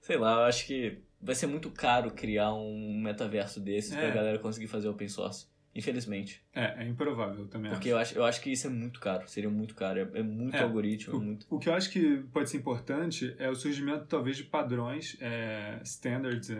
sei 0.00 0.16
lá, 0.16 0.32
eu 0.32 0.44
acho 0.44 0.66
que 0.66 0.98
vai 1.20 1.34
ser 1.34 1.46
muito 1.46 1.70
caro 1.70 2.10
criar 2.10 2.54
um 2.54 2.98
metaverso 3.02 3.60
desses 3.60 3.92
é. 3.92 4.00
pra 4.00 4.10
galera 4.10 4.38
conseguir 4.38 4.68
fazer 4.68 4.88
open 4.88 5.08
source. 5.08 5.49
Infelizmente. 5.74 6.42
É, 6.52 6.84
é 6.84 6.88
improvável 6.88 7.46
também. 7.46 7.70
Porque 7.70 7.90
acho. 7.90 7.94
Eu, 7.94 7.98
acho, 7.98 8.18
eu 8.18 8.24
acho 8.24 8.40
que 8.40 8.50
isso 8.50 8.66
é 8.66 8.70
muito 8.70 8.98
caro, 8.98 9.28
seria 9.28 9.50
muito 9.50 9.74
caro, 9.74 10.00
é, 10.00 10.18
é 10.18 10.22
muito 10.22 10.56
é, 10.56 10.62
algoritmo. 10.62 11.14
O, 11.14 11.22
é 11.22 11.24
muito... 11.24 11.46
o 11.48 11.58
que 11.58 11.68
eu 11.68 11.74
acho 11.74 11.90
que 11.90 12.24
pode 12.32 12.50
ser 12.50 12.58
importante 12.58 13.34
é 13.38 13.48
o 13.48 13.54
surgimento, 13.54 14.06
talvez, 14.06 14.36
de 14.36 14.44
padrões, 14.44 15.16
é, 15.20 15.80
standards, 15.84 16.50
é, 16.50 16.56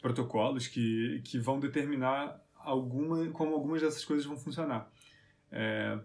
protocolos 0.00 0.66
que, 0.66 1.20
que 1.24 1.38
vão 1.38 1.60
determinar 1.60 2.40
alguma, 2.56 3.28
como 3.28 3.54
algumas 3.54 3.80
dessas 3.80 4.04
coisas 4.04 4.26
vão 4.26 4.36
funcionar. 4.36 4.90
É, 5.54 5.98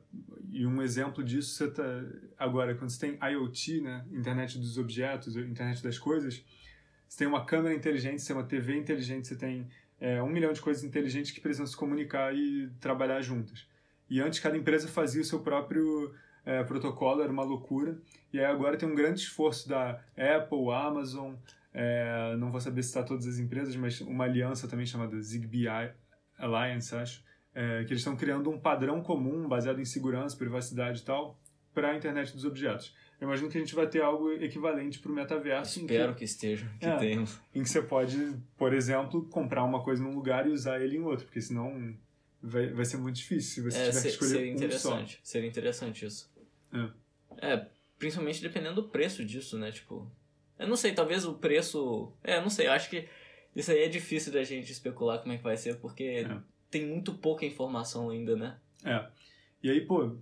e 0.51 0.67
um 0.67 0.81
exemplo 0.81 1.23
disso, 1.23 1.55
você 1.55 1.71
tá, 1.71 1.83
agora, 2.37 2.75
quando 2.75 2.91
você 2.91 2.99
tem 2.99 3.31
IoT, 3.31 3.81
né, 3.81 4.05
internet 4.11 4.59
dos 4.59 4.77
objetos, 4.77 5.35
internet 5.35 5.81
das 5.81 5.97
coisas, 5.97 6.43
você 7.07 7.19
tem 7.19 7.27
uma 7.27 7.45
câmera 7.45 7.73
inteligente, 7.73 8.21
você 8.21 8.27
tem 8.27 8.35
uma 8.35 8.47
TV 8.47 8.77
inteligente, 8.77 9.27
você 9.27 9.35
tem 9.35 9.67
é, 9.99 10.21
um 10.21 10.29
milhão 10.29 10.53
de 10.53 10.61
coisas 10.61 10.83
inteligentes 10.83 11.31
que 11.31 11.41
precisam 11.41 11.65
se 11.65 11.75
comunicar 11.75 12.35
e 12.35 12.69
trabalhar 12.79 13.21
juntas. 13.21 13.67
E 14.09 14.21
antes 14.21 14.39
cada 14.39 14.57
empresa 14.57 14.87
fazia 14.87 15.21
o 15.21 15.25
seu 15.25 15.39
próprio 15.39 16.13
é, 16.45 16.63
protocolo, 16.63 17.21
era 17.21 17.31
uma 17.31 17.43
loucura. 17.43 17.97
E 18.31 18.39
aí 18.39 18.45
agora 18.45 18.77
tem 18.77 18.87
um 18.87 18.95
grande 18.95 19.21
esforço 19.21 19.67
da 19.67 20.01
Apple, 20.15 20.71
Amazon, 20.71 21.35
é, 21.73 22.35
não 22.37 22.51
vou 22.51 22.59
saber 22.59 22.81
citar 22.81 23.05
todas 23.05 23.27
as 23.27 23.37
empresas, 23.37 23.75
mas 23.75 24.01
uma 24.01 24.23
aliança 24.23 24.67
também 24.67 24.85
chamada 24.85 25.21
Zigbee 25.21 25.67
Alliance, 26.37 26.95
acho, 26.95 27.23
é, 27.53 27.83
que 27.83 27.91
eles 27.91 27.99
estão 27.99 28.15
criando 28.15 28.49
um 28.49 28.59
padrão 28.59 29.01
comum 29.01 29.47
baseado 29.47 29.79
em 29.79 29.85
segurança, 29.85 30.37
privacidade 30.37 31.01
e 31.01 31.03
tal, 31.03 31.39
para 31.73 31.91
a 31.91 31.95
internet 31.95 32.33
dos 32.33 32.45
objetos. 32.45 32.95
Eu 33.19 33.27
imagino 33.27 33.49
que 33.49 33.57
a 33.57 33.61
gente 33.61 33.73
vai 33.73 33.87
ter 33.87 34.01
algo 34.01 34.31
equivalente 34.31 34.99
para 34.99 35.11
o 35.11 35.15
metaverso. 35.15 35.79
Espero 35.79 36.13
que, 36.13 36.19
que, 36.19 36.25
esteja, 36.25 36.71
que 36.79 36.85
é, 36.85 36.97
tenhamos. 36.97 37.39
Em 37.53 37.63
que 37.63 37.69
você 37.69 37.81
pode, 37.81 38.35
por 38.55 38.73
exemplo, 38.73 39.25
comprar 39.29 39.63
uma 39.63 39.83
coisa 39.83 40.03
num 40.03 40.13
lugar 40.13 40.47
e 40.47 40.51
usar 40.51 40.79
ele 40.79 40.97
em 40.97 41.01
outro, 41.01 41.25
porque 41.25 41.41
senão 41.41 41.95
vai, 42.41 42.67
vai 42.67 42.85
ser 42.85 42.97
muito 42.97 43.15
difícil 43.15 43.55
se 43.55 43.61
você 43.61 43.77
é, 43.77 43.85
tiver 43.85 43.93
ser, 43.93 44.01
que 44.01 44.07
escolher 44.09 44.31
seria 44.31 44.51
interessante, 44.51 45.15
um 45.15 45.17
só. 45.17 45.19
Seria 45.23 45.49
interessante 45.49 46.05
isso. 46.05 46.31
É. 46.71 47.53
é, 47.53 47.67
principalmente 47.97 48.41
dependendo 48.41 48.81
do 48.83 48.89
preço 48.89 49.25
disso, 49.25 49.57
né? 49.57 49.71
Tipo, 49.71 50.11
eu 50.59 50.67
não 50.67 50.75
sei, 50.75 50.93
talvez 50.93 51.25
o 51.25 51.33
preço... 51.33 52.13
É, 52.23 52.39
não 52.39 52.51
sei, 52.51 52.67
eu 52.67 52.71
acho 52.71 52.87
que 52.87 53.07
isso 53.55 53.71
aí 53.71 53.79
é 53.79 53.87
difícil 53.87 54.31
da 54.31 54.43
gente 54.43 54.71
especular 54.71 55.19
como 55.19 55.33
é 55.33 55.37
que 55.37 55.43
vai 55.43 55.57
ser, 55.57 55.77
porque 55.77 56.03
é. 56.03 56.37
tem 56.69 56.85
muito 56.85 57.15
pouca 57.15 57.45
informação 57.45 58.11
ainda, 58.11 58.35
né? 58.35 58.59
É. 58.85 59.07
E 59.63 59.71
aí, 59.71 59.81
pô, 59.81 60.15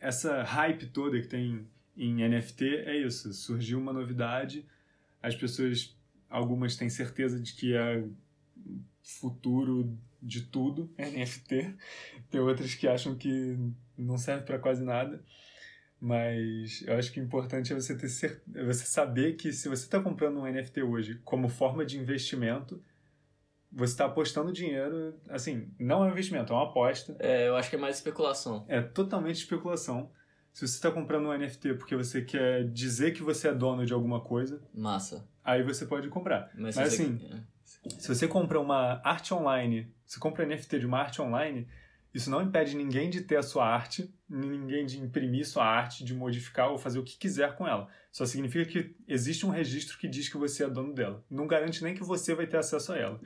essa 0.00 0.42
hype 0.42 0.86
toda 0.86 1.20
que 1.20 1.28
tem 1.28 1.68
em 1.96 2.26
NFT 2.28 2.64
é 2.86 2.96
isso. 2.96 3.32
Surgiu 3.32 3.78
uma 3.78 3.92
novidade, 3.92 4.66
as 5.22 5.34
pessoas, 5.34 5.96
algumas 6.28 6.76
têm 6.76 6.88
certeza 6.88 7.40
de 7.40 7.54
que 7.54 7.74
é 7.74 8.04
futuro 9.02 9.96
de 10.22 10.42
tudo, 10.42 10.90
NFT. 10.98 11.74
Tem 12.30 12.40
outras 12.40 12.74
que 12.74 12.86
acham 12.88 13.14
que 13.14 13.56
não 13.96 14.16
serve 14.16 14.44
para 14.44 14.58
quase 14.58 14.84
nada. 14.84 15.22
Mas 16.00 16.82
eu 16.84 16.96
acho 16.96 17.12
que 17.12 17.20
o 17.20 17.22
importante 17.22 17.72
é 17.72 17.76
você 17.76 17.96
ter 17.96 18.08
cert... 18.08 18.40
é 18.54 18.64
você 18.64 18.84
saber 18.84 19.34
que 19.34 19.52
se 19.52 19.68
você 19.68 19.84
está 19.84 20.00
comprando 20.00 20.40
um 20.40 20.50
NFT 20.50 20.82
hoje 20.82 21.20
como 21.24 21.48
forma 21.48 21.86
de 21.86 21.96
investimento, 21.96 22.82
você 23.70 23.92
está 23.92 24.06
apostando 24.06 24.52
dinheiro, 24.52 25.14
assim, 25.28 25.72
não 25.78 26.04
é 26.04 26.08
um 26.08 26.10
investimento, 26.10 26.52
é 26.52 26.56
uma 26.56 26.64
aposta. 26.64 27.16
É, 27.20 27.48
eu 27.48 27.56
acho 27.56 27.70
que 27.70 27.76
é 27.76 27.78
mais 27.78 27.96
especulação. 27.96 28.64
É 28.68 28.82
totalmente 28.82 29.36
especulação. 29.36 30.10
Se 30.52 30.66
você 30.66 30.74
está 30.74 30.90
comprando 30.90 31.26
um 31.28 31.32
NFT 31.36 31.74
porque 31.74 31.96
você 31.96 32.22
quer 32.22 32.68
dizer 32.70 33.12
que 33.12 33.22
você 33.22 33.48
é 33.48 33.54
dono 33.54 33.86
de 33.86 33.92
alguma 33.92 34.20
coisa, 34.20 34.62
Massa. 34.74 35.26
aí 35.42 35.62
você 35.62 35.86
pode 35.86 36.08
comprar. 36.08 36.50
Mas, 36.54 36.76
Mas, 36.76 36.92
você- 36.94 37.02
assim, 37.02 37.20
é. 37.32 37.52
Se 37.98 38.08
você 38.08 38.28
compra 38.28 38.60
uma 38.60 39.00
arte 39.02 39.32
online, 39.32 39.92
se 40.06 40.18
compra 40.18 40.44
NFT 40.46 40.78
de 40.80 40.86
uma 40.86 40.98
arte 40.98 41.20
online, 41.22 41.66
isso 42.14 42.30
não 42.30 42.42
impede 42.42 42.76
ninguém 42.76 43.08
de 43.08 43.22
ter 43.22 43.36
a 43.36 43.42
sua 43.42 43.66
arte, 43.66 44.12
ninguém 44.28 44.84
de 44.84 45.00
imprimir 45.00 45.46
sua 45.48 45.64
arte, 45.64 46.04
de 46.04 46.14
modificar 46.14 46.70
ou 46.70 46.76
fazer 46.78 46.98
o 46.98 47.02
que 47.02 47.16
quiser 47.16 47.56
com 47.56 47.66
ela. 47.66 47.88
Só 48.12 48.26
significa 48.26 48.70
que 48.70 48.94
existe 49.08 49.46
um 49.46 49.50
registro 49.50 49.96
que 49.98 50.06
diz 50.06 50.28
que 50.28 50.36
você 50.36 50.64
é 50.64 50.68
dono 50.68 50.92
dela. 50.94 51.24
Não 51.30 51.46
garante 51.46 51.82
nem 51.82 51.94
que 51.94 52.04
você 52.04 52.34
vai 52.34 52.46
ter 52.46 52.58
acesso 52.58 52.92
a 52.92 52.98
ela. 52.98 53.20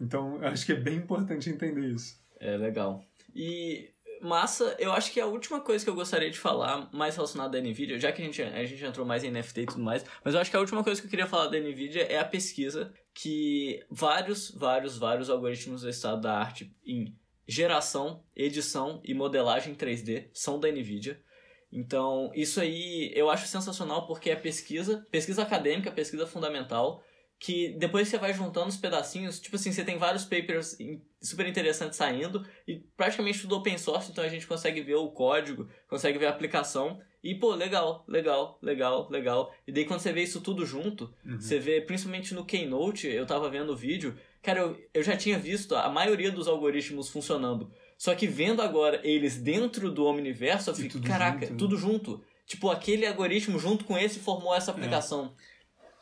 Então, 0.00 0.40
eu 0.40 0.48
acho 0.48 0.64
que 0.64 0.72
é 0.72 0.76
bem 0.76 0.96
importante 0.96 1.50
entender 1.50 1.88
isso. 1.88 2.18
É 2.38 2.56
legal. 2.56 3.04
E 3.34 3.90
massa, 4.20 4.76
eu 4.78 4.92
acho 4.92 5.12
que 5.12 5.20
a 5.20 5.26
última 5.26 5.60
coisa 5.60 5.84
que 5.84 5.90
eu 5.90 5.94
gostaria 5.94 6.30
de 6.30 6.38
falar, 6.38 6.88
mais 6.92 7.14
relacionada 7.16 7.56
à 7.56 7.60
Nvidia, 7.60 7.98
já 7.98 8.12
que 8.12 8.20
a 8.22 8.24
gente, 8.24 8.42
a 8.42 8.64
gente 8.64 8.84
entrou 8.84 9.06
mais 9.06 9.24
em 9.24 9.30
NFT 9.30 9.62
e 9.62 9.66
tudo 9.66 9.82
mais, 9.82 10.04
mas 10.24 10.34
eu 10.34 10.40
acho 10.40 10.50
que 10.50 10.56
a 10.56 10.60
última 10.60 10.84
coisa 10.84 11.00
que 11.00 11.06
eu 11.06 11.10
queria 11.10 11.26
falar 11.26 11.48
da 11.48 11.58
Nvidia 11.58 12.02
é 12.02 12.18
a 12.18 12.24
pesquisa 12.24 12.92
que 13.14 13.84
vários, 13.90 14.50
vários, 14.50 14.96
vários 14.98 15.28
algoritmos 15.30 15.82
do 15.82 15.88
estado 15.88 16.20
da 16.20 16.38
arte 16.38 16.74
em 16.84 17.16
geração, 17.46 18.22
edição 18.36 19.00
e 19.04 19.12
modelagem 19.12 19.74
3D 19.74 20.30
são 20.32 20.60
da 20.60 20.68
Nvidia. 20.70 21.20
Então, 21.72 22.30
isso 22.34 22.60
aí 22.60 23.12
eu 23.14 23.30
acho 23.30 23.46
sensacional 23.46 24.06
porque 24.06 24.30
é 24.30 24.36
pesquisa, 24.36 25.06
pesquisa 25.10 25.42
acadêmica, 25.42 25.90
pesquisa 25.90 26.26
fundamental, 26.26 27.02
que 27.38 27.70
depois 27.78 28.08
você 28.08 28.18
vai 28.18 28.32
juntando 28.34 28.68
os 28.68 28.76
pedacinhos, 28.76 29.40
tipo 29.40 29.56
assim, 29.56 29.72
você 29.72 29.84
tem 29.84 29.96
vários 29.96 30.24
papers 30.24 30.78
in- 30.78 31.00
super 31.20 31.46
interessantes 31.46 31.96
saindo 31.96 32.46
e 32.66 32.76
praticamente 32.96 33.40
tudo 33.40 33.56
open 33.56 33.76
source, 33.76 34.10
então 34.10 34.24
a 34.24 34.28
gente 34.28 34.46
consegue 34.46 34.80
ver 34.80 34.94
o 34.94 35.10
código, 35.10 35.68
consegue 35.88 36.18
ver 36.18 36.26
a 36.26 36.30
aplicação 36.30 37.00
e, 37.22 37.34
pô, 37.34 37.54
legal, 37.54 38.02
legal, 38.08 38.58
legal, 38.62 39.08
legal. 39.10 39.54
E 39.66 39.72
daí 39.72 39.84
quando 39.84 40.00
você 40.00 40.12
vê 40.12 40.22
isso 40.22 40.40
tudo 40.40 40.64
junto, 40.64 41.12
você 41.38 41.58
vê, 41.58 41.80
principalmente 41.80 42.32
no 42.34 42.44
Keynote, 42.44 43.06
eu 43.08 43.26
tava 43.26 43.50
vendo 43.50 43.72
o 43.72 43.76
vídeo, 43.76 44.16
cara, 44.42 44.60
eu, 44.60 44.88
eu 44.94 45.02
já 45.02 45.16
tinha 45.16 45.38
visto 45.38 45.76
a 45.76 45.88
maioria 45.90 46.30
dos 46.30 46.48
algoritmos 46.48 47.10
funcionando. 47.10 47.70
Só 47.98 48.14
que 48.14 48.26
vendo 48.26 48.62
agora 48.62 49.00
eles 49.04 49.36
dentro 49.36 49.90
do 49.90 50.06
Omniverso, 50.06 50.70
eu 50.70 50.74
fico, 50.74 51.02
caraca, 51.02 51.40
junto, 51.40 51.52
né? 51.52 51.58
tudo 51.58 51.76
junto. 51.76 52.24
Tipo, 52.46 52.70
aquele 52.70 53.06
algoritmo 53.06 53.58
junto 53.58 53.84
com 53.84 53.98
esse 53.98 54.18
formou 54.18 54.54
essa 54.54 54.70
aplicação. 54.70 55.34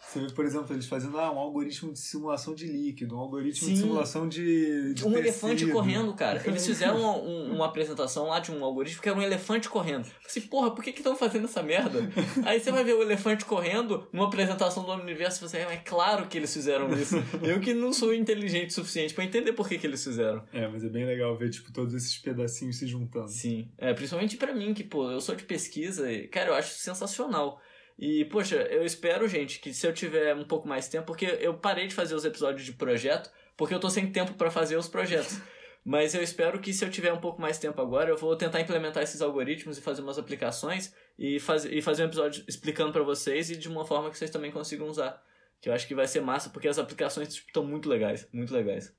Você 0.08 0.20
vê, 0.20 0.30
por 0.32 0.44
exemplo, 0.46 0.74
eles 0.74 0.86
fazendo 0.86 1.18
ah, 1.18 1.30
um 1.30 1.38
algoritmo 1.38 1.92
de 1.92 1.98
simulação 1.98 2.54
de 2.54 2.66
líquido, 2.66 3.14
um 3.14 3.18
algoritmo 3.18 3.68
Sim. 3.68 3.74
de 3.74 3.80
simulação 3.80 4.26
de, 4.28 4.94
de 4.94 5.04
Um 5.04 5.10
tecido. 5.12 5.18
elefante 5.18 5.66
correndo, 5.66 6.14
cara. 6.14 6.42
Eles 6.46 6.64
fizeram 6.66 6.98
uma, 6.98 7.16
um- 7.18 7.54
uma 7.56 7.66
apresentação 7.66 8.26
lá 8.28 8.40
de 8.40 8.50
um 8.50 8.64
algoritmo 8.64 9.02
que 9.02 9.08
era 9.08 9.18
um 9.18 9.22
elefante 9.22 9.68
correndo. 9.68 10.06
Eu 10.06 10.26
assim, 10.26 10.40
porra, 10.42 10.70
por 10.74 10.82
que 10.82 10.92
que 10.92 11.00
estão 11.00 11.14
fazendo 11.14 11.44
essa 11.44 11.62
merda? 11.62 12.08
Aí 12.44 12.58
você 12.58 12.70
vai 12.72 12.82
ver 12.84 12.94
o 12.94 13.02
elefante 13.02 13.44
correndo 13.44 14.08
numa 14.12 14.26
apresentação 14.28 14.82
do 14.84 14.92
universo 14.92 15.44
e 15.44 15.48
você, 15.48 15.58
é 15.58 15.76
claro 15.76 16.26
que 16.26 16.38
eles 16.38 16.52
fizeram 16.54 16.90
isso. 16.98 17.16
Eu 17.42 17.60
que 17.60 17.74
não 17.74 17.92
sou 17.92 18.14
inteligente 18.14 18.70
o 18.70 18.72
suficiente 18.74 19.12
pra 19.12 19.24
entender 19.24 19.52
por 19.52 19.68
que 19.68 19.76
que 19.76 19.86
eles 19.86 20.02
fizeram. 20.02 20.42
É, 20.54 20.66
mas 20.68 20.82
é 20.84 20.88
bem 20.88 21.04
legal 21.04 21.36
ver, 21.36 21.50
tipo, 21.50 21.70
todos 21.72 21.92
esses 21.92 22.16
pedacinhos 22.16 22.76
se 22.76 22.86
juntando. 22.86 23.28
Sim, 23.28 23.68
é, 23.76 23.92
principalmente 23.92 24.36
pra 24.38 24.54
mim, 24.54 24.72
que, 24.72 24.84
pô, 24.84 25.10
eu 25.10 25.20
sou 25.20 25.34
de 25.34 25.42
pesquisa 25.44 26.10
e, 26.10 26.26
cara, 26.28 26.48
eu 26.50 26.54
acho 26.54 26.74
sensacional. 26.78 27.60
E, 27.98 28.24
poxa, 28.26 28.56
eu 28.70 28.84
espero, 28.84 29.26
gente, 29.26 29.58
que 29.58 29.74
se 29.74 29.86
eu 29.86 29.92
tiver 29.92 30.34
um 30.34 30.44
pouco 30.44 30.68
mais 30.68 30.88
tempo, 30.88 31.06
porque 31.06 31.26
eu 31.40 31.54
parei 31.54 31.88
de 31.88 31.94
fazer 31.94 32.14
os 32.14 32.24
episódios 32.24 32.64
de 32.64 32.72
projeto, 32.72 33.30
porque 33.56 33.74
eu 33.74 33.80
tô 33.80 33.90
sem 33.90 34.12
tempo 34.12 34.34
pra 34.34 34.50
fazer 34.50 34.76
os 34.76 34.88
projetos. 34.88 35.40
Mas 35.84 36.14
eu 36.14 36.22
espero 36.22 36.60
que 36.60 36.72
se 36.72 36.84
eu 36.84 36.90
tiver 36.90 37.12
um 37.12 37.20
pouco 37.20 37.40
mais 37.40 37.58
tempo 37.58 37.80
agora, 37.80 38.10
eu 38.10 38.16
vou 38.16 38.36
tentar 38.36 38.60
implementar 38.60 39.02
esses 39.02 39.22
algoritmos 39.22 39.78
e 39.78 39.80
fazer 39.80 40.02
umas 40.02 40.18
aplicações 40.18 40.94
e, 41.18 41.40
faz, 41.40 41.64
e 41.64 41.80
fazer 41.80 42.02
um 42.02 42.06
episódio 42.06 42.44
explicando 42.46 42.92
pra 42.92 43.02
vocês 43.02 43.50
e 43.50 43.56
de 43.56 43.68
uma 43.68 43.84
forma 43.84 44.10
que 44.10 44.18
vocês 44.18 44.30
também 44.30 44.50
consigam 44.50 44.86
usar. 44.86 45.20
Que 45.60 45.68
eu 45.68 45.72
acho 45.72 45.88
que 45.88 45.94
vai 45.94 46.06
ser 46.06 46.20
massa, 46.20 46.50
porque 46.50 46.68
as 46.68 46.78
aplicações 46.78 47.28
estão 47.28 47.64
muito 47.64 47.88
legais, 47.88 48.28
muito 48.32 48.52
legais. 48.52 48.94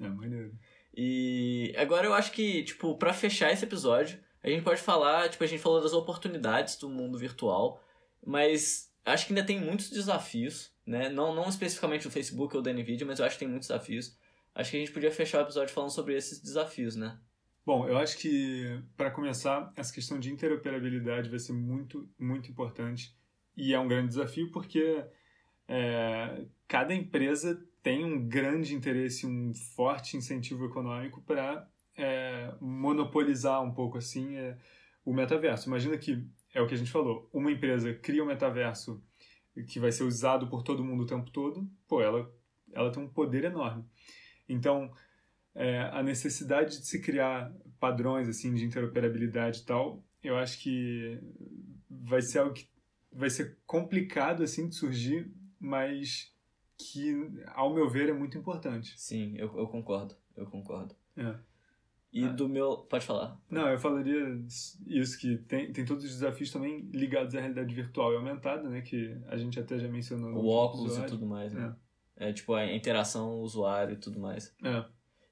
É, 0.00 0.08
maneiro. 0.08 0.52
E 0.96 1.72
agora 1.76 2.06
eu 2.06 2.12
acho 2.12 2.32
que, 2.32 2.64
tipo, 2.64 2.96
pra 2.98 3.12
fechar 3.12 3.52
esse 3.52 3.64
episódio, 3.64 4.18
a 4.42 4.48
gente 4.48 4.62
pode 4.62 4.80
falar, 4.80 5.28
tipo, 5.28 5.44
a 5.44 5.46
gente 5.46 5.62
falou 5.62 5.80
das 5.80 5.92
oportunidades 5.92 6.76
do 6.76 6.88
mundo 6.88 7.16
virtual, 7.16 7.80
mas 8.24 8.92
acho 9.04 9.26
que 9.26 9.32
ainda 9.32 9.46
tem 9.46 9.60
muitos 9.60 9.90
desafios, 9.90 10.72
né? 10.86 11.08
Não, 11.08 11.34
não 11.34 11.48
especificamente 11.48 12.04
do 12.04 12.10
Facebook 12.10 12.56
ou 12.56 12.62
da 12.62 12.72
Nvidia, 12.72 13.06
mas 13.06 13.18
eu 13.18 13.24
acho 13.24 13.36
que 13.36 13.40
tem 13.40 13.48
muitos 13.48 13.68
desafios. 13.68 14.16
Acho 14.54 14.70
que 14.70 14.76
a 14.76 14.80
gente 14.80 14.92
podia 14.92 15.10
fechar 15.10 15.38
o 15.38 15.42
episódio 15.42 15.74
falando 15.74 15.90
sobre 15.90 16.16
esses 16.16 16.40
desafios, 16.40 16.96
né? 16.96 17.18
Bom, 17.66 17.88
eu 17.88 17.96
acho 17.96 18.18
que, 18.18 18.78
para 18.96 19.10
começar, 19.10 19.72
essa 19.74 19.92
questão 19.92 20.20
de 20.20 20.30
interoperabilidade 20.30 21.30
vai 21.30 21.38
ser 21.38 21.54
muito, 21.54 22.08
muito 22.18 22.50
importante. 22.50 23.16
E 23.56 23.72
é 23.72 23.78
um 23.78 23.88
grande 23.88 24.08
desafio 24.08 24.50
porque 24.50 25.02
é, 25.66 26.44
cada 26.68 26.94
empresa 26.94 27.64
tem 27.82 28.04
um 28.04 28.28
grande 28.28 28.74
interesse, 28.74 29.26
um 29.26 29.54
forte 29.54 30.16
incentivo 30.16 30.66
econômico 30.66 31.22
para 31.22 31.68
monopolizar 32.60 33.62
um 33.62 33.72
pouco 33.72 33.98
assim 33.98 34.36
é, 34.36 34.56
o 35.04 35.12
metaverso. 35.12 35.68
Imagina 35.68 35.96
que, 35.96 36.26
é 36.54 36.62
o 36.62 36.66
que 36.66 36.74
a 36.74 36.78
gente 36.78 36.90
falou, 36.90 37.28
uma 37.32 37.50
empresa 37.50 37.92
cria 37.92 38.22
um 38.22 38.26
metaverso 38.26 39.02
que 39.68 39.78
vai 39.78 39.92
ser 39.92 40.04
usado 40.04 40.48
por 40.48 40.62
todo 40.62 40.84
mundo 40.84 41.02
o 41.02 41.06
tempo 41.06 41.30
todo, 41.30 41.68
pô, 41.86 42.00
ela, 42.00 42.32
ela 42.72 42.90
tem 42.90 43.02
um 43.02 43.08
poder 43.08 43.44
enorme. 43.44 43.84
Então, 44.48 44.90
é, 45.54 45.80
a 45.92 46.02
necessidade 46.02 46.78
de 46.78 46.86
se 46.86 47.00
criar 47.00 47.52
padrões 47.78 48.28
assim 48.28 48.54
de 48.54 48.64
interoperabilidade 48.64 49.60
e 49.60 49.64
tal, 49.64 50.02
eu 50.22 50.36
acho 50.36 50.58
que 50.60 51.20
vai 51.90 52.22
ser 52.22 52.38
algo 52.38 52.54
que 52.54 52.68
vai 53.12 53.30
ser 53.30 53.58
complicado 53.66 54.42
assim 54.42 54.68
de 54.68 54.74
surgir, 54.74 55.30
mas 55.60 56.32
que, 56.76 57.30
ao 57.48 57.72
meu 57.72 57.88
ver, 57.88 58.08
é 58.08 58.12
muito 58.12 58.36
importante. 58.36 58.98
Sim, 58.98 59.34
eu, 59.36 59.56
eu 59.56 59.68
concordo, 59.68 60.16
eu 60.36 60.46
concordo. 60.46 60.94
É. 61.16 61.36
E 62.14 62.24
Ah. 62.24 62.28
do 62.28 62.48
meu. 62.48 62.76
Pode 62.88 63.04
falar. 63.04 63.36
Não, 63.50 63.68
eu 63.68 63.78
falaria 63.78 64.40
isso, 64.86 65.18
que 65.18 65.36
tem, 65.38 65.72
tem 65.72 65.84
todos 65.84 66.04
os 66.04 66.10
desafios 66.10 66.50
também 66.52 66.88
ligados 66.92 67.34
à 67.34 67.40
realidade 67.40 67.74
virtual 67.74 68.12
e 68.12 68.16
aumentada, 68.16 68.68
né, 68.70 68.82
que 68.82 69.18
a 69.26 69.36
gente 69.36 69.58
até 69.58 69.76
já 69.80 69.88
mencionou 69.88 70.30
no 70.30 70.38
O 70.38 70.46
óculos 70.48 70.96
e 70.96 71.02
tudo 71.06 71.26
mais, 71.26 71.52
né? 71.52 71.74
É, 72.16 72.32
tipo, 72.32 72.54
a 72.54 72.72
interação 72.72 73.40
usuário 73.40 73.94
e 73.94 73.98
tudo 73.98 74.20
mais. 74.20 74.54
É. 74.62 74.84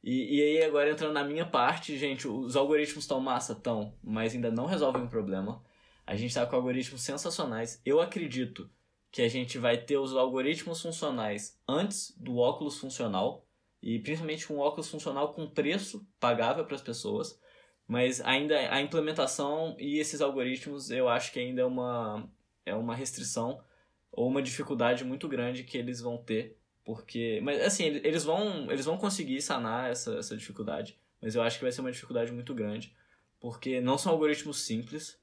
E, 0.02 0.36
e 0.36 0.42
aí, 0.42 0.64
agora 0.64 0.90
entrando 0.90 1.12
na 1.12 1.22
minha 1.22 1.46
parte, 1.46 1.96
gente, 1.96 2.26
os 2.26 2.56
algoritmos 2.56 3.04
estão 3.04 3.20
massa, 3.20 3.54
tão, 3.54 3.94
mas 4.02 4.34
ainda 4.34 4.50
não 4.50 4.66
resolvem 4.66 5.04
o 5.04 5.08
problema. 5.08 5.62
A 6.04 6.16
gente 6.16 6.34
tá 6.34 6.44
com 6.44 6.56
algoritmos 6.56 7.00
sensacionais. 7.02 7.80
Eu 7.86 8.00
acredito 8.00 8.68
que 9.12 9.22
a 9.22 9.28
gente 9.28 9.56
vai 9.58 9.76
ter 9.76 9.98
os 9.98 10.16
algoritmos 10.16 10.82
funcionais 10.82 11.56
antes 11.68 12.12
do 12.18 12.38
óculos 12.38 12.80
funcional, 12.80 13.41
e 13.82 13.98
principalmente 13.98 14.52
um 14.52 14.58
óculos 14.58 14.88
funcional 14.90 15.32
com 15.32 15.50
preço 15.50 16.06
pagável 16.20 16.64
para 16.64 16.76
as 16.76 16.82
pessoas. 16.82 17.40
Mas 17.86 18.20
ainda 18.20 18.56
a 18.72 18.80
implementação 18.80 19.76
e 19.78 19.98
esses 19.98 20.20
algoritmos, 20.20 20.90
eu 20.90 21.08
acho 21.08 21.32
que 21.32 21.40
ainda 21.40 21.62
é 21.62 21.64
uma, 21.64 22.30
é 22.64 22.74
uma 22.74 22.94
restrição 22.94 23.62
ou 24.10 24.28
uma 24.28 24.42
dificuldade 24.42 25.04
muito 25.04 25.28
grande 25.28 25.64
que 25.64 25.76
eles 25.76 26.00
vão 26.00 26.16
ter 26.18 26.56
porque, 26.84 27.40
mas 27.42 27.60
assim, 27.62 27.84
ele- 27.84 28.06
eles 28.06 28.24
vão, 28.24 28.70
eles 28.70 28.84
vão 28.84 28.96
conseguir 28.98 29.40
sanar 29.40 29.90
essa, 29.90 30.14
essa 30.18 30.36
dificuldade, 30.36 30.98
mas 31.20 31.34
eu 31.34 31.42
acho 31.42 31.58
que 31.58 31.64
vai 31.64 31.72
ser 31.72 31.80
uma 31.80 31.92
dificuldade 31.92 32.32
muito 32.32 32.54
grande, 32.54 32.94
porque 33.40 33.80
não 33.80 33.96
são 33.96 34.12
algoritmos 34.12 34.62
simples, 34.62 35.20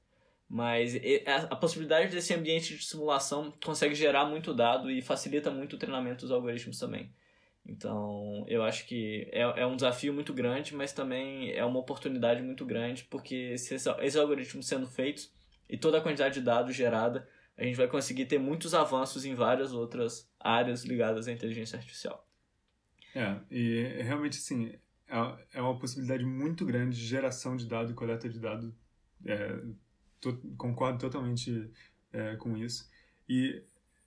mas 0.48 0.94
a 1.48 1.54
possibilidade 1.56 2.12
desse 2.12 2.34
ambiente 2.34 2.76
de 2.76 2.84
simulação 2.84 3.52
consegue 3.64 3.94
gerar 3.94 4.24
muito 4.24 4.52
dado 4.52 4.90
e 4.90 5.00
facilita 5.00 5.50
muito 5.50 5.76
o 5.76 5.78
treinamento 5.78 6.22
dos 6.22 6.32
algoritmos 6.32 6.78
também. 6.78 7.12
Então, 7.70 8.44
eu 8.48 8.64
acho 8.64 8.84
que 8.86 9.28
é, 9.30 9.42
é 9.42 9.64
um 9.66 9.76
desafio 9.76 10.12
muito 10.12 10.34
grande, 10.34 10.74
mas 10.74 10.92
também 10.92 11.52
é 11.52 11.64
uma 11.64 11.78
oportunidade 11.78 12.42
muito 12.42 12.66
grande, 12.66 13.04
porque 13.04 13.56
se 13.56 13.74
esse- 13.74 13.88
esses 14.00 14.16
algoritmos 14.16 14.66
sendo 14.66 14.88
feitos 14.88 15.32
e 15.68 15.78
toda 15.78 15.98
a 15.98 16.00
quantidade 16.00 16.34
de 16.34 16.40
dados 16.40 16.74
gerada, 16.74 17.28
a 17.56 17.62
gente 17.62 17.76
vai 17.76 17.86
conseguir 17.86 18.26
ter 18.26 18.38
muitos 18.38 18.74
avanços 18.74 19.24
em 19.24 19.34
várias 19.36 19.72
outras 19.72 20.28
áreas 20.40 20.84
ligadas 20.84 21.28
à 21.28 21.32
inteligência 21.32 21.76
artificial. 21.78 22.26
É, 23.14 23.36
e 23.50 24.02
realmente, 24.02 24.38
assim, 24.38 24.74
é- 25.08 25.36
é 25.54 25.62
uma 25.62 25.78
possibilidade 25.78 26.24
muito 26.24 26.64
grande 26.66 26.96
de 26.96 27.06
geração 27.06 27.56
de 27.56 27.66
dado 27.66 27.92
e 27.92 27.94
coleta 27.94 28.28
de 28.28 28.40
dado. 28.40 28.74
É, 29.24 29.60
concordo 30.56 30.98
totalmente 30.98 31.70
é, 32.12 32.34
com 32.36 32.56
isso. 32.56 32.90
E 33.28 33.62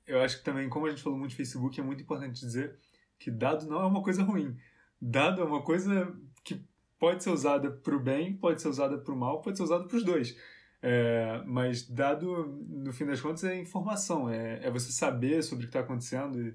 eu 0.06 0.20
acho 0.22 0.40
que 0.40 0.44
também, 0.44 0.68
como 0.68 0.86
a 0.86 0.90
gente 0.90 1.02
falou 1.02 1.18
muito 1.18 1.32
de 1.32 1.38
Facebook, 1.38 1.80
é 1.80 1.84
muito 1.84 2.04
importante 2.04 2.40
dizer 2.42 2.78
que 3.24 3.32
dado 3.32 3.66
não 3.66 3.82
é 3.82 3.86
uma 3.86 4.04
coisa 4.04 4.22
ruim. 4.22 4.58
Dado 5.02 5.42
é 5.42 5.46
uma 5.46 5.62
coisa 5.62 6.14
que 6.44 6.62
pode 7.00 7.24
ser 7.24 7.30
usada 7.30 7.72
para 7.72 7.96
o 7.96 8.00
bem, 8.00 8.36
pode 8.36 8.62
ser 8.62 8.68
usada 8.68 8.98
para 8.98 9.14
o 9.14 9.18
mal, 9.18 9.42
pode 9.42 9.56
ser 9.56 9.64
usada 9.64 9.86
para 9.86 9.96
os 9.96 10.04
dois. 10.04 10.38
É, 10.82 11.42
mas 11.46 11.88
dado, 11.88 12.46
no 12.68 12.92
fim 12.92 13.06
das 13.06 13.22
contas, 13.22 13.46
é 13.46 13.58
informação, 13.58 14.30
é, 14.30 14.60
é 14.62 14.70
você 14.70 14.92
saber 14.92 15.42
sobre 15.42 15.64
o 15.64 15.68
que 15.70 15.78
está 15.78 15.80
acontecendo 15.80 16.38
e, 16.42 16.54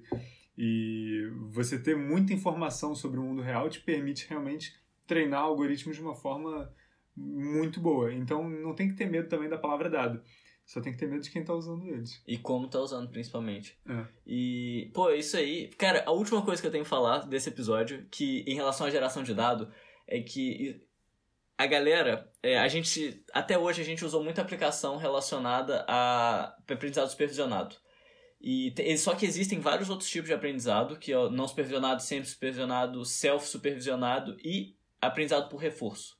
E 0.59 1.31
você 1.51 1.79
ter 1.79 1.97
muita 1.97 2.35
informação 2.35 2.95
sobre 2.95 3.19
o 3.19 3.23
mundo 3.23 3.41
real 3.41 3.71
te 3.71 3.81
permite 3.81 4.29
realmente 4.29 4.75
treinar 5.07 5.41
algoritmos 5.41 5.97
de 5.97 6.03
uma 6.03 6.15
forma 6.15 6.71
muito 7.17 7.81
boa. 7.81 8.13
Então 8.13 8.47
não 8.47 8.75
tem 8.75 8.89
que 8.89 8.95
ter 8.95 9.09
medo 9.09 9.29
também 9.29 9.49
da 9.49 9.57
palavra 9.57 9.89
dada. 9.89 10.23
Só 10.69 10.83
tem 10.83 10.93
que 10.93 10.99
ter 10.99 11.09
medo 11.09 11.23
de 11.23 11.31
quem 11.31 11.43
tá 11.43 11.55
usando 11.55 11.89
eles. 11.89 12.23
E 12.29 12.37
como 12.37 12.69
tá 12.69 12.79
usando, 12.79 13.09
principalmente. 13.09 13.75
É. 13.89 14.05
E, 14.27 14.91
pô, 14.93 15.11
isso 15.11 15.35
aí. 15.39 15.69
Cara, 15.79 16.05
a 16.05 16.13
última 16.13 16.43
coisa 16.43 16.61
que 16.61 16.69
eu 16.69 16.71
tenho 16.71 16.85
que 16.85 16.91
falar 16.91 17.27
desse 17.27 17.49
episódio, 17.49 18.07
que 18.11 18.45
em 18.47 18.55
relação 18.55 18.87
à 18.87 18.91
geração 18.91 19.23
de 19.23 19.33
dado, 19.33 19.73
é 20.07 20.21
que 20.21 20.87
a 21.57 21.67
galera, 21.67 22.31
é, 22.43 22.59
a 22.59 22.69
gente. 22.69 23.25
Até 23.33 23.59
hoje 23.59 23.81
a 23.81 23.85
gente 23.85 24.05
usou 24.05 24.23
muita 24.23 24.43
aplicação 24.43 24.99
relacionada 24.99 25.87
a 25.89 26.55
aprendizado 26.71 27.09
supervisionado. 27.09 27.75
E 28.39 28.75
só 28.99 29.15
que 29.15 29.25
existem 29.25 29.61
vários 29.61 29.89
outros 29.89 30.11
tipos 30.11 30.29
de 30.29 30.35
aprendizado, 30.35 30.99
que 30.99 31.15
é 31.15 31.31
não 31.31 31.49
supervisionado, 31.49 32.03
sempre 32.03 32.29
supervisionado, 32.29 33.07
self-supervisionado 33.07 34.37
e 34.45 34.77
aprendizado 35.01 35.49
por 35.49 35.57
reforço. 35.57 36.19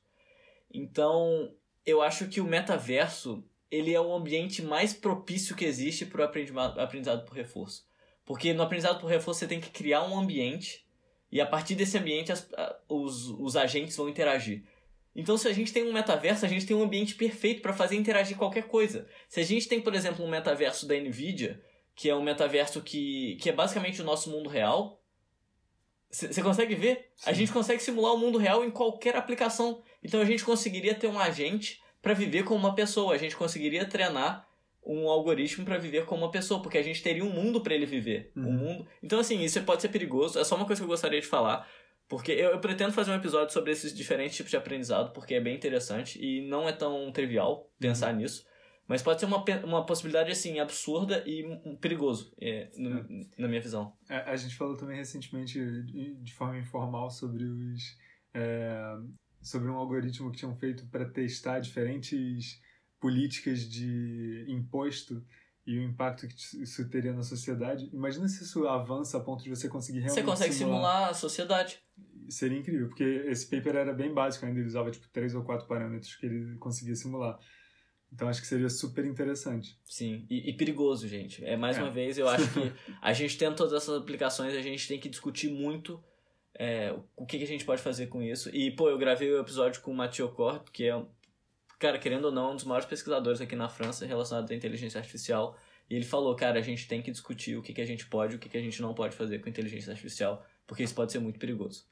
Então, 0.73 1.55
eu 1.85 2.01
acho 2.01 2.27
que 2.27 2.41
o 2.41 2.45
metaverso, 2.45 3.47
ele 3.71 3.93
é 3.93 4.01
o 4.01 4.13
ambiente 4.13 4.61
mais 4.61 4.93
propício 4.93 5.55
que 5.55 5.65
existe 5.65 6.05
para 6.05 6.21
o 6.21 6.81
aprendizado 6.81 7.25
por 7.25 7.35
reforço. 7.35 7.87
Porque 8.25 8.53
no 8.53 8.63
aprendizado 8.63 8.99
por 8.99 9.07
reforço 9.07 9.39
você 9.41 9.47
tem 9.47 9.59
que 9.59 9.69
criar 9.69 10.03
um 10.03 10.17
ambiente 10.17 10.85
e 11.31 11.39
a 11.39 11.45
partir 11.45 11.75
desse 11.75 11.97
ambiente 11.97 12.31
as- 12.31 12.51
a- 12.53 12.79
os, 12.87 13.27
os 13.29 13.55
agentes 13.55 13.95
vão 13.95 14.09
interagir. 14.09 14.63
Então, 15.15 15.37
se 15.37 15.47
a 15.47 15.53
gente 15.53 15.73
tem 15.73 15.83
um 15.83 15.91
metaverso, 15.93 16.45
a 16.45 16.47
gente 16.47 16.65
tem 16.65 16.75
um 16.75 16.83
ambiente 16.83 17.15
perfeito 17.15 17.61
para 17.61 17.73
fazer 17.73 17.95
interagir 17.95 18.37
qualquer 18.37 18.67
coisa. 18.67 19.07
Se 19.27 19.39
a 19.39 19.43
gente 19.43 19.67
tem, 19.67 19.81
por 19.81 19.93
exemplo, 19.95 20.23
um 20.23 20.29
metaverso 20.29 20.87
da 20.87 20.95
Nvidia, 20.95 21.61
que 21.95 22.09
é 22.09 22.15
um 22.15 22.21
metaverso 22.23 22.81
que, 22.81 23.35
que 23.41 23.49
é 23.49 23.51
basicamente 23.53 24.01
o 24.01 24.05
nosso 24.05 24.29
mundo 24.29 24.47
real, 24.49 25.01
você 26.09 26.41
consegue 26.41 26.73
ver? 26.75 27.11
A 27.25 27.31
Sim. 27.31 27.39
gente 27.39 27.51
consegue 27.51 27.81
simular 27.83 28.13
o 28.13 28.17
mundo 28.17 28.37
real 28.37 28.63
em 28.63 28.71
qualquer 28.71 29.15
aplicação. 29.15 29.81
Então 30.03 30.19
a 30.21 30.25
gente 30.25 30.43
conseguiria 30.43 30.95
ter 30.95 31.07
um 31.07 31.19
agente 31.19 31.79
para 32.01 32.13
viver 32.13 32.43
como 32.43 32.59
uma 32.59 32.75
pessoa. 32.75 33.13
A 33.13 33.17
gente 33.17 33.35
conseguiria 33.35 33.85
treinar 33.85 34.47
um 34.85 35.07
algoritmo 35.09 35.65
para 35.65 35.77
viver 35.77 36.05
como 36.05 36.23
uma 36.23 36.31
pessoa, 36.31 36.61
porque 36.61 36.77
a 36.77 36.83
gente 36.83 37.03
teria 37.03 37.23
um 37.23 37.29
mundo 37.31 37.61
para 37.61 37.75
ele 37.75 37.85
viver. 37.85 38.31
Um 38.35 38.45
Uhum. 38.45 38.53
mundo. 38.53 38.87
Então 39.03 39.19
assim, 39.19 39.41
isso 39.43 39.61
pode 39.63 39.81
ser 39.81 39.89
perigoso. 39.89 40.39
É 40.39 40.43
só 40.43 40.55
uma 40.55 40.65
coisa 40.65 40.81
que 40.81 40.83
eu 40.85 40.89
gostaria 40.89 41.19
de 41.21 41.27
falar. 41.27 41.67
Porque 42.07 42.31
eu, 42.31 42.49
eu 42.51 42.59
pretendo 42.59 42.91
fazer 42.91 43.11
um 43.11 43.15
episódio 43.15 43.53
sobre 43.53 43.71
esses 43.71 43.93
diferentes 43.95 44.35
tipos 44.35 44.49
de 44.49 44.57
aprendizado, 44.57 45.13
porque 45.13 45.35
é 45.35 45.39
bem 45.41 45.55
interessante 45.55 46.19
e 46.19 46.41
não 46.47 46.67
é 46.67 46.71
tão 46.71 47.11
trivial 47.11 47.69
pensar 47.79 48.11
nisso. 48.13 48.47
Mas 48.87 49.03
pode 49.03 49.19
ser 49.19 49.27
uma, 49.27 49.43
uma 49.63 49.85
possibilidade, 49.85 50.31
assim, 50.31 50.59
absurda 50.59 51.21
e 51.27 51.45
um, 51.45 51.75
perigoso, 51.75 52.33
é, 52.41 52.71
no- 52.75 53.05
na 53.37 53.47
minha 53.47 53.61
visão. 53.61 53.93
A, 54.09 54.31
a 54.31 54.35
gente 54.35 54.55
falou 54.55 54.75
também 54.75 54.97
recentemente, 54.97 55.59
de, 55.83 56.15
de 56.15 56.33
forma 56.33 56.57
informal, 56.57 57.11
sobre 57.11 57.43
os. 57.43 57.95
é, 58.33 58.95
sobre 59.41 59.69
um 59.69 59.75
algoritmo 59.75 60.31
que 60.31 60.37
tinham 60.37 60.55
feito 60.55 60.85
para 60.87 61.05
testar 61.05 61.59
diferentes 61.59 62.61
políticas 62.99 63.61
de 63.61 64.45
imposto 64.47 65.23
e 65.65 65.77
o 65.77 65.83
impacto 65.83 66.27
que 66.27 66.35
isso 66.63 66.89
teria 66.89 67.13
na 67.13 67.23
sociedade. 67.23 67.89
Imagina 67.93 68.27
se 68.27 68.43
isso 68.43 68.67
avança 68.67 69.17
a 69.17 69.21
ponto 69.21 69.43
de 69.43 69.49
você 69.49 69.69
conseguir 69.69 69.99
realmente 69.99 70.19
Você 70.21 70.25
consegue 70.25 70.53
simular 70.53 71.09
a 71.09 71.13
sociedade. 71.13 71.79
Seria 72.27 72.57
incrível, 72.57 72.87
porque 72.87 73.03
esse 73.03 73.47
paper 73.47 73.75
era 73.75 73.93
bem 73.93 74.13
básico 74.13 74.45
ainda, 74.45 74.59
ele 74.59 74.67
usava 74.67 74.91
tipo 74.91 75.07
três 75.09 75.33
ou 75.35 75.43
quatro 75.43 75.67
parâmetros 75.67 76.15
que 76.15 76.25
ele 76.25 76.57
conseguia 76.57 76.95
simular. 76.95 77.39
Então 78.11 78.27
acho 78.27 78.41
que 78.41 78.47
seria 78.47 78.69
super 78.69 79.05
interessante. 79.05 79.77
Sim, 79.85 80.25
e, 80.29 80.49
e 80.49 80.53
perigoso, 80.57 81.07
gente. 81.07 81.45
É 81.45 81.55
mais 81.55 81.77
É. 81.77 81.83
uma 81.83 81.91
vez, 81.91 82.17
eu 82.17 82.27
acho 82.27 82.51
que 82.51 82.71
a 83.01 83.13
gente 83.13 83.37
tendo 83.37 83.55
todas 83.55 83.73
essas 83.73 84.01
aplicações, 84.01 84.55
a 84.55 84.61
gente 84.61 84.87
tem 84.87 84.99
que 84.99 85.07
discutir 85.07 85.51
muito 85.51 86.03
é, 86.59 86.93
o 87.15 87.25
que, 87.25 87.37
que 87.37 87.43
a 87.45 87.47
gente 87.47 87.63
pode 87.65 87.81
fazer 87.81 88.07
com 88.07 88.21
isso. 88.21 88.53
E, 88.53 88.69
pô, 88.71 88.89
eu 88.89 88.97
gravei 88.97 89.31
o 89.31 89.39
episódio 89.39 89.81
com 89.81 89.91
o 89.91 89.95
Mathieu 89.95 90.29
Cort, 90.29 90.69
que 90.71 90.83
é, 90.85 90.95
um- 90.95 91.07
cara, 91.79 91.97
querendo 91.97 92.25
ou 92.25 92.31
não, 92.31 92.51
um 92.51 92.55
dos 92.55 92.65
maiores 92.65 92.85
pesquisadores 92.85 93.39
aqui 93.39 93.55
na 93.55 93.69
França 93.69 94.05
relacionado 94.05 94.51
à 94.51 94.53
inteligência 94.55 94.99
artificial. 94.99 95.57
E 95.89 95.95
ele 95.95 96.05
falou, 96.05 96.35
cara, 96.35 96.59
a 96.59 96.61
gente 96.61 96.87
tem 96.87 97.01
que 97.01 97.09
discutir 97.09 97.57
o 97.57 97.61
que, 97.63 97.73
que 97.73 97.81
a 97.81 97.85
gente 97.85 98.05
pode 98.07 98.33
e 98.33 98.35
o 98.35 98.39
que, 98.39 98.49
que 98.49 98.57
a 98.57 98.61
gente 98.61 98.81
não 98.81 98.93
pode 98.93 99.15
fazer 99.15 99.39
com 99.39 99.49
inteligência 99.49 99.89
artificial, 99.91 100.45
porque 100.67 100.83
isso 100.83 100.93
pode 100.93 101.11
ser 101.11 101.19
muito 101.19 101.39
perigoso. 101.39 101.85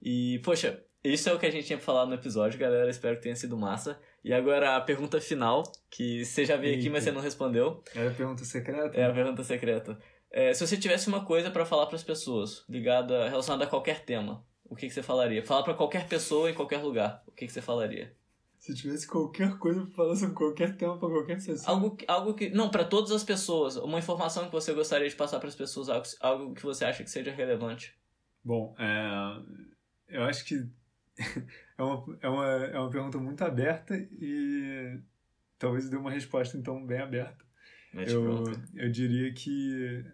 E, 0.00 0.38
poxa, 0.44 0.82
isso 1.04 1.28
é 1.28 1.34
o 1.34 1.38
que 1.38 1.46
a 1.46 1.50
gente 1.50 1.66
tinha 1.66 1.76
pra 1.76 1.84
falar 1.84 2.06
no 2.06 2.14
episódio, 2.14 2.58
galera. 2.58 2.88
Espero 2.88 3.16
que 3.16 3.22
tenha 3.22 3.36
sido 3.36 3.56
massa. 3.56 4.00
E 4.24 4.32
agora 4.32 4.76
a 4.76 4.80
pergunta 4.80 5.20
final, 5.20 5.64
que 5.90 6.24
você 6.24 6.44
já 6.44 6.56
veio 6.56 6.78
aqui, 6.78 6.88
mas 6.88 7.00
Eita. 7.02 7.10
você 7.10 7.12
não 7.12 7.20
respondeu. 7.20 7.82
Era 7.94 8.10
a 8.10 8.14
pergunta 8.14 8.44
secreta? 8.44 8.96
É 8.96 9.04
a 9.04 9.12
pergunta 9.12 9.42
secreta. 9.44 9.98
É, 10.32 10.54
se 10.54 10.66
você 10.66 10.76
tivesse 10.76 11.08
uma 11.08 11.24
coisa 11.24 11.50
pra 11.50 11.66
falar 11.66 11.86
pras 11.86 12.02
pessoas, 12.02 12.64
ligada, 12.68 13.28
relacionada 13.28 13.64
a 13.64 13.68
qualquer 13.68 14.02
tema, 14.04 14.42
o 14.64 14.74
que, 14.74 14.86
que 14.88 14.94
você 14.94 15.02
falaria? 15.02 15.44
Falar 15.44 15.62
pra 15.62 15.74
qualquer 15.74 16.08
pessoa 16.08 16.50
em 16.50 16.54
qualquer 16.54 16.78
lugar, 16.78 17.22
o 17.26 17.32
que, 17.32 17.46
que 17.46 17.52
você 17.52 17.60
falaria? 17.60 18.14
Se 18.58 18.74
tivesse 18.74 19.06
qualquer 19.06 19.58
coisa 19.58 19.82
pra 19.82 19.90
falar 19.94 20.16
sobre 20.16 20.34
qualquer 20.34 20.76
tema 20.76 20.96
pra 20.98 21.08
qualquer 21.08 21.40
sessão. 21.40 21.74
Algo, 21.74 21.96
que- 21.96 22.04
algo 22.08 22.32
que. 22.32 22.48
Não, 22.48 22.70
pra 22.70 22.84
todas 22.84 23.10
as 23.10 23.24
pessoas. 23.24 23.76
Uma 23.76 23.98
informação 23.98 24.46
que 24.46 24.52
você 24.52 24.72
gostaria 24.72 25.08
de 25.08 25.16
passar 25.16 25.38
pras 25.40 25.54
pessoas, 25.56 25.88
algo, 25.88 26.06
algo 26.20 26.54
que 26.54 26.62
você 26.62 26.84
acha 26.84 27.02
que 27.02 27.10
seja 27.10 27.32
relevante. 27.32 27.94
Bom, 28.44 28.74
é, 28.78 30.16
eu 30.16 30.22
acho 30.22 30.44
que 30.44 30.64
é 31.76 31.82
uma, 31.82 32.18
é, 32.20 32.28
uma, 32.28 32.46
é 32.66 32.78
uma 32.78 32.90
pergunta 32.90 33.18
muito 33.18 33.42
aberta 33.42 33.94
e 33.96 34.98
talvez 35.58 35.90
dê 35.90 35.96
uma 35.96 36.10
resposta 36.10 36.56
então 36.56 36.86
bem 36.86 36.98
aberta. 37.00 37.44
Mete 37.92 38.12
Eu, 38.12 38.22
pronto. 38.22 38.62
eu 38.74 38.90
diria 38.90 39.34
que 39.34 40.04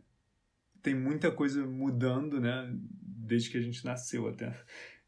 tem 0.89 0.95
muita 0.95 1.31
coisa 1.31 1.67
mudando, 1.67 2.41
né? 2.41 2.67
Desde 2.73 3.51
que 3.51 3.59
a 3.59 3.61
gente 3.61 3.85
nasceu 3.85 4.27
até. 4.27 4.59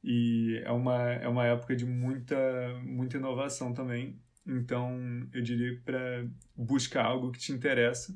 E 0.05 0.61
é 0.63 0.71
uma, 0.71 1.13
é 1.13 1.27
uma 1.27 1.47
época 1.47 1.75
de 1.75 1.87
muita, 1.87 2.37
muita 2.85 3.17
inovação 3.17 3.73
também. 3.73 4.21
Então, 4.47 5.27
eu 5.33 5.41
diria 5.41 5.81
para 5.83 6.27
buscar 6.55 7.07
algo 7.07 7.33
que 7.33 7.39
te 7.39 7.51
interessa 7.53 8.15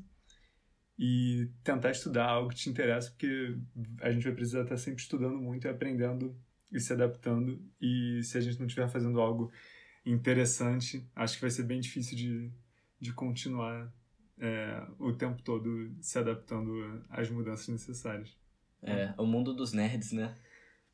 e 0.97 1.49
tentar 1.63 1.89
estudar 1.89 2.27
algo 2.27 2.49
que 2.49 2.55
te 2.55 2.69
interessa, 2.69 3.09
porque 3.09 3.57
a 3.99 4.11
gente 4.11 4.23
vai 4.23 4.33
precisar 4.33 4.61
estar 4.61 4.77
sempre 4.77 5.01
estudando 5.01 5.39
muito 5.39 5.65
e 5.65 5.69
aprendendo 5.69 6.37
e 6.71 6.79
se 6.79 6.93
adaptando. 6.93 7.59
E 7.81 8.21
se 8.21 8.37
a 8.37 8.41
gente 8.41 8.59
não 8.59 8.67
estiver 8.67 8.87
fazendo 8.89 9.19
algo 9.19 9.51
interessante, 10.05 11.09
acho 11.15 11.35
que 11.35 11.41
vai 11.41 11.49
ser 11.49 11.63
bem 11.63 11.79
difícil 11.79 12.15
de, 12.15 12.51
de 12.99 13.11
continuar 13.11 13.91
é, 14.39 14.85
o 14.99 15.13
tempo 15.13 15.41
todo 15.41 15.91
se 16.01 16.17
adaptando 16.19 17.03
às 17.09 17.29
mudanças 17.29 17.67
necessárias. 17.67 18.35
É, 18.81 19.13
o 19.17 19.25
mundo 19.25 19.53
dos 19.53 19.73
nerds, 19.73 20.11
né? 20.11 20.35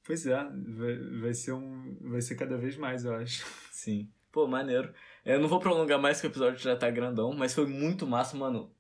Pois 0.04 0.26
é, 0.26 0.44
vai, 0.44 0.98
vai, 1.22 1.34
ser 1.34 1.54
um, 1.54 1.98
vai 2.02 2.22
ser 2.22 2.36
cada 2.36 2.58
vez 2.58 2.78
mais, 2.78 3.06
eu 3.06 3.14
acho. 3.16 3.46
Sim. 3.72 4.10
Pô, 4.32 4.48
maneiro. 4.48 4.94
Eu 5.26 5.40
não 5.40 5.48
vou 5.48 5.60
prolongar 5.60 6.00
mais 6.00 6.22
que 6.22 6.28
o 6.28 6.30
episódio 6.30 6.60
já 6.60 6.76
tá 6.76 6.90
grandão, 6.90 7.34
mas 7.34 7.54
foi 7.54 7.68
muito 7.68 8.08
massa, 8.08 8.38
mano. 8.38 8.74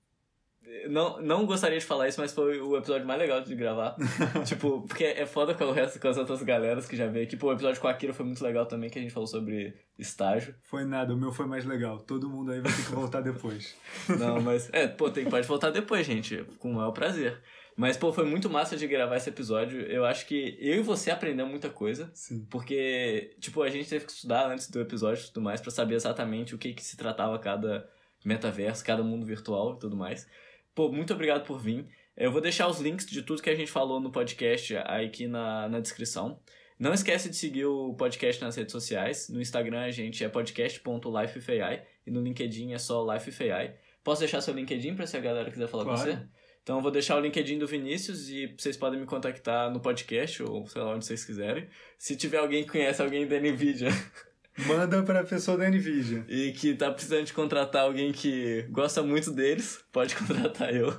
Não, 0.89 1.22
não 1.22 1.45
gostaria 1.45 1.80
de 1.80 1.86
falar 1.86 2.07
isso, 2.07 2.20
mas 2.20 2.34
foi 2.34 2.59
o 2.62 2.78
episódio 2.78 3.05
mais 3.05 3.20
legal 3.20 3.41
de 3.41 3.55
gravar. 3.55 3.95
tipo, 4.45 4.82
porque 4.82 5.03
é 5.03 5.26
foda 5.26 5.53
com 5.53 5.66
o 5.66 5.72
resto, 5.72 5.99
com 5.99 6.07
as 6.07 6.18
outras 6.18 6.41
galeras 6.43 6.88
que 6.88 6.95
já 6.95 7.07
veio 7.07 7.26
aqui. 7.26 7.36
Pô, 7.36 7.47
o 7.47 7.53
episódio 7.53 7.82
com 7.82 7.88
a 7.88 7.91
Akira 7.91 8.14
foi 8.14 8.26
muito 8.26 8.43
legal 8.43 8.66
também, 8.66 8.89
que 8.89 8.99
a 8.99 9.01
gente 9.01 9.14
falou 9.14 9.28
sobre 9.28 9.74
estágio. 9.97 10.55
Foi 10.62 10.86
nada, 10.86 11.14
o 11.14 11.18
meu 11.18 11.32
foi 11.32 11.45
mais 11.45 11.66
legal. 11.66 11.99
Todo 11.99 12.30
mundo 12.30 12.51
aí 12.51 12.62
vai 12.62 12.72
ter 12.72 12.86
que 12.86 12.91
voltar 12.91 13.22
depois. 13.22 13.76
Não, 14.20 14.39
mas. 14.39 14.70
É, 14.72 14.88
pô, 14.88 15.09
tem, 15.09 15.26
pode 15.26 15.47
voltar 15.47 15.72
depois, 15.72 16.05
gente. 16.05 16.43
Com 16.59 16.72
o 16.72 16.76
maior 16.76 16.91
prazer. 16.91 17.41
Mas, 17.76 17.97
pô, 17.97 18.12
foi 18.12 18.26
muito 18.26 18.49
massa 18.49 18.78
de 18.78 18.86
gravar 18.86 19.18
esse 19.18 19.30
episódio. 19.30 19.82
Eu 19.82 20.05
acho 20.05 20.28
que 20.28 20.57
eu 20.59 20.76
e 20.76 20.82
você 20.82 21.09
aprendemos 21.09 21.51
muita 21.51 21.70
coisa. 21.70 22.12
Sim. 22.14 22.45
Porque, 22.49 23.36
tipo, 23.39 23.62
a 23.64 23.70
gente 23.70 23.89
teve 23.89 24.05
que 24.05 24.12
estudar 24.12 24.51
antes 24.51 24.70
do 24.70 24.80
episódio 24.80 25.24
e 25.24 25.28
tudo 25.28 25.41
mais 25.41 25.62
pra 25.62 25.72
saber 25.72 25.95
exatamente 25.95 26.53
o 26.53 26.57
que, 26.57 26.74
que 26.74 26.84
se 26.84 26.95
tratava 26.95 27.39
cada 27.39 27.89
metaverso, 28.24 28.86
cada 28.86 29.03
mundo 29.03 29.26
virtual 29.26 29.76
e 29.76 29.80
tudo 29.80 29.95
mais. 29.95 30.28
Pô, 30.76 30.91
muito 30.91 31.13
obrigado 31.13 31.45
por 31.45 31.59
vir. 31.59 31.86
Eu 32.15 32.32
vou 32.32 32.41
deixar 32.41 32.67
os 32.67 32.80
links 32.80 33.05
de 33.05 33.22
tudo 33.22 33.41
que 33.41 33.49
a 33.49 33.55
gente 33.55 33.72
falou 33.72 33.99
no 33.99 34.11
podcast 34.11 34.76
aqui 34.78 35.28
na, 35.28 35.67
na 35.69 35.80
descrição. 35.80 36.39
Não 36.80 36.93
esquece 36.93 37.30
de 37.30 37.36
seguir 37.36 37.65
o 37.65 37.93
podcast 37.93 38.41
nas 38.41 38.55
redes 38.55 38.72
sociais. 38.72 39.30
No 39.30 39.41
Instagram 39.41 39.82
a 39.82 39.91
gente 39.91 40.24
é 40.24 40.30
podcast.lifefai 40.30 41.84
e 42.05 42.11
no 42.11 42.22
LinkedIn 42.22 42.74
é 42.74 42.78
só 42.78 43.05
lifefai. 43.13 43.76
Posso 44.03 44.22
deixar 44.22 44.41
seu 44.41 44.53
LinkedIn 44.53 44.95
pra 44.95 45.05
se 45.05 45.15
a 45.15 45.19
galera 45.19 45.49
quiser 45.51 45.67
falar 45.67 45.86
com 45.86 45.93
Claro. 45.93 46.11
você? 46.11 46.19
Então 46.63 46.78
eu 46.78 46.82
vou 46.82 46.91
deixar 46.91 47.17
o 47.17 47.19
LinkedIn 47.19 47.57
do 47.59 47.67
Vinícius 47.67 48.30
e 48.30 48.47
vocês 48.57 48.78
podem 48.78 48.99
me 48.99 49.05
contactar 49.05 49.72
no 49.72 49.80
podcast 49.80 50.41
ou 50.43 50.67
sei 50.67 50.82
lá 50.82 50.93
onde 50.95 51.05
vocês 51.05 51.24
quiserem. 51.26 51.67
Se 51.97 52.15
tiver 52.15 52.38
alguém 52.38 52.63
que 52.63 52.72
conhece 52.72 53.01
alguém 53.01 53.28
da 53.28 53.39
NVIDIA 53.39 53.89
Manda 54.68 55.02
pra 55.04 55.24
pessoa 55.24 55.58
da 55.58 55.70
NVIDIA. 55.70 56.26
e 56.28 56.52
que 56.52 56.76
tá 56.76 56.91
precisando 56.91 57.26
de 57.26 57.34
contratar 57.34 57.84
alguém 57.84 58.12
que 58.12 58.64
gosta 58.70 59.02
muito 59.02 59.32
deles, 59.32 59.84
pode 59.91 60.16
contratar 60.18 60.74
eu. 60.76 60.91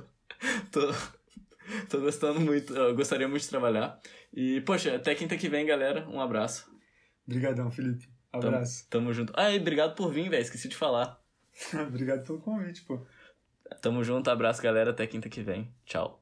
Tô, 0.71 0.81
tô 1.89 1.99
gostando 2.01 2.39
muito, 2.39 2.73
gostaria 2.95 3.27
muito 3.27 3.43
de 3.43 3.49
trabalhar. 3.49 3.99
E, 4.33 4.61
poxa, 4.61 4.95
até 4.95 5.13
quinta 5.15 5.37
que 5.37 5.47
vem, 5.47 5.65
galera. 5.65 6.07
Um 6.09 6.19
abraço. 6.19 6.69
Obrigadão, 7.27 7.71
Felipe. 7.71 8.09
Abraço. 8.33 8.87
Tamo 8.89 9.13
junto. 9.13 9.31
Ah, 9.35 9.51
e 9.51 9.59
obrigado 9.59 9.95
por 9.95 10.11
vir, 10.11 10.27
velho. 10.29 10.41
Esqueci 10.41 10.67
de 10.67 10.75
falar. 10.75 11.21
Obrigado 11.87 12.25
pelo 12.25 12.39
convite, 12.39 12.81
pô. 12.81 13.05
Tamo 13.79 14.03
junto, 14.03 14.29
abraço, 14.29 14.61
galera. 14.61 14.89
Até 14.89 15.05
quinta 15.05 15.29
que 15.29 15.41
vem. 15.43 15.71
Tchau. 15.85 16.19